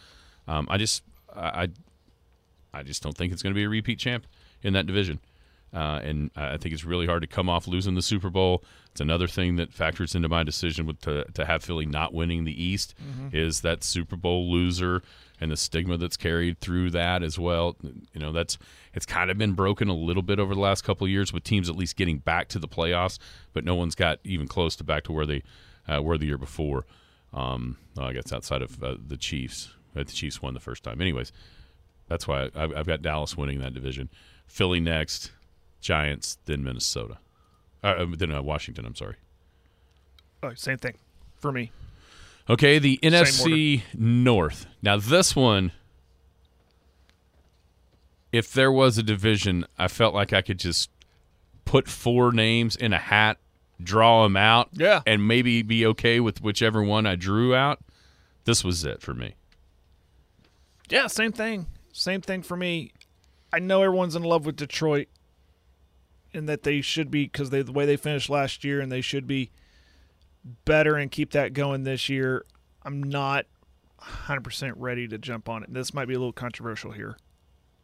Um, 0.46 0.68
I 0.70 0.79
just 0.79 1.03
I 1.35 1.70
I 2.72 2.83
just 2.85 3.03
don't 3.03 3.16
think 3.16 3.33
it's 3.33 3.42
going 3.42 3.53
to 3.53 3.59
be 3.59 3.64
a 3.64 3.68
repeat 3.68 3.98
champ 3.98 4.24
in 4.62 4.74
that 4.74 4.87
division. 4.87 5.18
Uh, 5.74 6.01
and 6.03 6.31
I 6.37 6.57
think 6.57 6.72
it's 6.72 6.85
really 6.85 7.07
hard 7.07 7.22
to 7.22 7.27
come 7.27 7.48
off 7.51 7.66
losing 7.66 7.94
the 7.94 8.03
Super 8.03 8.31
Bowl. 8.31 8.62
It's 8.92 9.01
another 9.01 9.27
thing 9.27 9.57
that 9.57 9.72
factors 9.72 10.14
into 10.14 10.29
my 10.29 10.42
decision 10.42 10.87
with 10.87 11.01
to, 11.03 11.24
to 11.35 11.44
have 11.44 11.62
Philly 11.62 11.85
not 11.85 12.14
winning 12.14 12.44
the 12.44 12.62
East 12.62 12.94
is 13.33 13.61
that 13.62 13.85
Super 13.85 14.16
Bowl 14.16 14.51
loser 14.51 15.03
and 15.40 15.51
the 15.51 15.57
stigma 15.57 15.96
that's 15.96 16.16
carried 16.16 16.61
through 16.61 16.90
that 16.90 17.22
as 17.22 17.38
well. 17.38 17.77
You 17.83 18.20
know, 18.20 18.33
that's 18.33 18.59
it's 18.94 19.07
kind 19.07 19.31
of 19.31 19.38
been 19.38 19.53
broken 19.53 19.88
a 19.88 19.94
little 19.94 20.22
bit 20.22 20.38
over 20.38 20.55
the 20.55 20.61
last 20.61 20.83
couple 20.83 21.05
of 21.05 21.11
years 21.11 21.33
with 21.33 21.44
teams 21.44 21.68
at 21.68 21.77
least 21.77 21.96
getting 21.96 22.18
back 22.18 22.48
to 22.48 22.59
the 22.59 22.68
playoffs, 22.68 23.18
but 23.53 23.64
no 23.64 23.74
one's 23.74 23.94
got 23.94 24.18
even 24.24 24.48
close 24.48 24.77
to 24.77 24.85
back 24.85 25.05
to 25.05 25.12
where 25.12 25.27
they 25.27 25.42
uh, 25.87 26.03
were 26.03 26.18
the 26.18 26.27
year 26.27 26.38
before. 26.38 26.85
Um, 27.33 27.77
well, 27.96 28.07
I 28.07 28.12
guess 28.12 28.33
outside 28.33 28.62
of 28.62 28.83
uh, 28.83 28.96
the 29.07 29.16
Chiefs, 29.16 29.74
uh, 29.94 30.01
the 30.01 30.12
Chiefs 30.12 30.42
won 30.42 30.55
the 30.55 30.61
first 30.61 30.83
time. 30.83 31.01
Anyways, 31.01 31.33
that's 32.09 32.27
why 32.27 32.51
I, 32.55 32.64
I've 32.64 32.87
got 32.87 33.03
Dallas 33.03 33.37
winning 33.37 33.61
that 33.61 33.74
division. 33.74 34.09
Philly 34.46 34.81
next, 34.81 35.33
Giants, 35.81 36.38
then 36.46 36.64
Minnesota, 36.64 37.18
uh, 37.83 38.07
then 38.16 38.33
uh, 38.33 38.42
Washington. 38.42 38.87
I'm 38.87 38.94
sorry. 38.94 39.16
Oh, 40.42 40.55
same 40.55 40.79
thing 40.79 40.94
for 41.38 41.53
me. 41.53 41.70
Okay, 42.51 42.79
the 42.79 42.99
NFC 43.03 43.83
North. 43.95 44.67
Now 44.81 44.97
this 44.97 45.37
one, 45.37 45.73
if 48.33 48.53
there 48.53 48.73
was 48.73 48.97
a 48.99 49.03
division, 49.03 49.67
I 49.79 49.89
felt 49.89 50.15
like 50.15 50.33
I 50.33 50.43
could 50.43 50.59
just 50.59 50.91
put 51.65 51.89
four 51.89 52.33
names 52.33 52.75
in 52.77 52.93
a 52.93 52.99
hat, 52.99 53.39
draw 53.83 54.23
them 54.23 54.37
out, 54.37 54.71
Yeah. 54.73 55.03
and 55.07 55.27
maybe 55.29 55.63
be 55.63 55.85
okay 55.87 56.21
with 56.21 56.41
whichever 56.43 56.83
one 56.83 57.07
I 57.07 57.17
drew 57.17 57.55
out. 57.55 57.81
This 58.45 58.65
was 58.65 58.85
it 58.85 59.03
for 59.03 59.13
me. 59.13 59.35
Yeah, 60.89 61.07
same 61.07 61.33
thing. 61.33 61.67
Same 61.93 62.23
thing 62.23 62.43
for 62.43 62.57
me. 62.57 62.93
I 63.53 63.59
know 63.59 63.83
everyone's 63.83 64.17
in 64.17 64.23
love 64.23 64.47
with 64.47 64.57
Detroit 64.57 65.09
and 66.33 66.49
that 66.49 66.63
they 66.63 66.81
should 66.81 67.11
be 67.11 67.25
because 67.25 67.51
they 67.51 67.61
the 67.63 67.73
way 67.73 67.85
they 67.85 67.97
finished 67.97 68.31
last 68.31 68.65
year 68.65 68.81
and 68.81 68.91
they 68.91 69.01
should 69.03 69.27
be 69.27 69.51
better 70.64 70.96
and 70.96 71.11
keep 71.11 71.33
that 71.33 71.53
going 71.53 71.85
this 71.85 72.09
year. 72.09 72.44
I'm 72.83 73.03
not 73.03 73.46
100% 74.01 74.72
ready 74.77 75.09
to 75.09 75.18
jump 75.18 75.48
on 75.48 75.62
it. 75.62 75.72
This 75.72 75.92
might 75.92 76.07
be 76.07 76.14
a 76.14 76.18
little 76.18 76.33
controversial 76.33 76.92
here. 76.92 77.16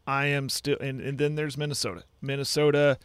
I 0.06 0.26
am 0.26 0.48
still 0.48 0.76
and, 0.80 1.00
and 1.00 1.18
then 1.18 1.34
there's 1.34 1.56
Minnesota. 1.56 2.04
Minnesota 2.20 2.98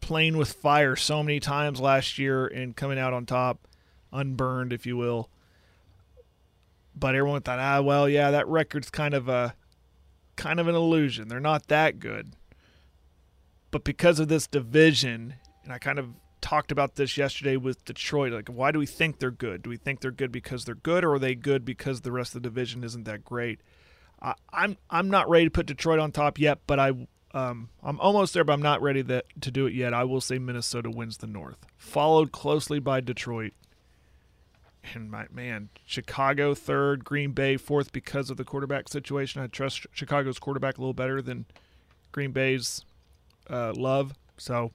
playing 0.00 0.36
with 0.36 0.52
fire 0.52 0.96
so 0.96 1.22
many 1.22 1.38
times 1.38 1.80
last 1.80 2.18
year 2.18 2.46
and 2.46 2.74
coming 2.74 2.98
out 2.98 3.12
on 3.12 3.24
top, 3.24 3.68
unburned 4.12 4.72
if 4.72 4.86
you 4.86 4.96
will 4.96 5.30
but 6.94 7.14
everyone 7.14 7.42
thought, 7.42 7.58
ah, 7.58 7.80
well, 7.80 8.08
yeah, 8.08 8.30
that 8.30 8.46
record's 8.48 8.90
kind 8.90 9.14
of 9.14 9.28
a 9.28 9.54
kind 10.36 10.60
of 10.60 10.68
an 10.68 10.74
illusion. 10.74 11.28
They're 11.28 11.40
not 11.40 11.68
that 11.68 11.98
good. 11.98 12.32
But 13.70 13.84
because 13.84 14.20
of 14.20 14.28
this 14.28 14.46
division, 14.46 15.34
and 15.64 15.72
I 15.72 15.78
kind 15.78 15.98
of 15.98 16.10
talked 16.42 16.70
about 16.70 16.96
this 16.96 17.16
yesterday 17.16 17.56
with 17.56 17.84
Detroit, 17.84 18.32
like 18.32 18.48
why 18.48 18.70
do 18.70 18.78
we 18.78 18.86
think 18.86 19.18
they're 19.18 19.30
good? 19.30 19.62
Do 19.62 19.70
we 19.70 19.78
think 19.78 20.00
they're 20.00 20.10
good 20.10 20.30
because 20.30 20.64
they're 20.66 20.74
good, 20.74 21.04
or 21.04 21.14
are 21.14 21.18
they 21.18 21.34
good 21.34 21.64
because 21.64 22.02
the 22.02 22.12
rest 22.12 22.34
of 22.34 22.42
the 22.42 22.48
division 22.48 22.84
isn't 22.84 23.04
that 23.04 23.24
great? 23.24 23.60
I, 24.20 24.34
I'm 24.52 24.76
I'm 24.90 25.08
not 25.08 25.30
ready 25.30 25.46
to 25.46 25.50
put 25.50 25.66
Detroit 25.66 25.98
on 25.98 26.12
top 26.12 26.38
yet, 26.38 26.58
but 26.66 26.78
I 26.78 26.92
um, 27.32 27.70
I'm 27.82 27.98
almost 27.98 28.34
there, 28.34 28.44
but 28.44 28.52
I'm 28.52 28.62
not 28.62 28.82
ready 28.82 29.00
that, 29.02 29.24
to 29.40 29.50
do 29.50 29.64
it 29.64 29.72
yet. 29.72 29.94
I 29.94 30.04
will 30.04 30.20
say 30.20 30.38
Minnesota 30.38 30.90
wins 30.90 31.16
the 31.16 31.26
North, 31.26 31.56
followed 31.78 32.30
closely 32.30 32.78
by 32.78 33.00
Detroit 33.00 33.54
and 34.94 35.10
my 35.10 35.26
man, 35.32 35.68
Chicago 35.84 36.54
third, 36.54 37.04
Green 37.04 37.32
Bay 37.32 37.56
fourth 37.56 37.92
because 37.92 38.30
of 38.30 38.36
the 38.36 38.44
quarterback 38.44 38.88
situation. 38.88 39.40
I 39.40 39.46
trust 39.46 39.86
Chicago's 39.92 40.38
quarterback 40.38 40.78
a 40.78 40.80
little 40.80 40.94
better 40.94 41.22
than 41.22 41.46
Green 42.10 42.32
Bay's 42.32 42.84
uh, 43.48 43.72
love. 43.76 44.14
So, 44.36 44.72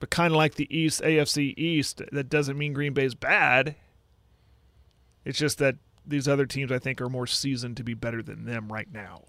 but 0.00 0.10
kind 0.10 0.32
of 0.32 0.36
like 0.36 0.56
the 0.56 0.66
East 0.76 1.00
AFC 1.02 1.54
East, 1.56 2.02
that 2.10 2.28
doesn't 2.28 2.58
mean 2.58 2.72
Green 2.72 2.92
Bay's 2.92 3.14
bad. 3.14 3.76
It's 5.24 5.38
just 5.38 5.58
that 5.58 5.76
these 6.06 6.26
other 6.26 6.46
teams 6.46 6.72
I 6.72 6.78
think 6.80 7.00
are 7.00 7.08
more 7.08 7.26
seasoned 7.26 7.76
to 7.76 7.84
be 7.84 7.94
better 7.94 8.22
than 8.22 8.44
them 8.46 8.72
right 8.72 8.88
now. 8.92 9.22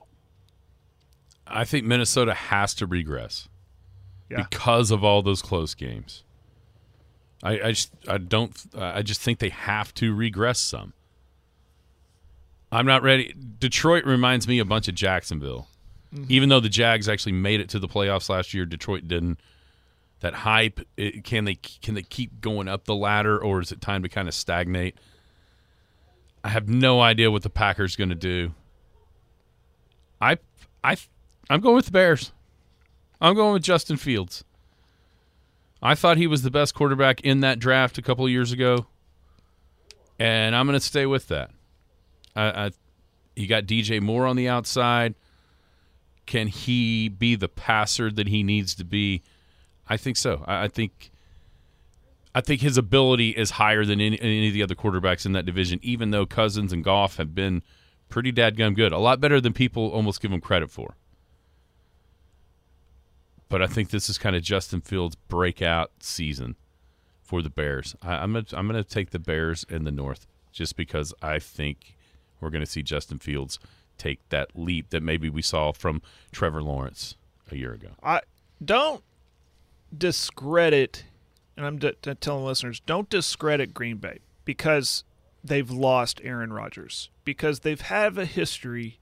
I 1.46 1.66
think 1.66 1.86
Minnesota 1.86 2.34
has 2.34 2.74
to 2.76 2.86
regress 2.88 3.50
Yeah. 4.30 4.38
because 4.50 4.90
of 4.90 5.04
all 5.04 5.22
those 5.22 5.42
close 5.42 5.76
games. 5.76 6.24
I, 7.44 7.60
I 7.62 7.72
just 7.72 7.92
I 8.08 8.18
don't 8.18 8.56
I 8.78 9.02
just 9.02 9.20
think 9.22 9.40
they 9.40 9.50
have 9.50 9.94
to 9.96 10.14
regress 10.16 10.60
some. 10.60 10.94
I'm 12.72 12.86
not 12.86 13.04
ready. 13.04 13.36
Detroit 13.60 14.06
reminds 14.06 14.48
me 14.48 14.60
a 14.60 14.66
bunch 14.66 14.88
of 14.88 14.96
Jacksonville. 14.96 15.68
Mm-hmm. 16.14 16.26
Even 16.30 16.50
though 16.50 16.60
the 16.60 16.70
Jags 16.70 17.10
actually 17.10 17.32
made 17.34 17.60
it 17.60 17.68
to 17.70 17.80
the 17.80 17.88
playoffs 17.88 18.30
last 18.30 18.54
year, 18.54 18.66
Detroit 18.66 19.08
didn't. 19.08 19.40
That 20.22 20.34
hype, 20.34 20.80
it, 20.98 21.24
can 21.24 21.46
they 21.46 21.56
can 21.56 21.96
they 21.96 22.04
keep 22.04 22.42
going 22.42 22.68
up 22.68 22.86
the 22.86 22.96
ladder, 22.96 23.42
or 23.42 23.60
is 23.60 23.72
it 23.72 23.82
time 23.82 24.04
to 24.04 24.10
kind 24.10 24.28
of 24.28 24.34
stagnate? 24.34 24.96
I 26.44 26.50
have 26.50 26.70
no 26.70 27.02
idea 27.02 27.30
what 27.30 27.44
the 27.44 27.50
Packers 27.50 27.96
going 27.96 28.10
to 28.10 28.16
do. 28.16 28.54
I 30.22 30.38
I 30.84 30.98
I'm 31.50 31.60
going 31.60 31.76
with 31.76 31.86
the 31.86 31.92
Bears. 31.92 32.32
I'm 33.20 33.36
going 33.36 33.54
with 33.54 33.64
Justin 33.64 33.98
Fields. 33.98 34.44
I 35.82 35.96
thought 35.96 36.18
he 36.18 36.28
was 36.28 36.44
the 36.44 36.52
best 36.52 36.76
quarterback 36.76 37.22
in 37.22 37.40
that 37.40 37.60
draft 37.60 37.98
a 37.98 38.02
couple 38.02 38.28
years 38.30 38.52
ago, 38.52 38.86
and 40.20 40.56
I'm 40.56 40.68
going 40.68 40.80
to 40.80 40.86
stay 40.86 41.08
with 41.08 41.28
that. 41.30 41.50
I, 42.36 42.66
I, 42.66 42.72
you 43.36 43.48
got 43.48 43.66
DJ 43.66 44.00
Moore 44.02 44.28
on 44.28 44.36
the 44.36 44.48
outside. 44.48 45.16
Can 46.28 46.48
he 46.48 47.10
be 47.10 47.36
the 47.36 47.50
passer 47.50 48.12
that 48.12 48.28
he 48.28 48.44
needs 48.44 48.76
to 48.76 48.86
be? 48.86 49.24
I 49.92 49.98
think 49.98 50.18
so. 50.18 50.44
I, 50.48 50.64
I 50.64 50.68
think. 50.68 51.12
I 52.34 52.40
think 52.40 52.62
his 52.62 52.78
ability 52.78 53.32
is 53.32 53.52
higher 53.52 53.84
than 53.84 54.00
any, 54.00 54.18
any 54.22 54.48
of 54.48 54.54
the 54.54 54.64
other 54.64 54.74
quarterbacks 54.74 55.26
in 55.26 55.34
that 55.34 55.46
division, 55.46 55.82
even 55.84 56.12
though 56.12 56.26
Cousins 56.26 56.72
and 56.72 56.82
Goff 56.82 57.18
have 57.18 57.36
been 57.36 57.62
pretty 58.08 58.32
dadgum 58.32 58.74
good. 58.74 58.94
A 58.94 58.98
lot 59.00 59.20
better 59.20 59.42
than 59.42 59.52
people 59.52 59.90
almost 59.90 60.22
give 60.22 60.32
him 60.32 60.40
credit 60.40 60.72
for 60.72 60.96
but 63.52 63.62
I 63.62 63.68
think 63.68 63.90
this 63.90 64.10
is 64.10 64.18
kind 64.18 64.34
of 64.36 64.42
Justin 64.42 64.80
Fields' 64.80 65.16
breakout 65.28 65.92
season 66.00 66.56
for 67.22 67.42
the 67.42 67.50
Bears. 67.50 67.96
I, 68.02 68.14
I'm 68.16 68.32
gonna, 68.32 68.46
I'm 68.54 68.68
going 68.68 68.82
to 68.82 68.90
take 68.90 69.10
the 69.10 69.20
Bears 69.20 69.66
in 69.70 69.84
the 69.84 69.92
North 69.92 70.26
just 70.54 70.78
because 70.78 71.14
I 71.22 71.38
think 71.38 71.98
we're 72.40 72.50
going 72.50 72.64
to 72.64 72.70
see 72.70 72.82
Justin 72.82 73.20
Fields 73.20 73.60
take 73.98 74.28
that 74.30 74.52
leap 74.56 74.90
that 74.92 75.04
maybe 75.04 75.30
we 75.30 75.42
saw 75.42 75.74
from 75.74 76.02
Trevor 76.32 76.64
Lawrence 76.64 77.18
a 77.52 77.58
year 77.58 77.74
ago. 77.74 77.90
I 78.02 78.22
don't 78.64 79.04
discredit, 79.96 81.06
and 81.58 81.66
I'm 81.66 81.78
d- 81.78 81.94
d- 82.02 82.16
telling 82.16 82.46
listeners, 82.46 82.80
don't 82.82 83.10
discredit 83.10 83.74
Green 83.74 83.98
Bay 83.98 84.20
because 84.46 85.04
they've 85.44 85.70
lost 85.70 86.22
Aaron 86.24 86.54
Rodgers 86.54 87.10
because 87.24 87.62
they've 87.62 87.82
had 87.82 88.18
a 88.18 88.26
history 88.26 89.00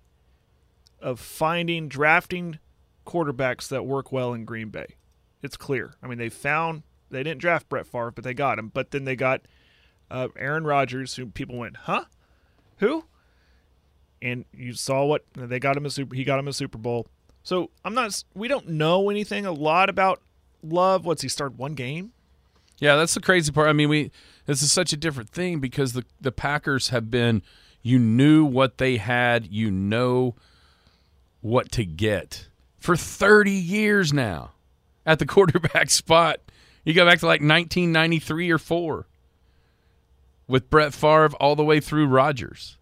of 1.01 1.19
finding 1.19 1.87
drafting 1.87 2.59
quarterbacks 3.05 3.67
that 3.69 3.85
work 3.85 4.11
well 4.11 4.33
in 4.33 4.45
Green 4.45 4.69
Bay. 4.69 4.95
It's 5.41 5.57
clear. 5.57 5.93
I 6.03 6.07
mean, 6.07 6.17
they 6.17 6.29
found 6.29 6.83
they 7.09 7.23
didn't 7.23 7.41
draft 7.41 7.69
Brett 7.69 7.87
Favre, 7.87 8.11
but 8.11 8.23
they 8.23 8.33
got 8.33 8.59
him. 8.59 8.69
But 8.73 8.91
then 8.91 9.05
they 9.05 9.15
got 9.15 9.41
uh, 10.11 10.27
Aaron 10.37 10.65
Rodgers, 10.65 11.15
who 11.15 11.27
people 11.27 11.57
went, 11.57 11.77
huh? 11.77 12.05
Who? 12.77 13.05
And 14.21 14.45
you 14.53 14.73
saw 14.73 15.05
what 15.05 15.23
they 15.35 15.59
got 15.59 15.77
him 15.77 15.85
a 15.85 15.89
super. 15.89 16.15
He 16.15 16.23
got 16.23 16.39
him 16.39 16.47
a 16.47 16.53
Super 16.53 16.77
Bowl. 16.77 17.07
So 17.43 17.69
I'm 17.85 17.93
not. 17.93 18.23
We 18.33 18.47
don't 18.47 18.69
know 18.69 19.09
anything 19.09 19.45
a 19.45 19.51
lot 19.51 19.89
about 19.89 20.21
Love. 20.63 21.05
What's 21.05 21.21
he 21.21 21.29
started 21.29 21.57
one 21.57 21.73
game? 21.73 22.11
Yeah, 22.79 22.95
that's 22.95 23.13
the 23.13 23.21
crazy 23.21 23.51
part. 23.51 23.67
I 23.67 23.73
mean, 23.73 23.89
we 23.89 24.11
this 24.45 24.63
is 24.63 24.71
such 24.71 24.93
a 24.93 24.97
different 24.97 25.29
thing 25.29 25.59
because 25.59 25.93
the 25.93 26.05
the 26.19 26.31
Packers 26.31 26.89
have 26.89 27.11
been 27.11 27.41
you 27.81 27.99
knew 27.99 28.43
what 28.43 28.77
they 28.77 28.97
had, 28.97 29.47
you 29.51 29.71
know 29.71 30.35
what 31.41 31.71
to 31.71 31.85
get 31.85 32.47
for 32.77 32.95
30 32.95 33.51
years 33.51 34.11
now 34.11 34.51
at 35.05 35.19
the 35.19 35.25
quarterback 35.27 35.89
spot. 35.89 36.39
You 36.83 36.93
go 36.93 37.05
back 37.05 37.19
to 37.19 37.25
like 37.25 37.41
1993 37.41 38.51
or 38.51 38.57
4 38.57 39.07
with 40.47 40.69
Brett 40.69 40.93
Favre 40.93 41.29
all 41.39 41.55
the 41.55 41.63
way 41.63 41.79
through 41.79 42.07
Rodgers. 42.07 42.77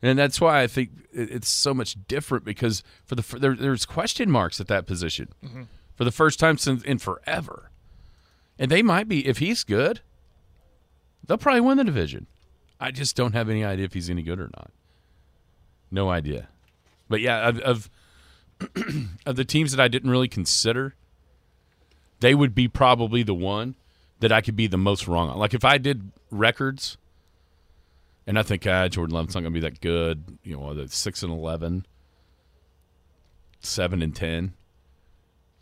And 0.00 0.18
that's 0.18 0.40
why 0.40 0.62
I 0.62 0.66
think 0.68 0.90
it's 1.12 1.48
so 1.48 1.74
much 1.74 1.96
different 2.06 2.44
because 2.44 2.84
for 3.04 3.16
the 3.16 3.38
there, 3.38 3.56
there's 3.56 3.84
question 3.84 4.30
marks 4.30 4.60
at 4.60 4.68
that 4.68 4.86
position 4.86 5.28
mm-hmm. 5.44 5.62
For 5.98 6.04
the 6.04 6.12
first 6.12 6.38
time 6.38 6.56
since 6.56 6.84
in 6.84 6.98
forever. 6.98 7.70
And 8.56 8.70
they 8.70 8.82
might 8.82 9.08
be 9.08 9.26
if 9.26 9.38
he's 9.38 9.64
good, 9.64 10.00
they'll 11.26 11.36
probably 11.36 11.60
win 11.60 11.76
the 11.76 11.84
division. 11.84 12.28
I 12.80 12.92
just 12.92 13.16
don't 13.16 13.32
have 13.32 13.50
any 13.50 13.64
idea 13.64 13.84
if 13.84 13.94
he's 13.94 14.08
any 14.08 14.22
good 14.22 14.38
or 14.38 14.48
not. 14.56 14.70
No 15.90 16.08
idea. 16.08 16.48
But 17.08 17.20
yeah, 17.20 17.48
of 17.48 17.58
of, 17.58 17.90
of 19.26 19.34
the 19.34 19.44
teams 19.44 19.72
that 19.72 19.82
I 19.82 19.88
didn't 19.88 20.10
really 20.10 20.28
consider, 20.28 20.94
they 22.20 22.32
would 22.32 22.54
be 22.54 22.68
probably 22.68 23.24
the 23.24 23.34
one 23.34 23.74
that 24.20 24.30
I 24.30 24.40
could 24.40 24.54
be 24.54 24.68
the 24.68 24.78
most 24.78 25.08
wrong 25.08 25.28
on. 25.28 25.36
Like 25.36 25.52
if 25.52 25.64
I 25.64 25.78
did 25.78 26.12
records, 26.30 26.96
and 28.24 28.38
I 28.38 28.44
think 28.44 28.68
uh, 28.68 28.88
Jordan 28.88 29.16
Love's 29.16 29.34
not 29.34 29.40
going 29.40 29.52
to 29.52 29.60
be 29.60 29.68
that 29.68 29.80
good. 29.80 30.38
You 30.44 30.56
know, 30.56 30.74
the 30.74 30.86
six 30.86 31.24
and 31.24 31.32
11, 31.32 31.86
7 33.58 34.02
and 34.02 34.14
ten. 34.14 34.54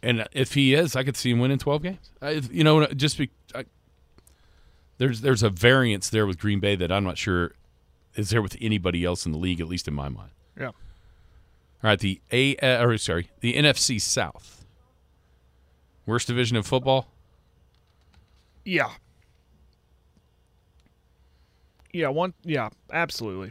And 0.06 0.28
if 0.32 0.54
he 0.54 0.72
is, 0.72 0.94
I 0.94 1.02
could 1.02 1.16
see 1.16 1.30
him 1.32 1.40
winning 1.40 1.58
12 1.58 1.82
games. 1.82 2.10
I, 2.22 2.30
you 2.50 2.62
know, 2.62 2.86
just 2.86 3.18
be, 3.18 3.28
I, 3.54 3.64
there's 4.98 5.20
there's 5.20 5.42
a 5.42 5.50
variance 5.50 6.10
there 6.10 6.26
with 6.26 6.38
Green 6.38 6.60
Bay 6.60 6.76
that 6.76 6.92
I'm 6.92 7.02
not 7.02 7.18
sure 7.18 7.52
is 8.14 8.30
there 8.30 8.40
with 8.40 8.56
anybody 8.60 9.04
else 9.04 9.26
in 9.26 9.32
the 9.32 9.38
league, 9.38 9.60
at 9.60 9.66
least 9.66 9.88
in 9.88 9.94
my 9.94 10.08
mind. 10.08 10.30
Yeah. 10.56 10.66
All 10.68 10.74
right, 11.82 11.98
the 11.98 12.20
A 12.30 12.56
uh, 12.58 12.84
or 12.84 12.96
sorry, 12.98 13.30
the 13.40 13.54
NFC 13.54 14.00
South. 14.00 14.64
Worst 16.06 16.28
division 16.28 16.56
of 16.56 16.64
football? 16.66 17.08
Yeah. 18.64 18.90
Yeah, 21.92 22.08
one 22.08 22.32
yeah, 22.44 22.68
absolutely. 22.92 23.50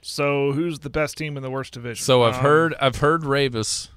So 0.00 0.52
who's 0.52 0.78
the 0.78 0.90
best 0.90 1.18
team 1.18 1.36
in 1.36 1.42
the 1.42 1.50
worst 1.50 1.74
division? 1.74 2.02
So 2.02 2.22
I've 2.22 2.36
Um, 2.36 2.40
heard 2.42 2.74
I've 2.80 2.96
heard 2.96 3.22
Ravis. 3.22 3.88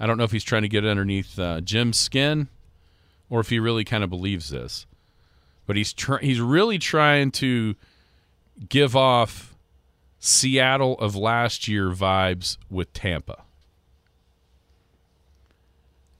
I 0.00 0.06
don't 0.06 0.16
know 0.16 0.24
if 0.24 0.32
he's 0.32 0.44
trying 0.44 0.62
to 0.62 0.68
get 0.68 0.86
underneath 0.86 1.38
uh, 1.38 1.60
Jim's 1.60 1.98
skin, 1.98 2.48
or 3.28 3.38
if 3.40 3.50
he 3.50 3.58
really 3.58 3.84
kind 3.84 4.02
of 4.02 4.08
believes 4.08 4.48
this, 4.48 4.86
but 5.66 5.76
he's 5.76 5.92
tr- 5.92 6.16
he's 6.16 6.40
really 6.40 6.78
trying 6.78 7.30
to 7.32 7.76
give 8.68 8.96
off 8.96 9.54
Seattle 10.18 10.98
of 10.98 11.14
last 11.14 11.68
year 11.68 11.90
vibes 11.90 12.56
with 12.70 12.92
Tampa. 12.94 13.42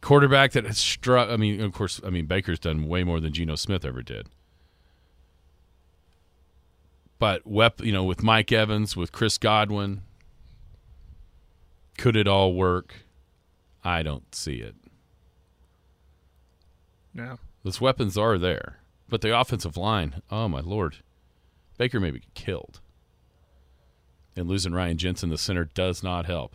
Quarterback 0.03 0.53
that 0.53 0.67
has 0.67 0.79
struck. 0.79 1.31
I 1.31 1.37
mean, 1.37 1.63
of 1.63 1.73
course, 1.73 2.03
I 2.05 2.11
mean 2.11 2.27
Baker's 2.27 2.59
done 2.59 2.87
way 2.87 3.03
more 3.03 3.19
than 3.19 3.33
Geno 3.33 3.55
Smith 3.55 3.85
ever 3.85 4.03
did. 4.03 4.29
But 7.19 7.47
wep- 7.47 7.83
you 7.83 7.93
know, 7.93 8.05
with 8.05 8.23
Mike 8.23 8.53
Evans, 8.53 8.95
with 8.95 9.11
Chris 9.13 9.39
Godwin, 9.39 10.03
could 11.97 12.17
it 12.17 12.29
all 12.29 12.55
work? 12.55 12.95
I 13.85 14.03
don't 14.03 14.35
see 14.35 14.57
it. 14.57 14.75
Yeah. 17.15 17.37
Those 17.65 17.81
weapons 17.81 18.17
are 18.17 18.39
there, 18.39 18.79
but 19.09 19.21
the 19.21 19.39
offensive 19.39 19.77
line, 19.77 20.23
oh 20.31 20.49
my 20.49 20.61
lord, 20.61 20.97
Baker 21.79 22.01
may 22.01 22.11
be 22.11 22.23
killed. 22.35 22.81
And 24.37 24.49
losing 24.49 24.73
Ryan 24.73 24.97
Jensen, 24.97 25.29
the 25.29 25.39
center, 25.39 25.65
does 25.65 26.03
not 26.03 26.27
help. 26.27 26.55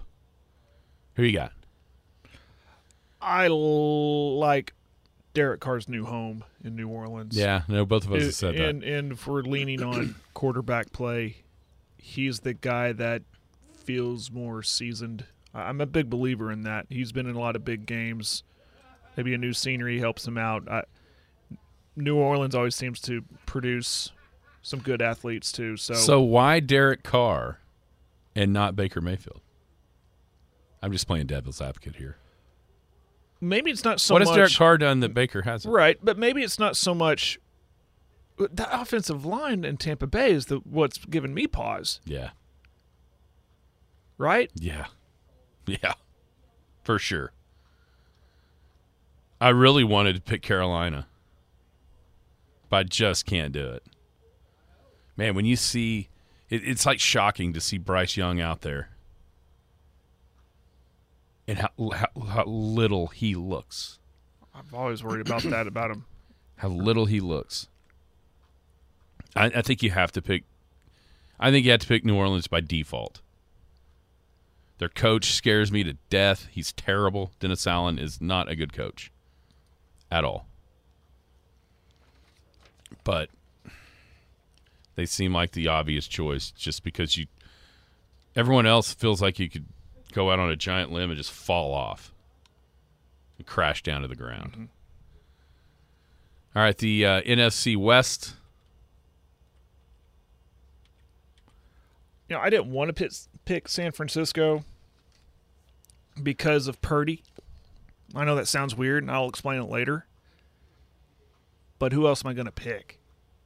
Who 1.16 1.24
you 1.24 1.34
got? 1.34 1.52
I 3.22 3.48
like 3.48 4.74
Derek 5.34 5.60
Carr's 5.60 5.90
new 5.90 6.06
home 6.06 6.44
in 6.64 6.76
New 6.76 6.88
Orleans. 6.88 7.38
Yeah, 7.38 7.64
no, 7.68 7.86
both 7.86 8.06
of 8.06 8.14
us 8.14 8.24
have 8.24 8.36
said 8.36 8.56
and, 8.56 8.82
that. 8.82 8.88
and 8.88 9.12
if 9.14 9.28
we're 9.28 9.42
leaning 9.42 9.84
on 9.84 10.16
quarterback 10.34 10.92
play, 10.92 11.38
he's 11.98 12.40
the 12.40 12.54
guy 12.54 12.94
that 12.94 13.24
feels 13.74 14.32
more 14.32 14.64
seasoned. 14.64 15.26
I'm 15.56 15.80
a 15.82 15.86
big 15.86 16.10
believer 16.10 16.52
in 16.52 16.64
that. 16.64 16.86
He's 16.90 17.12
been 17.12 17.28
in 17.28 17.36
a 17.36 17.40
lot 17.40 17.56
of 17.56 17.64
big 17.64 17.86
games. 17.86 18.44
Maybe 19.16 19.34
a 19.34 19.38
new 19.38 19.54
scenery 19.54 20.00
helps 20.00 20.28
him 20.28 20.38
out. 20.38 20.68
I, 20.70 20.84
New 21.96 22.18
Orleans 22.18 22.54
always 22.54 22.76
seems 22.76 23.00
to 23.02 23.24
produce 23.46 24.12
some 24.62 24.80
good 24.80 25.02
athletes 25.02 25.52
too. 25.54 25.78
So, 25.78 25.94
So 25.94 26.20
why 26.22 26.60
Derek 26.60 27.04
Carr 27.04 27.60
and 28.36 28.52
not 28.52 28.76
Baker 28.76 29.00
Mayfield? 29.00 29.40
I'm 30.82 30.92
just 30.92 31.08
playing 31.08 31.28
devil's 31.28 31.62
advocate 31.62 31.96
here. 31.96 32.18
maybe 33.40 33.72
it's 33.72 33.84
not 33.86 34.02
so 34.02 34.14
what 34.16 34.22
has 34.22 34.28
much 34.30 34.36
Derek 34.36 34.54
Carr 34.54 34.78
done 34.78 35.00
that 35.00 35.14
Baker 35.14 35.44
hasn't? 35.44 35.74
right, 35.74 35.98
but 36.04 36.18
maybe 36.18 36.44
it's 36.44 36.60
not 36.60 36.76
so 36.76 36.94
much. 36.94 37.40
The 38.38 38.68
offensive 38.82 39.26
line 39.26 39.64
in 39.64 39.78
Tampa 39.78 40.08
Bay 40.08 40.32
is 40.34 40.48
the 40.48 40.58
what's 40.58 40.98
given 40.98 41.34
me 41.34 41.48
pause. 41.48 42.02
Yeah, 42.06 42.32
Right? 44.18 44.52
yeah, 44.56 44.88
yeah, 45.84 45.94
for 46.84 47.00
sure. 47.00 47.32
I 49.40 49.50
really 49.50 49.84
wanted 49.84 50.16
to 50.16 50.22
pick 50.22 50.42
Carolina, 50.42 51.08
but 52.70 52.78
I 52.78 52.84
just 52.84 53.26
can't 53.26 53.52
do 53.52 53.70
it. 53.70 53.84
Man, 55.18 55.36
when 55.36 55.46
you 55.46 55.56
see, 55.56 56.10
it, 56.50 56.62
it's 56.66 56.86
like 56.86 57.00
shocking 57.00 57.54
to 57.54 57.62
see 57.62 57.78
Bryce 57.78 58.16
Young 58.18 58.40
out 58.40 58.62
there, 58.62 58.90
and 61.48 61.60
how, 61.60 61.70
how, 61.94 62.22
how 62.22 62.44
little 62.46 63.08
he 63.08 63.36
looks. 63.36 64.00
I've 64.54 64.74
always 64.74 65.04
worried 65.04 65.26
about 65.28 65.44
that 65.50 65.68
about 65.68 65.92
him. 65.92 66.06
how 66.58 66.70
little 66.70 67.06
he 67.06 67.20
looks. 67.20 67.68
I, 69.36 69.46
I 69.48 69.62
think 69.62 69.84
you 69.84 69.92
have 69.92 70.12
to 70.14 70.22
pick. 70.22 70.44
I 71.40 71.52
think 71.52 71.66
you 71.66 71.72
have 71.72 71.82
to 71.82 71.88
pick 71.88 72.06
New 72.06 72.16
Orleans 72.16 72.48
by 72.48 72.62
default. 72.62 73.22
Their 74.78 74.90
coach 74.90 75.32
scares 75.32 75.72
me 75.72 75.84
to 75.84 75.94
death. 76.10 76.48
He's 76.52 76.74
terrible. 76.74 77.32
Dennis 77.40 77.66
Allen 77.66 77.98
is 77.98 78.20
not 78.20 78.50
a 78.50 78.56
good 78.56 78.74
coach 78.74 79.12
at 80.12 80.24
all. 80.24 80.48
But 83.04 83.30
they 84.96 85.06
seem 85.06 85.34
like 85.34 85.52
the 85.52 85.68
obvious 85.68 86.08
choice 86.08 86.52
just 86.52 86.84
because 86.84 87.18
you 87.18 87.28
everyone 88.36 88.66
else 88.66 88.94
feels 88.94 89.22
like 89.22 89.40
you 89.40 89.50
could 89.50 89.66
go 90.12 90.32
out 90.32 90.40
on 90.40 90.50
a 90.50 90.56
giant 90.56 90.92
limb 90.92 91.10
and 91.10 91.18
just 91.18 91.32
fall 91.32 91.74
off 91.74 92.14
and 93.38 93.46
crash 93.46 93.84
down 93.84 94.02
to 94.02 94.08
the 94.08 94.16
ground. 94.16 94.70
All 96.56 96.62
right, 96.62 96.78
the 96.78 97.06
uh, 97.06 97.22
NFC 97.22 97.76
West. 97.76 98.36
You 102.30 102.36
know, 102.36 102.42
I 102.42 102.50
didn't 102.50 102.72
want 102.72 102.90
to 102.90 102.94
pick, 102.94 103.12
pick 103.46 103.68
San 103.68 103.92
Francisco 103.92 104.64
because 106.22 106.68
of 106.68 106.82
Purdy. 106.82 107.24
I 108.16 108.24
know 108.26 108.36
that 108.36 108.48
sounds 108.48 108.76
weird, 108.76 109.04
and 109.04 109.12
I'll 109.12 109.30
explain 109.30 109.60
it 109.62 109.66
later. 109.70 110.06
But 111.78 111.92
who 111.94 112.08
else 112.08 112.24
am 112.24 112.30
I 112.30 112.34
going 112.34 112.46
to 112.46 112.52
pick? 112.52 113.00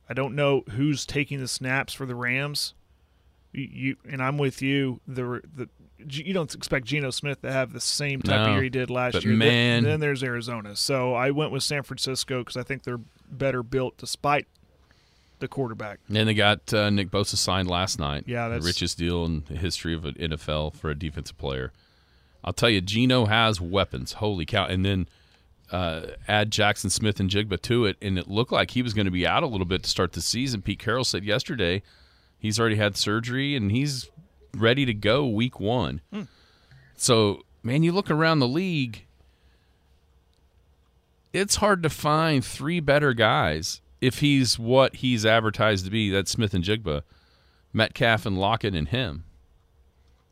I 0.10 0.14
don't 0.14 0.36
know 0.36 0.64
who's 0.72 1.06
taking 1.06 1.40
the 1.40 1.48
snaps 1.48 1.94
for 1.94 2.06
the 2.06 2.16
Rams. 2.16 2.74
You, 3.52 3.68
you 3.72 3.96
and 4.10 4.22
I'm 4.22 4.38
with 4.38 4.62
you. 4.62 5.02
The 5.08 5.42
the 5.56 5.70
you 6.08 6.34
don't 6.34 6.54
expect 6.56 6.86
Geno 6.86 7.10
Smith 7.10 7.42
to 7.42 7.52
have 7.52 7.74
the 7.74 7.82
same 7.82 8.22
type 8.22 8.40
No, 8.42 8.46
of 8.46 8.54
year 8.54 8.64
he 8.64 8.70
did 8.70 8.90
last 8.90 9.16
year. 9.26 9.34
Then- 9.36 9.40
man- 9.40 9.84
then 9.84 10.00
there's 10.00 10.24
Arizona. 10.24 10.76
So 10.76 11.14
I 11.14 11.32
went 11.32 11.52
with 11.52 11.64
San 11.64 11.84
Francisco 11.84 12.40
because 12.40 12.56
I 12.58 12.64
think 12.64 12.84
they're 12.84 13.02
better 13.30 13.64
built 13.64 13.98
despite 13.98 14.48
the 15.40 15.48
quarterback. 15.48 16.00
And 16.08 16.28
they 16.28 16.34
got 16.34 16.74
uh, 16.74 16.90
Nick 16.90 17.10
Bosa 17.10 17.36
signed 17.36 17.70
last 17.70 18.00
night. 18.00 18.24
Yeah, 18.28 18.46
the 18.48 18.56
that's- 18.56 18.66
richest 18.66 18.98
deal 18.98 19.26
in 19.26 19.44
the 19.48 19.56
history 19.56 19.94
of 19.94 20.06
an 20.06 20.16
NFL 20.16 20.76
for 20.76 20.90
a 20.90 20.96
defensive 20.96 21.38
player. 21.38 21.72
I'll 22.44 22.54
tell 22.54 22.70
you, 22.70 22.80
Geno 22.82 23.26
has 23.26 23.60
weapons. 23.60 24.14
Holy 24.14 24.46
cow! 24.46 24.66
And 24.66 24.86
then 24.86 25.08
uh, 25.72 26.08
add 26.28 26.52
Jaxon 26.52 26.90
Smith-Njigba 26.90 27.62
to 27.64 27.86
it, 27.86 27.98
and 28.02 28.18
it 28.18 28.30
looked 28.30 28.52
like 28.54 28.72
he 28.72 28.82
was 28.82 28.94
going 28.94 29.06
to 29.06 29.12
be 29.12 29.28
out 29.28 29.44
a 29.44 29.48
little 29.48 29.66
bit 29.66 29.84
to 29.84 29.90
start 29.90 30.14
the 30.14 30.22
season. 30.22 30.62
Pete 30.62 30.80
Carroll 30.80 31.04
said 31.04 31.24
yesterday 31.26 31.82
he's 32.40 32.58
already 32.60 32.78
had 32.78 32.96
surgery 32.96 33.56
and 33.58 33.72
he's 33.72 34.10
ready 34.56 34.86
to 34.86 34.94
go 34.94 35.28
week 35.28 35.60
one. 35.60 36.00
So, 36.96 37.42
man, 37.62 37.84
you 37.84 37.92
look 37.92 38.10
around 38.10 38.40
the 38.40 38.48
league, 38.48 39.06
it's 41.34 41.58
hard 41.58 41.84
to 41.84 41.90
find 41.90 42.44
three 42.44 42.80
better 42.80 43.14
guys 43.14 43.82
if 44.02 44.20
he's 44.20 44.58
what 44.58 44.98
he's 44.98 45.26
advertised 45.26 45.86
to 45.86 45.92
be. 45.92 46.10
That's 46.10 46.32
Smith-Njigba, 46.32 47.04
Metcalf 47.74 48.26
and 48.26 48.40
Lockett 48.40 48.76
and 48.76 48.88
him. 48.88 49.26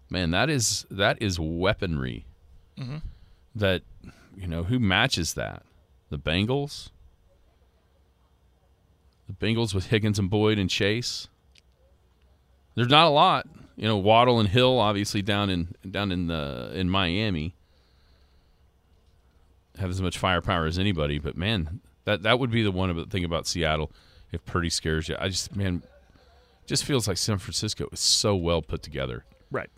Man, 0.09 0.31
that 0.31 0.49
is 0.49 0.85
that 0.89 1.21
is 1.21 1.39
weaponry. 1.39 2.25
Mm-hmm. 2.77 2.97
That 3.55 3.81
you 4.35 4.47
know 4.47 4.63
who 4.63 4.79
matches 4.79 5.33
that? 5.33 5.63
The 6.09 6.17
Bengals. 6.17 6.89
The 9.27 9.33
Bengals 9.33 9.73
with 9.73 9.87
Higgins 9.87 10.17
and 10.17 10.29
Boyd 10.29 10.57
and 10.57 10.69
Chase. 10.69 11.27
There's 12.75 12.87
not 12.87 13.07
a 13.07 13.09
lot, 13.09 13.47
you 13.75 13.85
know. 13.85 13.97
Waddle 13.97 14.39
and 14.39 14.47
Hill, 14.47 14.79
obviously 14.79 15.21
down 15.21 15.49
in 15.49 15.75
down 15.89 16.11
in 16.11 16.27
the 16.27 16.71
in 16.73 16.89
Miami, 16.89 17.55
have 19.77 19.89
as 19.89 20.01
much 20.01 20.17
firepower 20.17 20.65
as 20.65 20.79
anybody. 20.79 21.19
But 21.19 21.35
man, 21.35 21.81
that 22.07 22.23
that 22.23 22.39
would 22.39 22.49
be 22.49 22.63
the 22.63 22.71
one 22.71 23.05
thing 23.09 23.23
about 23.23 23.45
Seattle. 23.45 23.91
If 24.31 24.43
Purdy 24.45 24.69
scares 24.69 25.07
you, 25.07 25.15
I 25.19 25.27
just 25.29 25.55
man, 25.55 25.83
just 26.65 26.83
feels 26.83 27.07
like 27.07 27.17
San 27.17 27.37
Francisco 27.37 27.87
is 27.91 27.99
so 27.99 28.35
well 28.35 28.61
put 28.61 28.81
together 28.81 29.23
Right. 29.51 29.69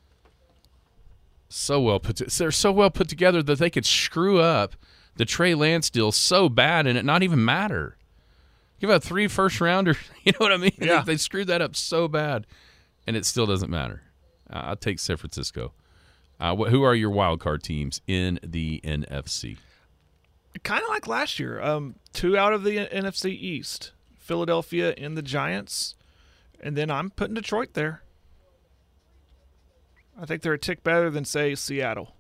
so 1.50 1.82
well 1.82 2.00
put. 2.00 2.18
To, 2.18 2.26
they're 2.26 2.52
so 2.52 2.72
well 2.72 2.90
put 2.90 3.08
together 3.10 3.42
that 3.44 3.60
they 3.60 3.70
could 3.70 3.86
screw 3.86 4.40
up 4.40 4.76
the 5.18 5.26
Trey 5.26 5.54
Lance 5.56 5.90
deal 5.90 6.12
so 6.12 6.50
bad 6.50 6.88
and 6.88 6.98
it 6.98 7.06
not 7.06 7.24
even 7.24 7.44
matter. 7.44 7.98
Give 8.80 8.90
out 8.90 9.04
three 9.04 9.28
first 9.28 9.60
rounders. 9.60 9.98
You 10.24 10.34
know 10.34 10.46
what 10.46 10.52
I 10.52 10.58
mean? 10.58 10.72
Yeah. 10.80 11.02
they, 11.02 11.18
screwed 11.18 11.48
that 11.48 11.62
up 11.62 11.76
so 11.76 12.08
bad, 12.08 12.46
and 13.08 13.16
it 13.16 13.26
still 13.26 13.48
doesn't 13.48 13.72
matter. 13.72 14.04
Uh, 14.48 14.62
I'll 14.66 14.76
take 14.76 15.00
San 15.00 15.18
Francisco. 15.18 15.74
Uh, 16.40 16.56
wh- 16.56 16.70
who 16.70 16.84
are 16.84 16.94
your 16.94 17.10
wild 17.10 17.40
card 17.40 17.64
teams 17.64 18.00
in 18.06 18.40
the 18.44 18.80
NFC? 18.84 19.58
Kind 20.64 20.84
of 20.84 20.90
like 20.90 21.08
last 21.08 21.40
year. 21.40 21.62
Um, 21.62 21.96
two 22.14 22.38
out 22.38 22.54
of 22.54 22.64
the 22.64 22.78
NFC 22.88 23.32
East, 23.32 23.92
Philadelphia 24.18 24.94
and 24.98 25.18
the 25.18 25.22
Giants, 25.22 25.96
and 26.60 26.76
then 26.76 26.90
I'm 26.92 27.10
putting 27.12 27.36
Detroit 27.36 27.74
there. 27.74 28.04
I 30.20 30.26
think 30.26 30.42
they're 30.42 30.54
a 30.54 30.60
tick 30.60 30.84
better 30.84 31.10
than 31.10 31.24
say 31.26 31.56
Seattle. 31.56 32.16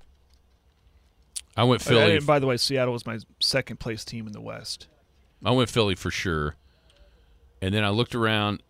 I 1.57 1.63
went 1.65 1.81
Uh, 1.81 1.89
Philly. 1.89 2.17
and 2.17 2.25
by 2.25 2.39
the 2.39 2.47
way, 2.47 2.55
Seattle 2.55 2.93
was 2.93 3.05
my 3.05 3.19
second 3.41 3.79
place 3.81 4.05
team 4.05 4.25
in 4.27 4.31
the 4.31 4.39
West. 4.41 4.87
I 5.43 5.51
went 5.51 5.69
Philly 5.69 5.95
for 5.95 6.09
sure. 6.11 6.55
And 7.61 7.73
then 7.73 7.83
I 7.83 7.89
looked 7.89 8.15
around. 8.15 8.63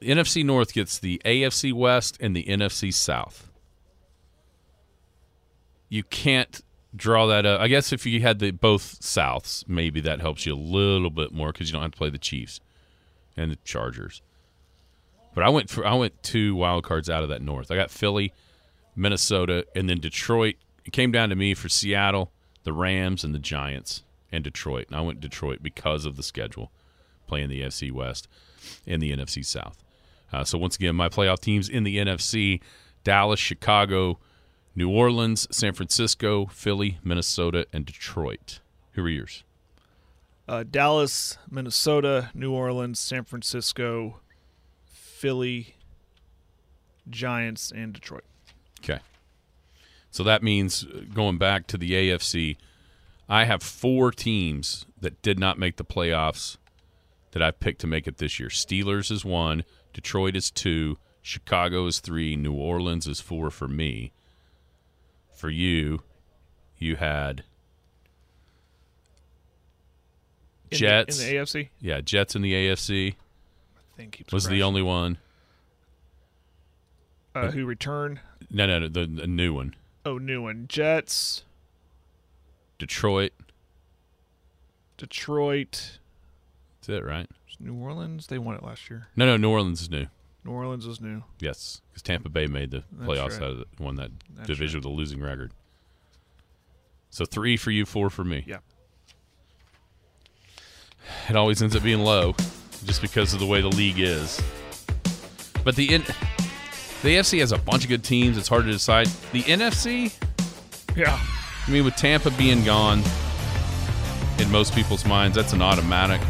The 0.00 0.08
NFC 0.10 0.44
North 0.44 0.74
gets 0.74 0.98
the 0.98 1.20
AFC 1.24 1.72
West 1.72 2.18
and 2.20 2.36
the 2.36 2.44
NFC 2.44 2.92
South. 2.92 3.50
You 5.88 6.02
can't 6.02 6.60
draw 6.94 7.26
that 7.26 7.46
up. 7.46 7.60
I 7.60 7.68
guess 7.68 7.92
if 7.92 8.06
you 8.06 8.20
had 8.20 8.38
the 8.38 8.50
both 8.50 9.00
Souths, 9.00 9.66
maybe 9.68 10.00
that 10.00 10.20
helps 10.20 10.46
you 10.46 10.54
a 10.54 10.56
little 10.56 11.10
bit 11.10 11.32
more 11.32 11.52
because 11.52 11.68
you 11.68 11.72
don't 11.72 11.82
have 11.82 11.92
to 11.92 11.98
play 11.98 12.10
the 12.10 12.18
Chiefs 12.18 12.60
and 13.36 13.50
the 13.50 13.56
Chargers. 13.64 14.22
But 15.34 15.44
I 15.44 15.50
went 15.50 15.70
for 15.70 15.86
I 15.86 15.94
went 15.94 16.22
two 16.22 16.56
wild 16.56 16.84
cards 16.84 17.08
out 17.08 17.22
of 17.22 17.28
that 17.28 17.42
North. 17.42 17.70
I 17.70 17.76
got 17.76 17.90
Philly, 17.90 18.32
Minnesota, 18.96 19.66
and 19.76 19.88
then 19.88 20.00
Detroit. 20.00 20.56
It 20.84 20.92
came 20.92 21.12
down 21.12 21.28
to 21.28 21.36
me 21.36 21.54
for 21.54 21.68
Seattle, 21.68 22.32
the 22.64 22.72
Rams, 22.72 23.22
and 23.22 23.34
the 23.34 23.38
Giants, 23.38 24.02
and 24.32 24.42
Detroit. 24.42 24.86
And 24.88 24.96
I 24.96 25.00
went 25.00 25.20
Detroit 25.20 25.62
because 25.62 26.04
of 26.06 26.16
the 26.16 26.22
schedule, 26.22 26.72
playing 27.26 27.50
the 27.50 27.60
NFC 27.60 27.92
West 27.92 28.26
and 28.86 29.02
the 29.02 29.12
NFC 29.14 29.44
South. 29.44 29.84
Uh, 30.32 30.44
so 30.44 30.58
once 30.58 30.76
again, 30.76 30.96
my 30.96 31.08
playoff 31.08 31.40
teams 31.40 31.68
in 31.68 31.84
the 31.84 31.98
NFC: 31.98 32.60
Dallas, 33.04 33.38
Chicago, 33.38 34.18
New 34.78 34.90
Orleans, 34.90 35.48
San 35.50 35.72
Francisco, 35.72 36.46
Philly, 36.46 36.98
Minnesota, 37.02 37.66
and 37.72 37.84
Detroit. 37.84 38.60
Who 38.92 39.02
are 39.02 39.08
yours? 39.08 39.42
Uh, 40.46 40.62
Dallas, 40.62 41.36
Minnesota, 41.50 42.30
New 42.32 42.52
Orleans, 42.52 43.00
San 43.00 43.24
Francisco, 43.24 44.20
Philly, 44.86 45.74
Giants, 47.10 47.72
and 47.72 47.92
Detroit. 47.92 48.22
Okay. 48.78 49.00
So 50.12 50.22
that 50.22 50.44
means 50.44 50.84
uh, 50.84 51.00
going 51.12 51.38
back 51.38 51.66
to 51.66 51.76
the 51.76 51.90
AFC, 51.90 52.56
I 53.28 53.46
have 53.46 53.64
four 53.64 54.12
teams 54.12 54.86
that 55.00 55.20
did 55.22 55.40
not 55.40 55.58
make 55.58 55.74
the 55.74 55.84
playoffs 55.84 56.56
that 57.32 57.42
I've 57.42 57.58
picked 57.58 57.80
to 57.80 57.88
make 57.88 58.06
it 58.06 58.18
this 58.18 58.38
year. 58.38 58.48
Steelers 58.48 59.10
is 59.10 59.24
one, 59.24 59.64
Detroit 59.92 60.36
is 60.36 60.52
two, 60.52 60.98
Chicago 61.20 61.86
is 61.86 61.98
three, 61.98 62.36
New 62.36 62.54
Orleans 62.54 63.08
is 63.08 63.20
four 63.20 63.50
for 63.50 63.66
me. 63.66 64.12
For 65.38 65.48
you, 65.50 66.02
you 66.78 66.96
had 66.96 67.44
In 70.70 70.70
the- 70.70 70.76
Jets. 70.78 71.20
in 71.20 71.26
the 71.28 71.34
AFC. 71.36 71.68
yeah, 71.80 72.00
Jets 72.00 72.34
in 72.34 72.42
the 72.42 72.52
AFC 72.54 73.12
I 73.12 73.80
think 73.96 74.12
keeps 74.12 74.32
was 74.32 74.48
the 74.48 74.64
only 74.64 74.82
one. 74.82 75.18
uh, 77.36 77.52
who 77.52 77.64
returned? 77.66 78.18
No, 78.50 78.66
no, 78.66 78.80
no 78.80 78.88
the, 78.88 79.06
the 79.06 79.26
new 79.28 79.54
one. 79.54 79.76
Oh, 80.04 80.18
new 80.18 80.42
one. 80.42 80.66
Jets, 80.68 81.44
Detroit. 82.78 83.32
Detroit, 84.96 86.00
That's 86.80 86.88
it, 86.88 87.04
right? 87.04 87.30
New 87.60 87.74
Orleans. 87.76 88.26
They 88.26 88.38
won 88.38 88.56
it 88.56 88.64
last 88.64 88.90
year. 88.90 89.06
No, 89.14 89.24
no, 89.26 89.36
New 89.36 89.50
Orleans 89.50 89.80
is 89.82 89.88
new. 89.90 90.06
New 90.48 90.54
Orleans 90.54 90.86
is 90.86 90.98
new. 91.00 91.22
Yes, 91.40 91.82
because 91.90 92.02
Tampa 92.02 92.30
Bay 92.30 92.46
made 92.46 92.70
the 92.70 92.82
That's 92.92 93.10
playoffs 93.10 93.32
right. 93.32 93.42
out 93.42 93.50
of 93.50 93.58
the, 93.58 93.66
won 93.78 93.96
that 93.96 94.10
That's 94.34 94.46
division 94.46 94.78
with 94.80 94.86
a 94.86 94.88
losing 94.88 95.20
record. 95.20 95.52
So 97.10 97.26
three 97.26 97.56
for 97.58 97.70
you, 97.70 97.84
four 97.84 98.08
for 98.08 98.24
me. 98.24 98.44
Yeah. 98.46 98.58
It 101.28 101.36
always 101.36 101.62
ends 101.62 101.76
up 101.76 101.82
being 101.82 102.00
low, 102.00 102.34
just 102.84 103.02
because 103.02 103.34
of 103.34 103.40
the 103.40 103.46
way 103.46 103.60
the 103.60 103.68
league 103.68 103.98
is. 103.98 104.40
But 105.64 105.76
the 105.76 105.94
in, 105.94 106.02
the 107.02 107.16
AFC 107.16 107.40
has 107.40 107.52
a 107.52 107.58
bunch 107.58 107.84
of 107.84 107.90
good 107.90 108.04
teams. 108.04 108.38
It's 108.38 108.48
hard 108.48 108.64
to 108.64 108.72
decide. 108.72 109.06
The 109.32 109.42
NFC, 109.42 110.14
Yeah. 110.96 111.18
I 111.66 111.70
mean, 111.70 111.84
with 111.84 111.96
Tampa 111.96 112.30
being 112.32 112.64
gone, 112.64 113.02
in 114.38 114.50
most 114.50 114.74
people's 114.74 115.04
minds, 115.04 115.36
that's 115.36 115.52
an 115.52 115.60
automatic. 115.60 116.20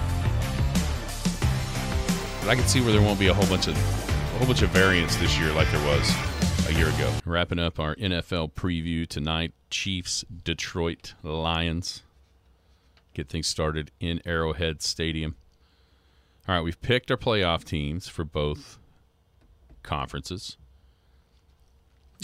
But 2.40 2.50
I 2.50 2.56
can 2.56 2.66
see 2.66 2.80
where 2.80 2.90
there 2.90 3.02
won't 3.02 3.20
be 3.20 3.28
a 3.28 3.34
whole 3.34 3.46
bunch 3.46 3.68
of 3.68 3.76
whole 4.38 4.46
bunch 4.46 4.62
of 4.62 4.70
variance 4.70 5.16
this 5.16 5.38
year 5.38 5.52
like 5.52 5.70
there 5.70 5.84
was 5.86 6.14
a 6.68 6.72
year 6.74 6.88
ago. 6.88 7.12
Wrapping 7.24 7.58
up 7.58 7.78
our 7.80 7.94
NFL 7.96 8.52
preview 8.52 9.06
tonight: 9.06 9.52
Chiefs, 9.70 10.24
Detroit 10.44 11.14
Lions. 11.22 12.02
Get 13.14 13.28
things 13.28 13.46
started 13.48 13.90
in 14.00 14.20
Arrowhead 14.24 14.80
Stadium. 14.82 15.34
All 16.48 16.54
right, 16.54 16.60
we've 16.62 16.80
picked 16.80 17.10
our 17.10 17.16
playoff 17.16 17.64
teams 17.64 18.08
for 18.08 18.24
both 18.24 18.78
conferences. 19.82 20.56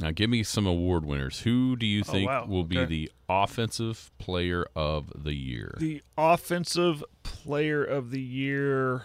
Now, 0.00 0.10
give 0.10 0.28
me 0.30 0.42
some 0.42 0.66
award 0.66 1.04
winners. 1.04 1.40
Who 1.40 1.76
do 1.76 1.86
you 1.86 2.02
Oh, 2.08 2.12
think 2.12 2.28
wow. 2.28 2.46
will 2.46 2.64
be 2.64 2.78
Okay. 2.78 2.86
the 2.86 3.12
offensive 3.28 4.10
player 4.18 4.66
of 4.74 5.24
the 5.24 5.34
year? 5.34 5.74
The 5.78 6.02
offensive 6.18 7.04
player 7.22 7.84
of 7.84 8.10
the 8.10 8.20
year. 8.20 9.02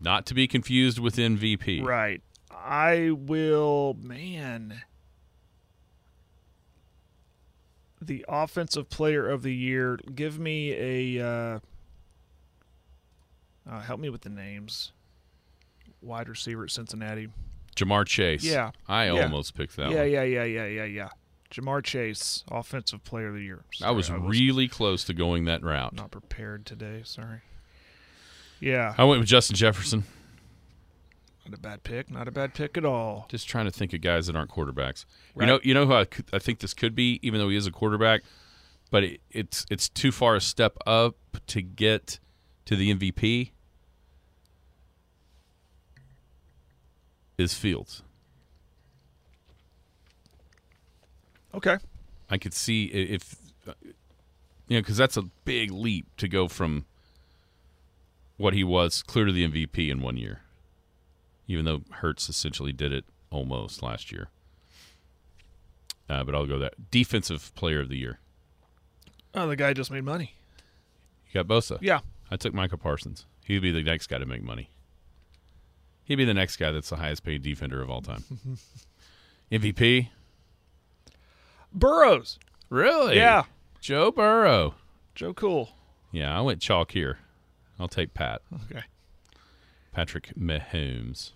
Not 0.00 0.26
to 0.26 0.34
be 0.34 0.46
confused 0.46 0.98
with 0.98 1.16
MVP. 1.18 1.82
Right. 1.82 2.22
I 2.56 3.10
will, 3.10 3.96
man. 4.00 4.82
The 8.00 8.24
offensive 8.28 8.88
player 8.90 9.28
of 9.28 9.42
the 9.42 9.54
year. 9.54 9.98
Give 10.14 10.38
me 10.38 10.72
a. 11.18 11.26
Uh, 11.26 11.58
uh, 13.68 13.80
help 13.80 14.00
me 14.00 14.08
with 14.10 14.22
the 14.22 14.28
names. 14.30 14.92
Wide 16.02 16.28
receiver 16.28 16.64
at 16.64 16.70
Cincinnati. 16.70 17.28
Ja'Marr 17.74 18.06
Chase. 18.06 18.44
Yeah. 18.44 18.70
I 18.88 19.06
Yeah. 19.06 19.22
almost 19.24 19.54
picked 19.54 19.76
that 19.76 19.90
yeah, 19.90 20.00
one. 20.02 20.10
yeah, 20.10 20.22
yeah, 20.22 20.44
yeah, 20.44 20.66
yeah, 20.66 20.84
yeah. 20.84 21.08
Ja'Marr 21.50 21.82
Chase, 21.82 22.44
offensive 22.50 23.02
player 23.04 23.28
of 23.28 23.34
the 23.34 23.42
year. 23.42 23.64
I 23.82 23.90
was 23.90 24.06
Sorry, 24.06 24.20
really 24.20 24.68
close 24.68 25.04
to 25.04 25.14
going 25.14 25.44
that 25.46 25.62
route. 25.62 25.94
not 25.94 26.10
prepared 26.10 26.64
today. 26.66 27.02
Sorry. 27.04 27.40
Yeah, 28.60 28.94
I 28.96 29.04
went 29.04 29.20
with 29.20 29.28
Justin 29.28 29.56
Jefferson. 29.56 30.04
Not 31.46 31.58
a 31.58 31.60
bad 31.60 31.82
pick. 31.84 32.10
Not 32.10 32.26
a 32.26 32.32
bad 32.32 32.54
pick 32.54 32.76
at 32.76 32.84
all. 32.84 33.26
Just 33.28 33.48
trying 33.48 33.66
to 33.66 33.70
think 33.70 33.92
of 33.92 34.00
guys 34.00 34.26
that 34.26 34.34
aren't 34.34 34.50
quarterbacks. 34.50 35.04
You 35.38 35.46
know, 35.46 35.60
you 35.62 35.74
know 35.74 35.86
who 35.86 35.94
I, 35.94 36.04
could, 36.04 36.24
I 36.32 36.38
think 36.38 36.58
this 36.58 36.74
could 36.74 36.94
be, 36.94 37.20
even 37.22 37.38
though 37.38 37.48
he 37.48 37.56
is 37.56 37.66
a 37.66 37.70
quarterback, 37.70 38.22
but 38.90 39.04
it, 39.04 39.20
it's 39.30 39.64
it's 39.70 39.88
too 39.88 40.10
far 40.10 40.34
a 40.34 40.40
step 40.40 40.76
up 40.86 41.16
to 41.46 41.62
get 41.62 42.18
to 42.64 42.74
the 42.74 42.92
MVP. 42.92 43.52
Is 47.38 47.54
Fields? 47.54 48.02
Okay. 51.54 51.76
I 52.28 52.38
could 52.38 52.54
see 52.54 52.86
if 52.86 53.36
you 53.66 54.76
know 54.76 54.80
because 54.80 54.96
that's 54.96 55.16
a 55.16 55.22
big 55.44 55.70
leap 55.70 56.06
to 56.16 56.26
go 56.26 56.48
from 56.48 56.86
what 58.36 58.52
he 58.52 58.64
was 58.64 59.02
clear 59.02 59.26
to 59.26 59.32
the 59.32 59.46
MVP 59.46 59.90
in 59.90 60.00
one 60.00 60.16
year. 60.16 60.40
Even 61.48 61.64
though 61.64 61.82
Hurts 61.90 62.28
essentially 62.28 62.72
did 62.72 62.92
it 62.92 63.04
almost 63.30 63.82
last 63.82 64.10
year, 64.10 64.28
uh, 66.08 66.24
but 66.24 66.34
I'll 66.34 66.46
go 66.46 66.58
that 66.58 66.90
defensive 66.90 67.54
player 67.54 67.80
of 67.80 67.88
the 67.88 67.96
year. 67.98 68.18
Oh, 69.34 69.46
the 69.48 69.56
guy 69.56 69.72
just 69.72 69.90
made 69.90 70.04
money. 70.04 70.34
You 71.30 71.42
got 71.42 71.46
Bosa. 71.48 71.78
Yeah. 71.80 72.00
I 72.30 72.36
took 72.36 72.54
Micah 72.54 72.76
Parsons. 72.78 73.26
He'd 73.44 73.60
be 73.62 73.70
the 73.70 73.82
next 73.82 74.06
guy 74.08 74.18
to 74.18 74.26
make 74.26 74.42
money. 74.42 74.70
He'd 76.04 76.16
be 76.16 76.24
the 76.24 76.34
next 76.34 76.56
guy 76.56 76.70
that's 76.70 76.90
the 76.90 76.96
highest 76.96 77.24
paid 77.24 77.42
defender 77.42 77.82
of 77.82 77.90
all 77.90 78.00
time. 78.00 78.24
MVP? 79.52 80.08
Burrows. 81.72 82.38
Really? 82.70 83.16
Yeah. 83.16 83.44
Joe 83.80 84.10
Burrow. 84.10 84.74
Joe 85.14 85.34
Cool. 85.34 85.70
Yeah, 86.12 86.36
I 86.36 86.40
went 86.40 86.60
chalk 86.60 86.92
here. 86.92 87.18
I'll 87.78 87.88
take 87.88 88.14
Pat. 88.14 88.40
Okay. 88.70 88.84
Patrick 89.92 90.32
Mahomes. 90.38 91.32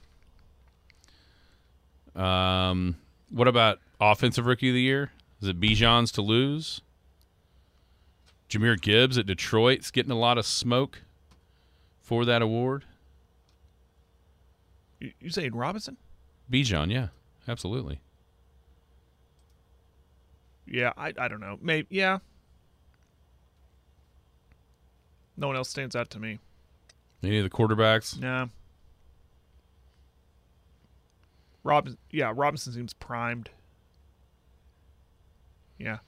Um, 2.21 2.97
what 3.31 3.49
about 3.49 3.79
offensive 4.01 4.45
rookie 4.45 4.68
of 4.68 4.75
the 4.75 4.83
year? 4.83 5.11
Is 5.41 5.49
it 5.49 5.59
Bijan's 5.59 6.12
to 6.12 6.23
lose? 6.23 6.83
Jahmyr 8.51 8.79
Gibbs 8.81 9.16
at 9.16 9.27
Detroit's 9.27 9.91
getting 9.91 10.11
a 10.12 10.18
lot 10.18 10.37
of 10.37 10.45
smoke 10.45 11.03
for 12.03 12.25
that 12.25 12.43
award. 12.43 12.85
You, 14.99 15.12
you 15.21 15.31
saying 15.31 15.55
Robinson? 15.55 15.97
Bijan, 16.53 16.93
yeah, 16.93 17.09
absolutely. 17.49 18.01
Yeah, 20.66 20.93
I 20.97 21.12
I 21.18 21.29
don't 21.29 21.41
know. 21.41 21.59
Maybe 21.62 21.87
yeah. 21.91 22.18
No 25.37 25.47
one 25.47 25.57
else 25.57 25.71
stands 25.71 25.97
out 25.97 26.11
to 26.11 26.18
me. 26.18 26.39
Any 27.23 27.39
of 27.39 27.45
the 27.45 27.51
quarterbacks? 27.51 28.21
Nah. 28.21 28.49
Robin 31.63 31.97
yeah, 32.11 32.33
Robinson 32.35 32.73
seems 32.73 32.95
primed. 32.95 33.51
Yeah. 35.79 35.99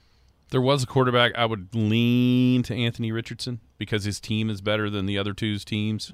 There 0.51 0.61
was 0.61 0.83
a 0.83 0.87
quarterback. 0.87 1.33
I 1.35 1.45
would 1.45 1.73
lean 1.73 2.63
to 2.63 2.75
Anthony 2.75 3.11
Richardson 3.11 3.59
because 3.77 4.03
his 4.03 4.19
team 4.19 4.49
is 4.49 4.61
better 4.61 4.89
than 4.89 5.07
the 5.07 5.17
other 5.17 5.33
two's 5.33 5.65
teams 5.65 6.13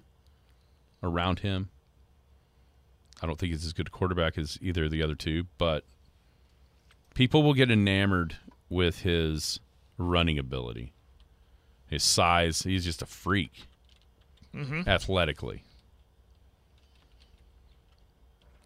around 1.04 1.40
him. 1.40 1.70
I 3.22 3.28
don't 3.28 3.38
think 3.38 3.52
he's 3.52 3.66
as 3.66 3.74
good 3.74 3.88
a 3.88 3.92
quarterback 3.92 4.38
as 4.38 4.58
either 4.62 4.86
of 4.86 4.92
the 4.92 5.04
other 5.04 5.16
two, 5.16 5.48
but 5.58 5.84
people 7.16 7.44
will 7.44 7.54
get 7.54 7.70
enamored 7.70 8.38
with 8.70 9.00
his 9.00 9.60
running 9.98 10.40
ability, 10.40 10.94
his 11.88 12.04
size. 12.04 12.64
He's 12.64 12.86
just 12.86 13.02
a 13.02 13.06
freak 13.06 13.68
mm-hmm. 14.56 14.88
athletically. 14.88 15.64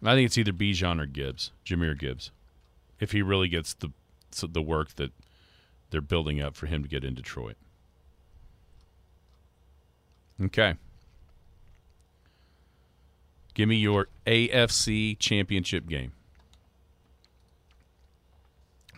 I 0.04 0.14
think 0.14 0.26
it's 0.26 0.38
either 0.38 0.52
Bijan 0.52 1.00
or 1.00 1.06
Gibbs, 1.06 1.50
Jahmyr 1.64 1.98
Gibbs, 1.98 2.30
if 3.00 3.12
he 3.12 3.22
really 3.22 3.48
gets 3.48 3.74
the 3.74 3.90
the 4.42 4.62
work 4.62 4.96
that 4.96 5.12
they're 5.90 6.00
building 6.00 6.40
up 6.40 6.56
for 6.56 6.66
him 6.66 6.82
to 6.82 6.88
get 6.88 7.04
in 7.04 7.14
Detroit. 7.14 7.56
Okay. 10.42 10.74
Give 13.54 13.68
me 13.68 13.76
your 13.76 14.08
AFC 14.26 15.16
championship 15.20 15.86
game. 15.88 16.12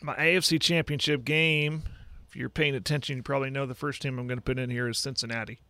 My 0.03 0.15
AFC 0.15 0.61
Championship 0.61 1.25
game. 1.25 1.83
If 2.29 2.37
you're 2.37 2.49
paying 2.49 2.75
attention, 2.75 3.19
you 3.19 3.23
probably 3.23 3.51
know 3.51 3.67
the 3.67 3.75
first 3.75 4.01
team 4.01 4.19
I'm 4.19 4.27
going 4.27 4.39
to 4.39 4.43
put 4.43 4.59
in 4.59 4.71
here 4.71 4.89
is 4.89 4.99
Cincinnati. 4.99 5.61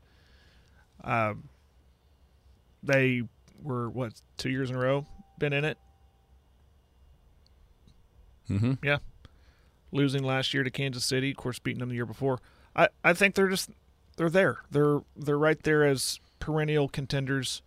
Um, 1.02 1.48
they 2.82 3.22
were 3.62 3.90
what 3.90 4.12
two 4.36 4.50
years 4.50 4.70
in 4.70 4.76
a 4.76 4.78
row 4.78 5.06
been 5.38 5.52
in 5.52 5.64
it. 5.64 5.78
Mm-hmm. 8.50 8.74
Yeah, 8.84 8.98
losing 9.90 10.22
last 10.22 10.54
year 10.54 10.62
to 10.62 10.70
Kansas 10.70 11.04
City, 11.04 11.30
of 11.30 11.36
course, 11.36 11.58
beating 11.58 11.80
them 11.80 11.88
the 11.88 11.96
year 11.96 12.06
before. 12.06 12.38
I, 12.76 12.88
I 13.02 13.12
think 13.12 13.34
they're 13.34 13.48
just 13.48 13.70
they're 14.16 14.30
there. 14.30 14.58
They're 14.70 15.00
they're 15.16 15.38
right 15.38 15.60
there 15.62 15.84
as 15.84 16.20
perennial 16.38 16.88
contenders. 16.88 17.62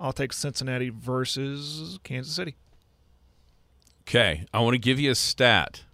I'll 0.00 0.12
take 0.12 0.32
Cincinnati 0.32 0.88
versus 0.88 1.98
Kansas 2.02 2.34
City. 2.34 2.56
Okay, 4.02 4.46
I 4.52 4.60
want 4.60 4.74
to 4.74 4.78
give 4.78 4.98
you 4.98 5.10
a 5.10 5.14
stat. 5.14 5.84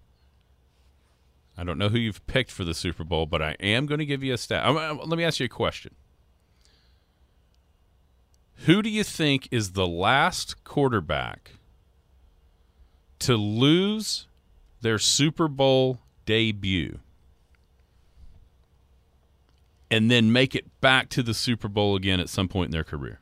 I 1.59 1.65
don't 1.65 1.77
know 1.79 1.89
who 1.89 1.99
you've 1.99 2.27
picked 2.27 2.51
for 2.51 2.65
the 2.65 2.75
Super 2.75 3.03
Bowl, 3.05 3.27
but 3.27 3.43
I 3.43 3.57
am 3.61 3.87
going 3.87 3.99
to 3.99 4.07
give 4.07 4.23
you 4.23 4.33
a 4.35 4.39
stat. 4.39 4.65
I'm- 4.65 4.77
I'm- 4.79 4.99
let 4.99 5.17
me 5.19 5.25
ask 5.25 5.41
you 5.41 5.47
a 5.47 5.49
question. 5.51 5.95
Who 8.65 8.83
do 8.83 8.89
you 8.89 9.05
think 9.05 9.49
is 9.51 9.73
the 9.73 9.87
last 9.87 10.65
quarterback 10.65 11.53
to 13.21 13.37
lose 13.37 14.27
their 14.81 14.99
Super 14.99 15.47
Bowl 15.49 16.01
debut 16.25 16.99
and 19.91 20.11
then 20.11 20.33
make 20.33 20.55
it 20.55 20.81
back 20.81 21.09
to 21.11 21.23
the 21.23 21.35
Super 21.35 21.69
Bowl 21.69 21.95
again 21.97 22.19
at 22.19 22.29
some 22.29 22.49
point 22.49 22.69
in 22.69 22.73
their 22.73 22.85
career? 22.85 23.21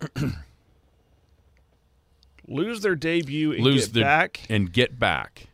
Lose 2.46 2.82
their 2.82 2.94
debut 2.94 3.52
and 3.52 3.64
lose 3.64 3.86
get 3.86 3.94
their 3.94 4.04
back. 4.04 4.40
and 4.50 4.70
get 4.70 4.98
back 4.98 5.46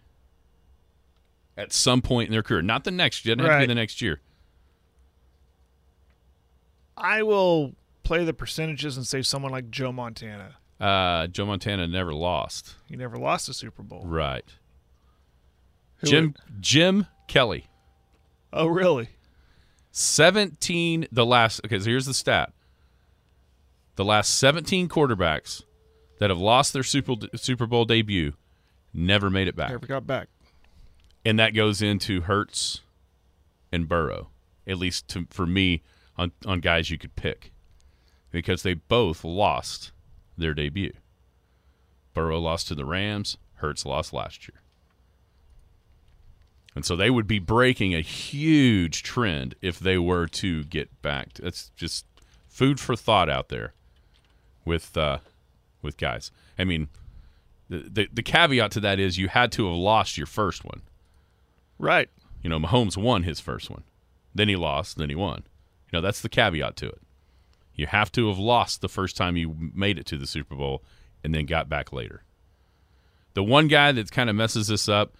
at 1.56 1.72
some 1.72 2.02
point 2.02 2.26
in 2.28 2.32
their 2.32 2.42
career. 2.42 2.62
Not 2.62 2.82
the 2.82 2.90
next. 2.90 3.24
It 3.24 3.36
doesn't 3.36 3.38
have 3.38 3.46
to 3.46 3.50
be 3.58 3.60
Right. 3.60 3.68
the 3.68 3.74
next 3.76 4.02
year. 4.02 4.20
I 7.00 7.22
will 7.22 7.74
play 8.02 8.24
the 8.24 8.32
percentages 8.32 8.96
and 8.96 9.06
say 9.06 9.22
someone 9.22 9.52
like 9.52 9.70
Joe 9.70 9.92
Montana. 9.92 10.56
Uh, 10.80 11.26
Joe 11.26 11.46
Montana 11.46 11.86
never 11.86 12.12
lost. 12.14 12.76
He 12.86 12.96
never 12.96 13.16
lost 13.16 13.48
a 13.48 13.54
Super 13.54 13.82
Bowl. 13.82 14.02
Right. 14.06 14.44
Who 15.98 16.06
Jim 16.06 16.34
Jim 16.60 17.06
Kelly. 17.28 17.66
Oh, 18.52 18.66
really? 18.66 19.10
17 19.92 21.06
the 21.10 21.26
last 21.26 21.60
okay, 21.64 21.78
so 21.78 21.84
here's 21.86 22.06
the 22.06 22.14
stat. 22.14 22.52
The 23.96 24.04
last 24.04 24.38
17 24.38 24.88
quarterbacks 24.88 25.62
that 26.18 26.30
have 26.30 26.38
lost 26.38 26.72
their 26.72 26.82
Super 26.82 27.14
Super 27.34 27.66
Bowl 27.66 27.84
debut 27.84 28.34
never 28.94 29.28
made 29.30 29.48
it 29.48 29.56
back. 29.56 29.70
Never 29.70 29.86
got 29.86 30.06
back. 30.06 30.28
and 31.24 31.38
that 31.38 31.54
goes 31.54 31.82
into 31.82 32.22
Hurts 32.22 32.80
and 33.72 33.88
Burrow, 33.88 34.28
at 34.66 34.78
least 34.78 35.08
to, 35.08 35.26
for 35.30 35.46
me 35.46 35.82
on 36.20 36.32
on 36.46 36.60
guys 36.60 36.90
you 36.90 36.98
could 36.98 37.16
pick, 37.16 37.50
because 38.30 38.62
they 38.62 38.74
both 38.74 39.24
lost 39.24 39.92
their 40.36 40.54
debut. 40.54 40.92
Burrow 42.14 42.38
lost 42.38 42.68
to 42.68 42.74
the 42.74 42.84
Rams. 42.84 43.38
Hurts 43.54 43.84
lost 43.84 44.12
last 44.12 44.48
year, 44.48 44.60
and 46.74 46.84
so 46.84 46.94
they 46.96 47.10
would 47.10 47.26
be 47.26 47.38
breaking 47.38 47.94
a 47.94 48.00
huge 48.00 49.02
trend 49.02 49.54
if 49.60 49.78
they 49.78 49.98
were 49.98 50.26
to 50.26 50.64
get 50.64 51.02
back. 51.02 51.34
That's 51.34 51.70
just 51.76 52.06
food 52.48 52.78
for 52.78 52.96
thought 52.96 53.28
out 53.28 53.48
there 53.48 53.72
with 54.64 54.96
uh, 54.96 55.18
with 55.82 55.96
guys. 55.96 56.30
I 56.58 56.64
mean. 56.64 56.88
The, 57.72 57.88
the, 57.88 58.08
the 58.12 58.22
caveat 58.24 58.72
to 58.72 58.80
that 58.80 58.98
is 58.98 59.16
you 59.16 59.28
had 59.28 59.52
to 59.52 59.68
have 59.68 59.76
lost 59.76 60.18
your 60.18 60.26
first 60.26 60.64
one. 60.64 60.82
Right. 61.78 62.10
You 62.42 62.50
know, 62.50 62.58
Mahomes 62.58 62.96
won 62.96 63.22
his 63.22 63.38
first 63.38 63.70
one. 63.70 63.84
Then 64.34 64.48
he 64.48 64.56
lost, 64.56 64.98
then 64.98 65.08
he 65.08 65.14
won. 65.14 65.44
You 65.90 65.98
know, 65.98 66.00
that's 66.00 66.20
the 66.20 66.28
caveat 66.28 66.76
to 66.76 66.88
it. 66.88 67.00
You 67.74 67.86
have 67.86 68.12
to 68.12 68.28
have 68.28 68.38
lost 68.38 68.80
the 68.80 68.88
first 68.88 69.16
time 69.16 69.36
you 69.36 69.56
made 69.74 69.98
it 69.98 70.06
to 70.06 70.16
the 70.16 70.26
Super 70.26 70.54
Bowl 70.54 70.82
and 71.24 71.34
then 71.34 71.46
got 71.46 71.68
back 71.68 71.92
later. 71.92 72.22
The 73.34 73.42
one 73.42 73.68
guy 73.68 73.92
that 73.92 74.10
kind 74.10 74.28
of 74.28 74.36
messes 74.36 74.68
this 74.68 74.88
up 74.88 75.14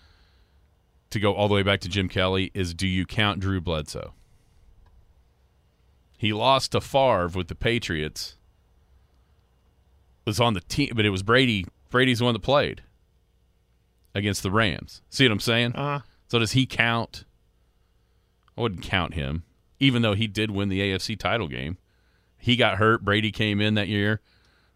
to 1.10 1.20
go 1.20 1.34
all 1.34 1.48
the 1.48 1.54
way 1.54 1.62
back 1.62 1.80
to 1.80 1.88
Jim 1.88 2.08
Kelly 2.08 2.50
is 2.54 2.74
do 2.74 2.86
you 2.86 3.06
count 3.06 3.40
Drew 3.40 3.60
Bledsoe? 3.60 4.14
He 6.18 6.32
lost 6.32 6.72
to 6.72 6.80
Favre 6.80 7.28
with 7.28 7.48
the 7.48 7.54
Patriots. 7.54 8.36
Was 10.26 10.38
on 10.38 10.52
the 10.52 10.60
team, 10.60 10.92
but 10.94 11.06
it 11.06 11.10
was 11.10 11.22
Brady. 11.22 11.66
Brady's 11.88 12.18
the 12.18 12.26
one 12.26 12.34
that 12.34 12.42
played 12.42 12.82
against 14.14 14.42
the 14.42 14.50
Rams. 14.50 15.02
See 15.08 15.24
what 15.24 15.32
I'm 15.32 15.40
saying? 15.40 15.72
Uh 15.74 15.98
huh. 15.98 16.00
So 16.28 16.38
does 16.38 16.52
he 16.52 16.66
count? 16.66 17.24
I 18.56 18.60
wouldn't 18.60 18.82
count 18.82 19.14
him, 19.14 19.44
even 19.81 20.03
though 20.03 20.14
he 20.14 20.26
did 20.28 20.51
win 20.53 20.68
the 20.68 20.81
AFC 20.81 21.18
title 21.18 21.49
game. 21.49 21.78
He 22.39 22.57
got 22.57 22.78
hurt. 22.78 23.05
Brady 23.05 23.33
came 23.33 23.61
in 23.61 23.74
that 23.74 23.89
year. 23.89 24.20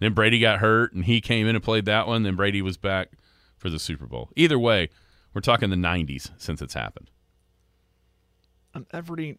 Then 0.01 0.13
Brady 0.13 0.39
got 0.41 0.59
hurt, 0.59 0.93
and 0.93 1.05
he 1.05 1.21
came 1.21 1.47
in 1.47 1.55
and 1.55 1.63
played 1.65 1.85
that 1.85 2.07
one. 2.07 2.25
Then 2.25 2.35
Brady 2.35 2.61
was 2.61 2.77
back 2.77 3.13
for 3.57 3.71
the 3.71 3.79
Super 3.79 4.07
Bowl. 4.07 4.31
Either 4.37 4.59
way, 4.59 4.91
we're 5.33 5.41
talking 5.41 5.71
the 5.71 5.77
90s 5.77 6.31
since 6.37 6.61
it's 6.61 6.75
happened. 6.75 7.11
I'm 8.75 8.87
every 8.93 9.39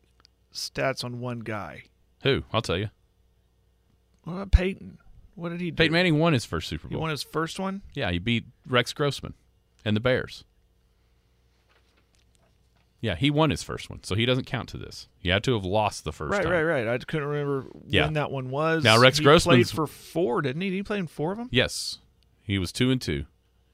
stats 0.53 1.03
on 1.03 1.20
one 1.20 1.39
guy. 1.39 1.84
Who? 2.24 2.43
I'll 2.53 2.61
tell 2.61 2.78
you. 2.78 2.89
What 4.24 4.34
about 4.34 4.51
Peyton? 4.51 4.97
What 5.36 5.49
did 5.49 5.59
he 5.61 5.70
do? 5.72 5.76
Peyton 5.76 5.91
Manning 5.93 6.18
won 6.18 6.34
his 6.34 6.45
first 6.45 6.68
Super 6.70 6.88
He 6.88 6.93
Bowl. 6.95 7.01
won 7.01 7.09
his 7.11 7.22
first 7.22 7.59
one. 7.59 7.82
yeah, 7.93 8.09
he 8.11 8.20
beat 8.20 8.45
Rex 8.68 8.93
Grossman 8.93 9.34
and 9.84 9.95
the 9.95 9.99
Bears. 9.99 10.45
Yeah, 13.05 13.15
he 13.15 13.29
won 13.29 13.51
his 13.51 13.61
first 13.61 13.87
one, 13.89 14.03
so 14.03 14.15
he 14.15 14.25
doesn't 14.25 14.45
count 14.45 14.67
to 14.69 14.77
this. 14.77 15.07
He 15.19 15.29
had 15.29 15.43
to 15.43 15.53
have 15.53 15.63
lost 15.63 16.05
the 16.05 16.11
first 16.11 16.31
Right, 16.31 16.41
time. 16.43 16.51
right, 16.51 16.63
right. 16.63 16.87
I 16.87 16.97
couldn't 16.97 17.27
remember 17.27 17.67
Yeah. 17.87 18.05
when 18.05 18.13
that 18.13 18.31
one 18.31 18.49
was. 18.49 18.83
Now, 18.83 18.97
Rex 18.99 19.19
Grossman 19.19 19.57
played 19.57 19.69
for 19.69 19.85
four, 19.85 20.41
didn't 20.41 20.61
he? 20.63 20.69
Did 20.71 20.75
he 20.77 20.81
play 20.83 20.97
in 20.97 21.05
four 21.05 21.31
of 21.31 21.37
them? 21.37 21.47
Yes, 21.51 21.99
he 22.41 22.57
was 22.57 22.71
two 22.71 22.89
and 22.89 22.99
two. 22.99 23.25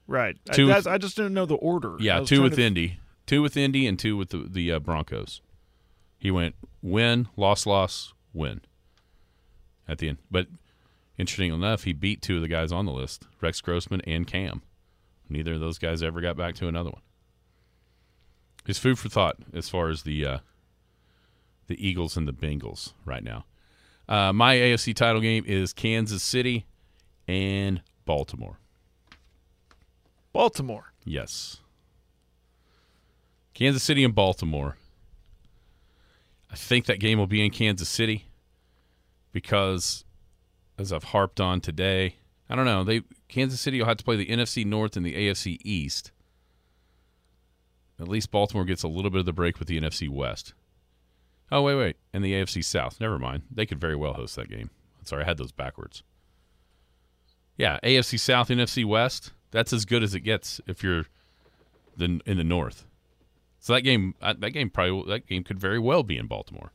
Right. 0.06 0.36
I- 0.50 0.52
Two- 0.52 0.66
that's- 0.66 0.86
I, 0.86 0.98
just 0.98 1.16
didn't 1.16 1.32
know 1.32 1.46
the 1.46 1.54
order. 1.54 1.96
Yeah, 1.98 2.20
two 2.20 2.42
with 2.42 2.56
to- 2.56 2.62
Indy, 2.62 2.98
two 3.24 3.40
with 3.40 3.56
Indy, 3.56 3.86
and 3.86 3.98
two 3.98 4.18
with 4.18 4.28
the 4.28 4.46
the 4.50 4.70
uh, 4.72 4.78
Broncos. 4.80 5.40
He 6.18 6.30
went 6.30 6.54
win, 6.82 7.28
loss, 7.34 7.64
loss, 7.64 8.12
win. 8.34 8.60
At 9.88 9.96
the 9.96 10.10
end, 10.10 10.18
but 10.30 10.46
interesting 11.16 11.52
enough, 11.54 11.84
he 11.84 11.94
beat 11.94 12.20
two 12.20 12.36
of 12.36 12.42
the 12.42 12.48
guys 12.48 12.70
on 12.70 12.84
the 12.84 12.92
list, 12.92 13.24
Rex 13.40 13.60
Grossman 13.62 14.02
and 14.02 14.26
Cam. 14.26 14.60
Neither 15.28 15.54
of 15.54 15.60
those 15.60 15.78
guys 15.78 16.02
ever 16.02 16.20
got 16.20 16.36
back 16.36 16.54
to 16.56 16.68
another 16.68 16.90
one. 16.90 17.00
It's 18.66 18.78
food 18.78 18.98
for 18.98 19.08
thought 19.08 19.36
as 19.52 19.68
far 19.68 19.88
as 19.88 20.02
the 20.02 20.24
uh, 20.24 20.38
the 21.66 21.86
Eagles 21.86 22.16
and 22.16 22.28
the 22.28 22.32
Bengals 22.32 22.92
right 23.04 23.24
now. 23.24 23.44
Uh, 24.08 24.32
my 24.32 24.56
AFC 24.56 24.94
title 24.94 25.20
game 25.20 25.44
is 25.46 25.72
Kansas 25.72 26.22
City 26.22 26.66
and 27.26 27.82
Baltimore. 28.04 28.58
Baltimore. 30.32 30.92
Yes. 31.04 31.58
Kansas 33.54 33.82
City 33.82 34.04
and 34.04 34.14
Baltimore. 34.14 34.76
I 36.50 36.56
think 36.56 36.86
that 36.86 37.00
game 37.00 37.18
will 37.18 37.26
be 37.26 37.44
in 37.44 37.50
Kansas 37.50 37.88
City 37.88 38.26
because, 39.32 40.04
as 40.78 40.92
I've 40.92 41.04
harped 41.04 41.40
on 41.40 41.60
today, 41.60 42.16
I 42.48 42.54
don't 42.54 42.66
know. 42.66 42.84
They 42.84 43.02
Kansas 43.28 43.60
City 43.60 43.78
will 43.78 43.86
have 43.86 43.96
to 43.96 44.04
play 44.04 44.16
the 44.16 44.26
NFC 44.26 44.66
North 44.66 44.96
and 44.96 45.06
the 45.06 45.14
AFC 45.14 45.58
East. 45.64 46.12
At 48.02 48.08
least 48.08 48.32
Baltimore 48.32 48.64
gets 48.64 48.82
a 48.82 48.88
little 48.88 49.12
bit 49.12 49.20
of 49.20 49.26
the 49.26 49.32
break 49.32 49.60
with 49.60 49.68
the 49.68 49.80
NFC 49.80 50.08
West. 50.08 50.54
Oh 51.52 51.62
wait, 51.62 51.76
wait, 51.76 51.96
and 52.12 52.24
the 52.24 52.32
AFC 52.32 52.64
South. 52.64 53.00
Never 53.00 53.16
mind. 53.16 53.44
They 53.48 53.64
could 53.64 53.80
very 53.80 53.94
well 53.94 54.14
host 54.14 54.34
that 54.34 54.50
game. 54.50 54.70
Sorry, 55.04 55.22
I 55.22 55.26
had 55.26 55.38
those 55.38 55.52
backwards. 55.52 56.02
Yeah, 57.56 57.78
AFC 57.84 58.18
South, 58.18 58.48
NFC 58.48 58.84
West. 58.84 59.32
That's 59.52 59.72
as 59.72 59.84
good 59.84 60.02
as 60.02 60.16
it 60.16 60.20
gets 60.20 60.60
if 60.66 60.82
you're 60.82 61.06
the 61.96 62.20
in 62.26 62.38
the 62.38 62.44
North. 62.44 62.86
So 63.60 63.72
that 63.72 63.82
game, 63.82 64.16
uh, 64.20 64.34
that 64.36 64.50
game 64.50 64.68
probably 64.68 65.08
that 65.12 65.28
game 65.28 65.44
could 65.44 65.60
very 65.60 65.78
well 65.78 66.02
be 66.02 66.18
in 66.18 66.26
Baltimore. 66.26 66.72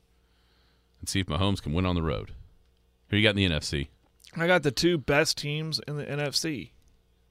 And 1.01 1.09
see 1.09 1.19
if 1.19 1.27
Mahomes 1.27 1.61
can 1.61 1.73
win 1.73 1.85
on 1.85 1.95
the 1.95 2.01
road. 2.01 2.31
Who 3.09 3.17
you 3.17 3.23
got 3.23 3.35
in 3.35 3.35
the 3.35 3.49
NFC? 3.49 3.89
I 4.37 4.47
got 4.47 4.63
the 4.63 4.71
two 4.71 4.97
best 4.97 5.37
teams 5.37 5.81
in 5.87 5.97
the 5.97 6.05
NFC 6.05 6.71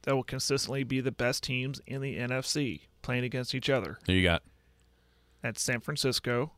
that 0.03 0.15
will 0.15 0.23
consistently 0.23 0.85
be 0.85 1.01
the 1.01 1.13
best 1.13 1.43
teams 1.43 1.81
in 1.87 2.03
the 2.03 2.19
NFC 2.19 2.83
playing 3.07 3.23
against 3.23 3.55
each 3.55 3.71
other. 3.71 3.99
Who 4.07 4.13
you 4.13 4.25
got? 4.25 4.43
That's 5.41 5.63
San 5.63 5.79
Francisco 5.79 6.51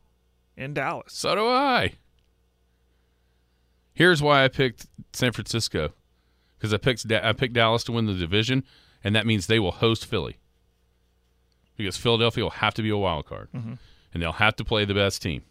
and 0.57 0.75
Dallas. 0.75 1.13
So 1.13 1.35
do 1.35 1.47
I. 1.47 1.93
Here's 3.93 4.23
why 4.23 4.45
I 4.45 4.49
picked 4.49 4.87
San 5.13 5.33
Francisco 5.33 5.93
because 6.57 6.73
I 6.73 6.79
picked 6.79 7.11
I 7.13 7.35
picked 7.35 7.53
Dallas 7.53 7.85
to 7.85 7.93
win 7.93 8.07
the 8.07 8.15
division, 8.15 8.65
and 9.05 9.15
that 9.15 9.27
means 9.27 9.47
they 9.47 9.59
will 9.59 9.73
host 9.73 10.07
Philly 10.07 10.39
because 11.77 11.99
Philadelphia 11.99 12.45
will 12.45 12.51
have 12.51 12.73
to 12.75 12.83
be 12.83 12.89
a 12.89 12.97
wild 12.97 13.27
card, 13.27 13.49
mm-hmm. 13.55 13.75
and 14.15 14.23
they'll 14.23 14.33
have 14.33 14.57
to 14.57 14.65
play 14.65 14.87
the 14.87 14.95
best 14.95 15.21
team 15.21 15.43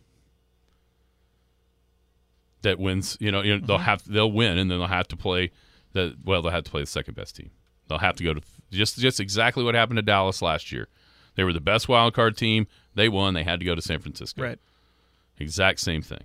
that 2.63 2.79
wins. 2.79 3.17
You 3.19 3.31
know, 3.31 3.43
you 3.43 3.59
know 3.59 3.65
they'll 3.65 3.77
mm-hmm. 3.77 3.85
have 3.85 4.03
they'll 4.07 4.31
win, 4.31 4.57
and 4.57 4.71
then 4.71 4.79
they'll 4.79 4.87
have 4.87 5.09
to 5.09 5.17
play 5.17 5.51
the 5.93 6.15
well 6.25 6.41
they'll 6.41 6.51
have 6.51 6.63
to 6.63 6.71
play 6.71 6.81
the 6.81 6.87
second 6.87 7.13
best 7.13 7.35
team. 7.35 7.51
They'll 7.87 7.99
have 7.99 8.15
to 8.15 8.23
go 8.23 8.33
to 8.33 8.41
just 8.71 8.97
just 8.97 9.19
exactly 9.19 9.63
what 9.63 9.75
happened 9.75 9.97
to 9.97 10.03
Dallas 10.03 10.41
last 10.41 10.71
year. 10.71 10.87
They 11.35 11.43
were 11.43 11.53
the 11.53 11.61
best 11.61 11.87
wild 11.87 12.13
card 12.13 12.35
team. 12.35 12.67
They 12.95 13.09
won. 13.09 13.33
They 13.33 13.43
had 13.43 13.59
to 13.59 13.65
go 13.65 13.75
to 13.75 13.81
San 13.81 13.99
Francisco. 13.99 14.41
Right. 14.41 14.59
Exact 15.39 15.79
same 15.79 16.01
thing. 16.01 16.23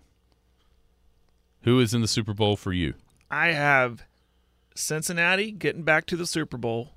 Who 1.63 1.79
is 1.81 1.95
in 1.95 2.01
the 2.01 2.09
Super 2.09 2.33
Bowl 2.33 2.57
for 2.57 2.73
you? 2.73 2.95
I 3.31 3.49
have 3.49 4.05
Cincinnati 4.75 5.53
getting 5.53 5.83
back 5.83 6.07
to 6.07 6.17
the 6.17 6.27
Super 6.27 6.57
Bowl. 6.57 6.91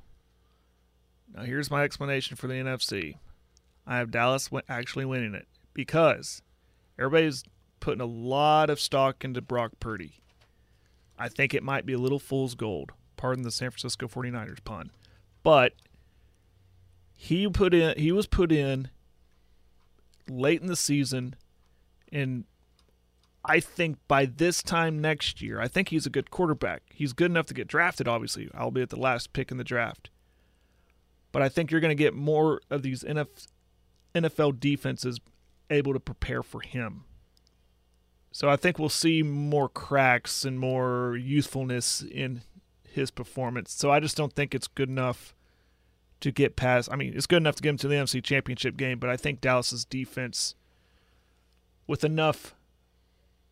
Now, 1.35 1.43
here's 1.43 1.69
my 1.69 1.83
explanation 1.83 2.37
for 2.37 2.47
the 2.47 2.53
NFC. 2.53 3.15
I 3.85 3.97
have 3.97 4.11
Dallas 4.11 4.49
actually 4.69 5.05
winning 5.05 5.35
it 5.35 5.47
because 5.73 6.41
everybody's 6.97 7.43
putting 7.79 8.01
a 8.01 8.05
lot 8.05 8.69
of 8.69 8.79
stock 8.79 9.23
into 9.23 9.41
Brock 9.41 9.73
Purdy. 9.79 10.21
I 11.19 11.29
think 11.29 11.53
it 11.53 11.63
might 11.63 11.85
be 11.85 11.93
a 11.93 11.99
little 11.99 12.19
fool's 12.19 12.55
gold. 12.55 12.91
Pardon 13.17 13.43
the 13.43 13.51
San 13.51 13.69
Francisco 13.69 14.07
49ers 14.07 14.63
pun. 14.63 14.89
But 15.45 15.73
he 17.15 17.47
put 17.47 17.75
in 17.75 17.95
he 17.99 18.11
was 18.11 18.25
put 18.25 18.51
in 18.51 18.89
late 20.27 20.59
in 20.59 20.65
the 20.65 20.75
season 20.75 21.35
and 22.11 22.45
I 23.43 23.59
think 23.59 23.99
by 24.07 24.25
this 24.25 24.63
time 24.63 24.99
next 24.99 25.43
year, 25.43 25.61
I 25.61 25.67
think 25.67 25.89
he's 25.89 26.07
a 26.07 26.09
good 26.09 26.31
quarterback. 26.31 26.81
He's 26.91 27.13
good 27.13 27.29
enough 27.29 27.45
to 27.45 27.53
get 27.53 27.67
drafted, 27.67 28.07
obviously, 28.07 28.49
albeit 28.55 28.89
the 28.89 28.95
last 28.95 29.33
pick 29.33 29.51
in 29.51 29.57
the 29.57 29.63
draft. 29.63 30.09
But 31.31 31.43
I 31.43 31.49
think 31.49 31.69
you're 31.69 31.79
going 31.79 31.95
to 31.95 32.03
get 32.03 32.15
more 32.15 32.59
of 32.71 32.81
these 32.81 33.03
NFL 33.03 34.59
defenses 34.59 35.19
able 35.69 35.93
to 35.93 35.99
prepare 35.99 36.41
for 36.41 36.61
him. 36.61 37.03
So 38.31 38.49
I 38.49 38.55
think 38.55 38.79
we'll 38.79 38.89
see 38.89 39.21
more 39.21 39.69
cracks 39.69 40.43
and 40.43 40.57
more 40.57 41.15
youthfulness 41.15 42.01
in 42.01 42.41
his 42.95 43.11
performance. 43.11 43.71
So 43.71 43.91
I 43.91 43.99
just 43.99 44.17
don't 44.17 44.33
think 44.33 44.55
it's 44.55 44.67
good 44.67 44.89
enough 44.89 45.35
to 46.21 46.31
get 46.31 46.55
past. 46.55 46.89
I 46.91 46.95
mean, 46.95 47.13
it's 47.15 47.27
good 47.27 47.37
enough 47.37 47.55
to 47.55 47.61
get 47.63 47.69
him 47.69 47.77
to 47.77 47.87
the 47.87 47.95
NFC 47.95 48.23
Championship 48.23 48.77
game, 48.77 48.99
but 48.99 49.09
I 49.09 49.17
think 49.17 49.41
Dallas's 49.41 49.85
defense, 49.85 50.55
with 51.87 52.03
enough 52.03 52.55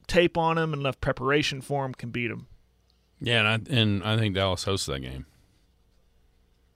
tape 0.08 0.38
on 0.38 0.58
him 0.58 0.74
and 0.74 0.82
enough 0.82 1.00
preparation 1.00 1.62
for 1.62 1.86
him, 1.86 1.94
can 1.94 2.10
beat 2.10 2.32
him 2.32 2.48
Yeah, 3.22 3.40
and 3.40 3.48
I, 3.48 3.74
and 3.80 4.04
I 4.04 4.18
think 4.18 4.36
Dallas 4.36 4.64
hosts 4.64 4.88
that 4.88 5.00
game. 5.02 5.26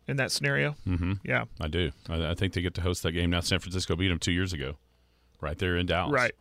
in 0.08 0.18
that 0.18 0.32
scenario. 0.32 0.76
Mm-hmm. 0.88 1.14
Yeah, 1.24 1.46
I 1.60 1.68
do. 1.68 1.92
I, 2.10 2.32
I 2.32 2.34
think 2.36 2.54
they 2.54 2.62
get 2.62 2.74
to 2.76 2.82
host 2.82 3.04
that 3.04 3.12
game. 3.14 3.30
Now 3.32 3.40
San 3.42 3.60
Francisco 3.60 3.96
beat 3.96 4.08
them 4.10 4.20
two 4.20 4.32
years 4.32 4.54
ago, 4.54 4.76
right 5.42 5.58
there 5.58 5.78
in 5.78 5.86
Dallas. 5.88 6.14
right. 6.14 6.34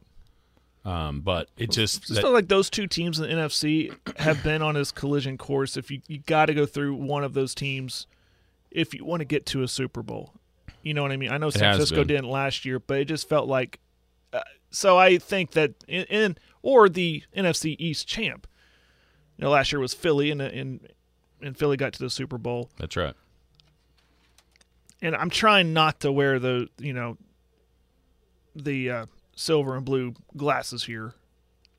Um, 0.87 1.20
but 1.20 1.49
it 1.57 1.72
just 1.72 2.07
Just 2.07 2.22
that- 2.22 2.30
like 2.30 2.47
those 2.49 2.70
two 2.70 2.87
teams 2.87 3.18
in 3.18 3.28
the 3.28 3.34
NFC 3.34 3.93
have 4.18 4.43
been 4.45 4.62
on 4.62 4.74
this 4.74 4.93
collision 4.93 5.37
course. 5.37 5.76
If 5.76 5.91
you 5.91 6.01
you 6.07 6.18
got 6.18 6.47
to 6.47 6.55
go 6.55 6.64
through 6.64 6.95
one 6.95 7.24
of 7.24 7.34
those 7.34 7.55
teams 7.55 8.07
if 8.70 8.95
you 8.95 9.05
want 9.05 9.20
to 9.20 9.24
get 9.24 9.47
to 9.47 9.62
a 9.62 9.68
Super 9.68 10.03
Bowl. 10.03 10.32
You 10.82 10.95
know 10.95 11.03
what 11.03 11.11
I 11.11 11.16
mean? 11.16 11.32
I 11.32 11.39
know 11.39 11.51
San 11.51 11.61
Francisco 11.74 11.97
been. 11.99 12.09
didn't 12.09 12.30
last 12.30 12.64
year, 12.64 12.78
but 12.78 12.99
it 13.01 13.07
just 13.07 13.28
felt 13.28 13.49
like. 13.49 13.80
Uh, 14.32 14.41
so 14.70 14.97
I 14.97 15.18
think 15.18 15.53
that 15.53 15.74
in, 15.89 16.05
in 16.05 16.39
or 16.62 16.89
the 16.89 17.24
NFC 17.37 17.74
East 17.78 18.07
champ. 18.07 18.47
You 19.37 19.45
know, 19.45 19.51
last 19.51 19.72
year 19.72 19.80
was 19.80 19.93
Philly, 19.95 20.30
and 20.30 20.41
and 20.41 20.89
and 21.43 21.57
Philly 21.57 21.76
got 21.76 21.95
to 21.95 21.99
the 21.99 22.11
Super 22.11 22.39
Bowl. 22.39 22.70
that's 22.78 22.97
right. 22.97 23.14
and 25.03 25.16
I'm 25.16 25.30
trying 25.30 25.72
not 25.72 26.01
to 26.01 26.12
wear 26.12 26.39
the 26.39 26.68
you 26.78 26.93
know 26.93 27.16
the 28.55 28.91
uh, 28.91 29.07
silver 29.37 29.76
and 29.76 29.84
blue 29.84 30.14
glasses 30.37 30.84
here. 30.84 31.14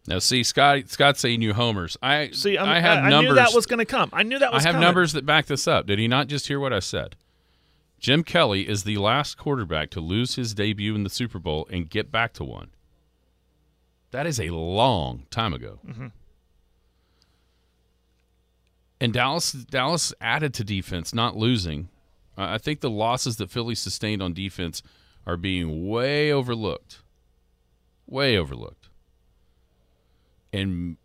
Now 0.07 0.19
see, 0.19 0.41
Scott 0.43 0.87
Scott's 0.87 1.19
saying 1.19 1.41
you 1.41 1.53
homers. 1.53 1.97
I 2.01 2.29
See, 2.31 2.57
I'm, 2.57 2.69
I 2.69 2.79
have 2.79 3.03
I, 3.03 3.09
numbers. 3.09 3.31
knew 3.31 3.35
that 3.35 3.53
was 3.53 3.65
going 3.65 3.79
to 3.79 3.85
come. 3.85 4.09
I 4.13 4.23
knew 4.23 4.39
that 4.39 4.53
was 4.53 4.63
I 4.63 4.69
have 4.69 4.75
coming. 4.75 4.85
numbers 4.85 5.11
that 5.11 5.25
back 5.25 5.47
this 5.47 5.67
up. 5.67 5.85
Did 5.85 5.99
he 5.99 6.07
not 6.07 6.27
just 6.27 6.47
hear 6.47 6.61
what 6.61 6.71
I 6.71 6.79
said? 6.79 7.17
Jim 7.99 8.23
Kelly 8.23 8.69
is 8.69 8.83
the 8.83 8.97
last 8.97 9.37
quarterback 9.37 9.89
to 9.89 9.99
lose 9.99 10.35
his 10.35 10.53
debut 10.53 10.95
in 10.95 11.03
the 11.03 11.09
Super 11.09 11.39
Bowl 11.39 11.67
and 11.69 11.89
get 11.89 12.09
back 12.11 12.31
to 12.33 12.43
one. 12.45 12.69
That 14.11 14.25
is 14.27 14.39
a 14.39 14.49
long 14.51 15.25
time 15.29 15.51
ago. 15.53 15.79
Mm-hmm. 15.85 16.07
And 18.99 19.13
Dallas 19.13 19.51
Dallas 19.51 20.13
added 20.21 20.53
to 20.55 20.63
defense, 20.63 21.13
not 21.13 21.35
losing. 21.35 21.89
I 22.37 22.55
I 22.55 22.57
think 22.57 22.79
the 22.79 22.89
losses 22.89 23.35
that 23.37 23.51
Philly 23.51 23.75
sustained 23.75 24.21
on 24.21 24.33
defense 24.33 24.81
are 25.25 25.37
being 25.37 25.87
way 25.87 26.31
overlooked. 26.31 26.99
Way 28.07 28.37
overlooked. 28.37 28.89
And 30.53 30.97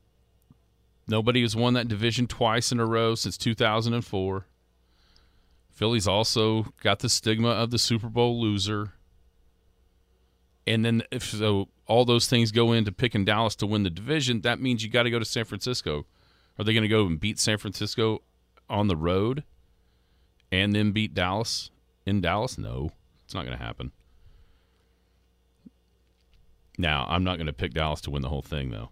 nobody 1.09 1.43
has 1.43 1.57
won 1.57 1.75
that 1.75 1.89
division 1.89 2.27
twice 2.27 2.73
in 2.73 2.81
a 2.81 2.87
row 2.87 3.15
since 3.15 3.37
2004. 3.37 4.47
Philly's 5.71 6.07
also 6.07 6.73
got 6.81 7.01
the 7.01 7.09
stigma 7.09 7.49
of 7.49 7.71
the 7.71 7.79
Super 7.79 8.09
Bowl 8.09 8.41
loser. 8.41 8.93
And 10.67 10.85
then 10.85 11.03
if 11.11 11.25
so 11.25 11.69
all 11.87 12.05
those 12.05 12.29
things 12.29 12.53
go 12.53 12.73
into 12.73 12.93
picking 12.93 13.25
Dallas 13.25 13.57
to 13.57 13.67
win 13.67 13.83
the 13.83 13.91
division, 13.91 14.43
that 14.43 14.61
means 14.61 14.85
you 14.85 14.91
got 14.91 15.03
to 15.03 15.11
go 15.11 15.19
to 15.19 15.25
San 15.25 15.45
Francisco. 15.45 16.07
Are 16.59 16.65
they 16.65 16.73
going 16.73 16.83
to 16.83 16.89
go 16.89 17.07
and 17.07 17.19
beat 17.19 17.39
San 17.41 17.59
Francisco 17.59 18.23
on 18.71 18.87
the 18.87 18.97
road 18.97 19.43
and 20.53 20.75
then 20.75 20.93
beat 20.93 21.15
Dallas 21.15 21.71
in 22.07 22.21
Dallas? 22.21 22.59
No, 22.59 22.93
it's 23.25 23.35
not 23.35 23.45
going 23.45 23.59
to 23.59 23.65
happen. 23.65 23.91
Now, 26.79 27.07
I'm 27.09 27.23
not 27.25 27.37
going 27.37 27.47
to 27.47 27.53
pick 27.53 27.75
Dallas 27.75 28.01
to 28.03 28.11
win 28.11 28.23
the 28.23 28.29
whole 28.29 28.43
thing, 28.43 28.70
though. 28.70 28.91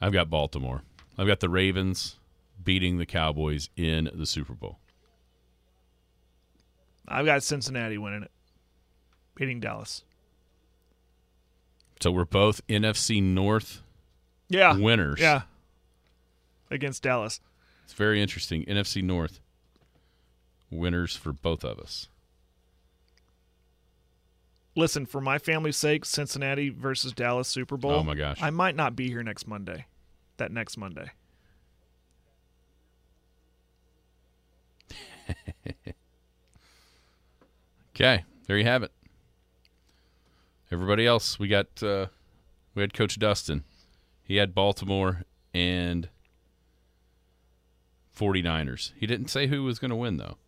I've 0.00 0.12
got 0.12 0.28
Baltimore. 0.30 0.82
I've 1.16 1.26
got 1.26 1.40
the 1.40 1.48
Ravens 1.48 2.16
beating 2.62 2.98
the 2.98 3.06
Cowboys 3.06 3.70
in 3.76 4.10
the 4.12 4.26
Super 4.26 4.54
Bowl. 4.54 4.78
I've 7.06 7.26
got 7.26 7.42
Cincinnati 7.42 7.98
winning 7.98 8.22
it, 8.22 8.30
beating 9.34 9.60
Dallas. 9.60 10.02
So 12.00 12.10
we're 12.10 12.24
both 12.24 12.66
NFC 12.66 13.22
North 13.22 13.82
Yeah, 14.48 14.76
winners. 14.76 15.20
yeah, 15.20 15.42
against 16.70 17.02
Dallas. 17.02 17.40
It's 17.84 17.92
very 17.92 18.20
interesting. 18.20 18.64
NFC 18.64 19.02
North 19.02 19.40
winners 20.70 21.14
for 21.14 21.32
both 21.32 21.64
of 21.64 21.78
us. 21.78 22.08
Listen, 24.76 25.06
for 25.06 25.20
my 25.20 25.38
family's 25.38 25.76
sake, 25.76 26.04
Cincinnati 26.04 26.68
versus 26.68 27.12
Dallas 27.12 27.46
Super 27.48 27.76
Bowl. 27.76 27.92
Oh, 27.92 28.02
my 28.02 28.14
gosh. 28.14 28.42
I 28.42 28.50
might 28.50 28.74
not 28.74 28.96
be 28.96 29.08
here 29.08 29.22
next 29.22 29.46
Monday. 29.46 29.86
That 30.36 30.50
next 30.50 30.76
Monday. 30.76 31.10
Okay, 37.94 38.24
there 38.48 38.58
you 38.58 38.64
have 38.64 38.82
it. 38.82 38.90
Everybody 40.72 41.06
else, 41.06 41.38
we 41.38 41.46
got 41.46 41.80
uh, 41.80 42.06
we 42.74 42.82
had 42.82 42.92
Coach 42.92 43.20
Dustin. 43.20 43.62
He 44.24 44.36
had 44.36 44.52
Baltimore 44.52 45.22
and 45.52 46.08
49ers. 48.18 48.92
He 48.96 49.06
didn't 49.06 49.28
say 49.28 49.46
who 49.46 49.62
was 49.62 49.78
going 49.78 49.90
to 49.90 49.96
win 49.96 50.16
though. 50.16 50.38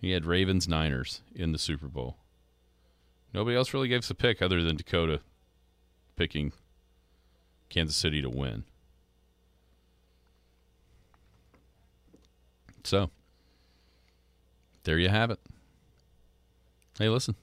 He 0.00 0.12
had 0.12 0.24
Ravens 0.24 0.66
Niners 0.66 1.20
in 1.34 1.52
the 1.52 1.58
Super 1.58 1.86
Bowl. 1.86 2.16
Nobody 3.34 3.56
else 3.56 3.74
really 3.74 3.88
gave 3.88 3.98
us 4.00 4.10
a 4.10 4.14
pick 4.14 4.40
other 4.40 4.62
than 4.62 4.76
Dakota 4.76 5.20
picking 6.16 6.52
Kansas 7.68 7.96
City 7.96 8.22
to 8.22 8.30
win. 8.30 8.64
So, 12.84 13.10
there 14.84 14.98
you 14.98 15.10
have 15.10 15.30
it. 15.30 15.38
Hey, 16.98 17.08
listen. 17.08 17.34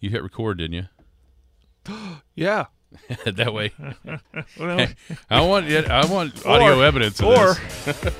You 0.00 0.10
hit 0.10 0.22
record, 0.22 0.58
didn't 0.58 0.74
you? 0.74 0.88
Yeah. 2.34 2.66
that 3.24 3.52
way, 3.54 3.72
Well, 4.58 4.86
I 5.30 5.40
want. 5.40 5.66
I 5.70 6.04
want 6.06 6.44
audio 6.44 6.78
Or- 6.78 6.84
evidence 6.84 7.20
of 7.20 7.26
or 7.26 7.54
this. 7.84 8.14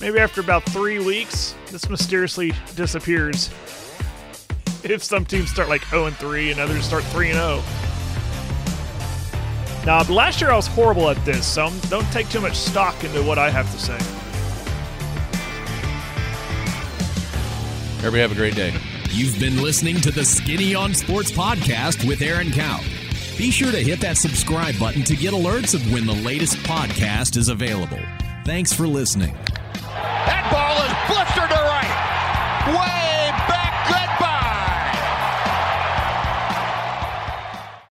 Maybe 0.00 0.18
after 0.18 0.40
about 0.40 0.64
three 0.64 0.98
weeks, 0.98 1.54
this 1.70 1.88
mysteriously 1.88 2.52
disappears. 2.74 3.50
If 4.84 5.02
some 5.02 5.24
teams 5.24 5.50
start 5.50 5.68
like 5.68 5.84
0 5.86 6.06
and 6.06 6.16
3 6.16 6.52
and 6.52 6.60
others 6.60 6.84
start 6.84 7.04
3 7.04 7.30
and 7.30 7.38
0. 7.38 7.62
Now, 9.84 10.02
last 10.12 10.40
year 10.40 10.50
I 10.50 10.56
was 10.56 10.66
horrible 10.66 11.08
at 11.10 11.24
this, 11.24 11.46
so 11.46 11.70
don't 11.88 12.10
take 12.12 12.28
too 12.28 12.40
much 12.40 12.56
stock 12.56 13.04
into 13.04 13.22
what 13.22 13.38
I 13.38 13.50
have 13.50 13.70
to 13.72 13.78
say. 13.78 13.94
Everybody 17.98 18.20
have 18.20 18.32
a 18.32 18.34
great 18.34 18.54
day. 18.54 18.74
You've 19.10 19.38
been 19.40 19.62
listening 19.62 20.00
to 20.02 20.10
the 20.10 20.24
Skinny 20.24 20.74
on 20.74 20.92
Sports 20.92 21.30
podcast 21.30 22.06
with 22.06 22.20
Aaron 22.20 22.50
Cow. 22.50 22.80
Be 23.38 23.50
sure 23.50 23.70
to 23.70 23.78
hit 23.78 24.00
that 24.00 24.16
subscribe 24.16 24.78
button 24.78 25.02
to 25.04 25.16
get 25.16 25.32
alerts 25.32 25.74
of 25.74 25.92
when 25.92 26.06
the 26.06 26.14
latest 26.14 26.56
podcast 26.58 27.36
is 27.36 27.48
available. 27.48 28.00
Thanks 28.44 28.72
for 28.72 28.86
listening. 28.86 29.36
That 30.26 30.44
ball 30.50 30.76
is 30.86 30.92
blistered 31.08 31.52
around. 31.52 31.75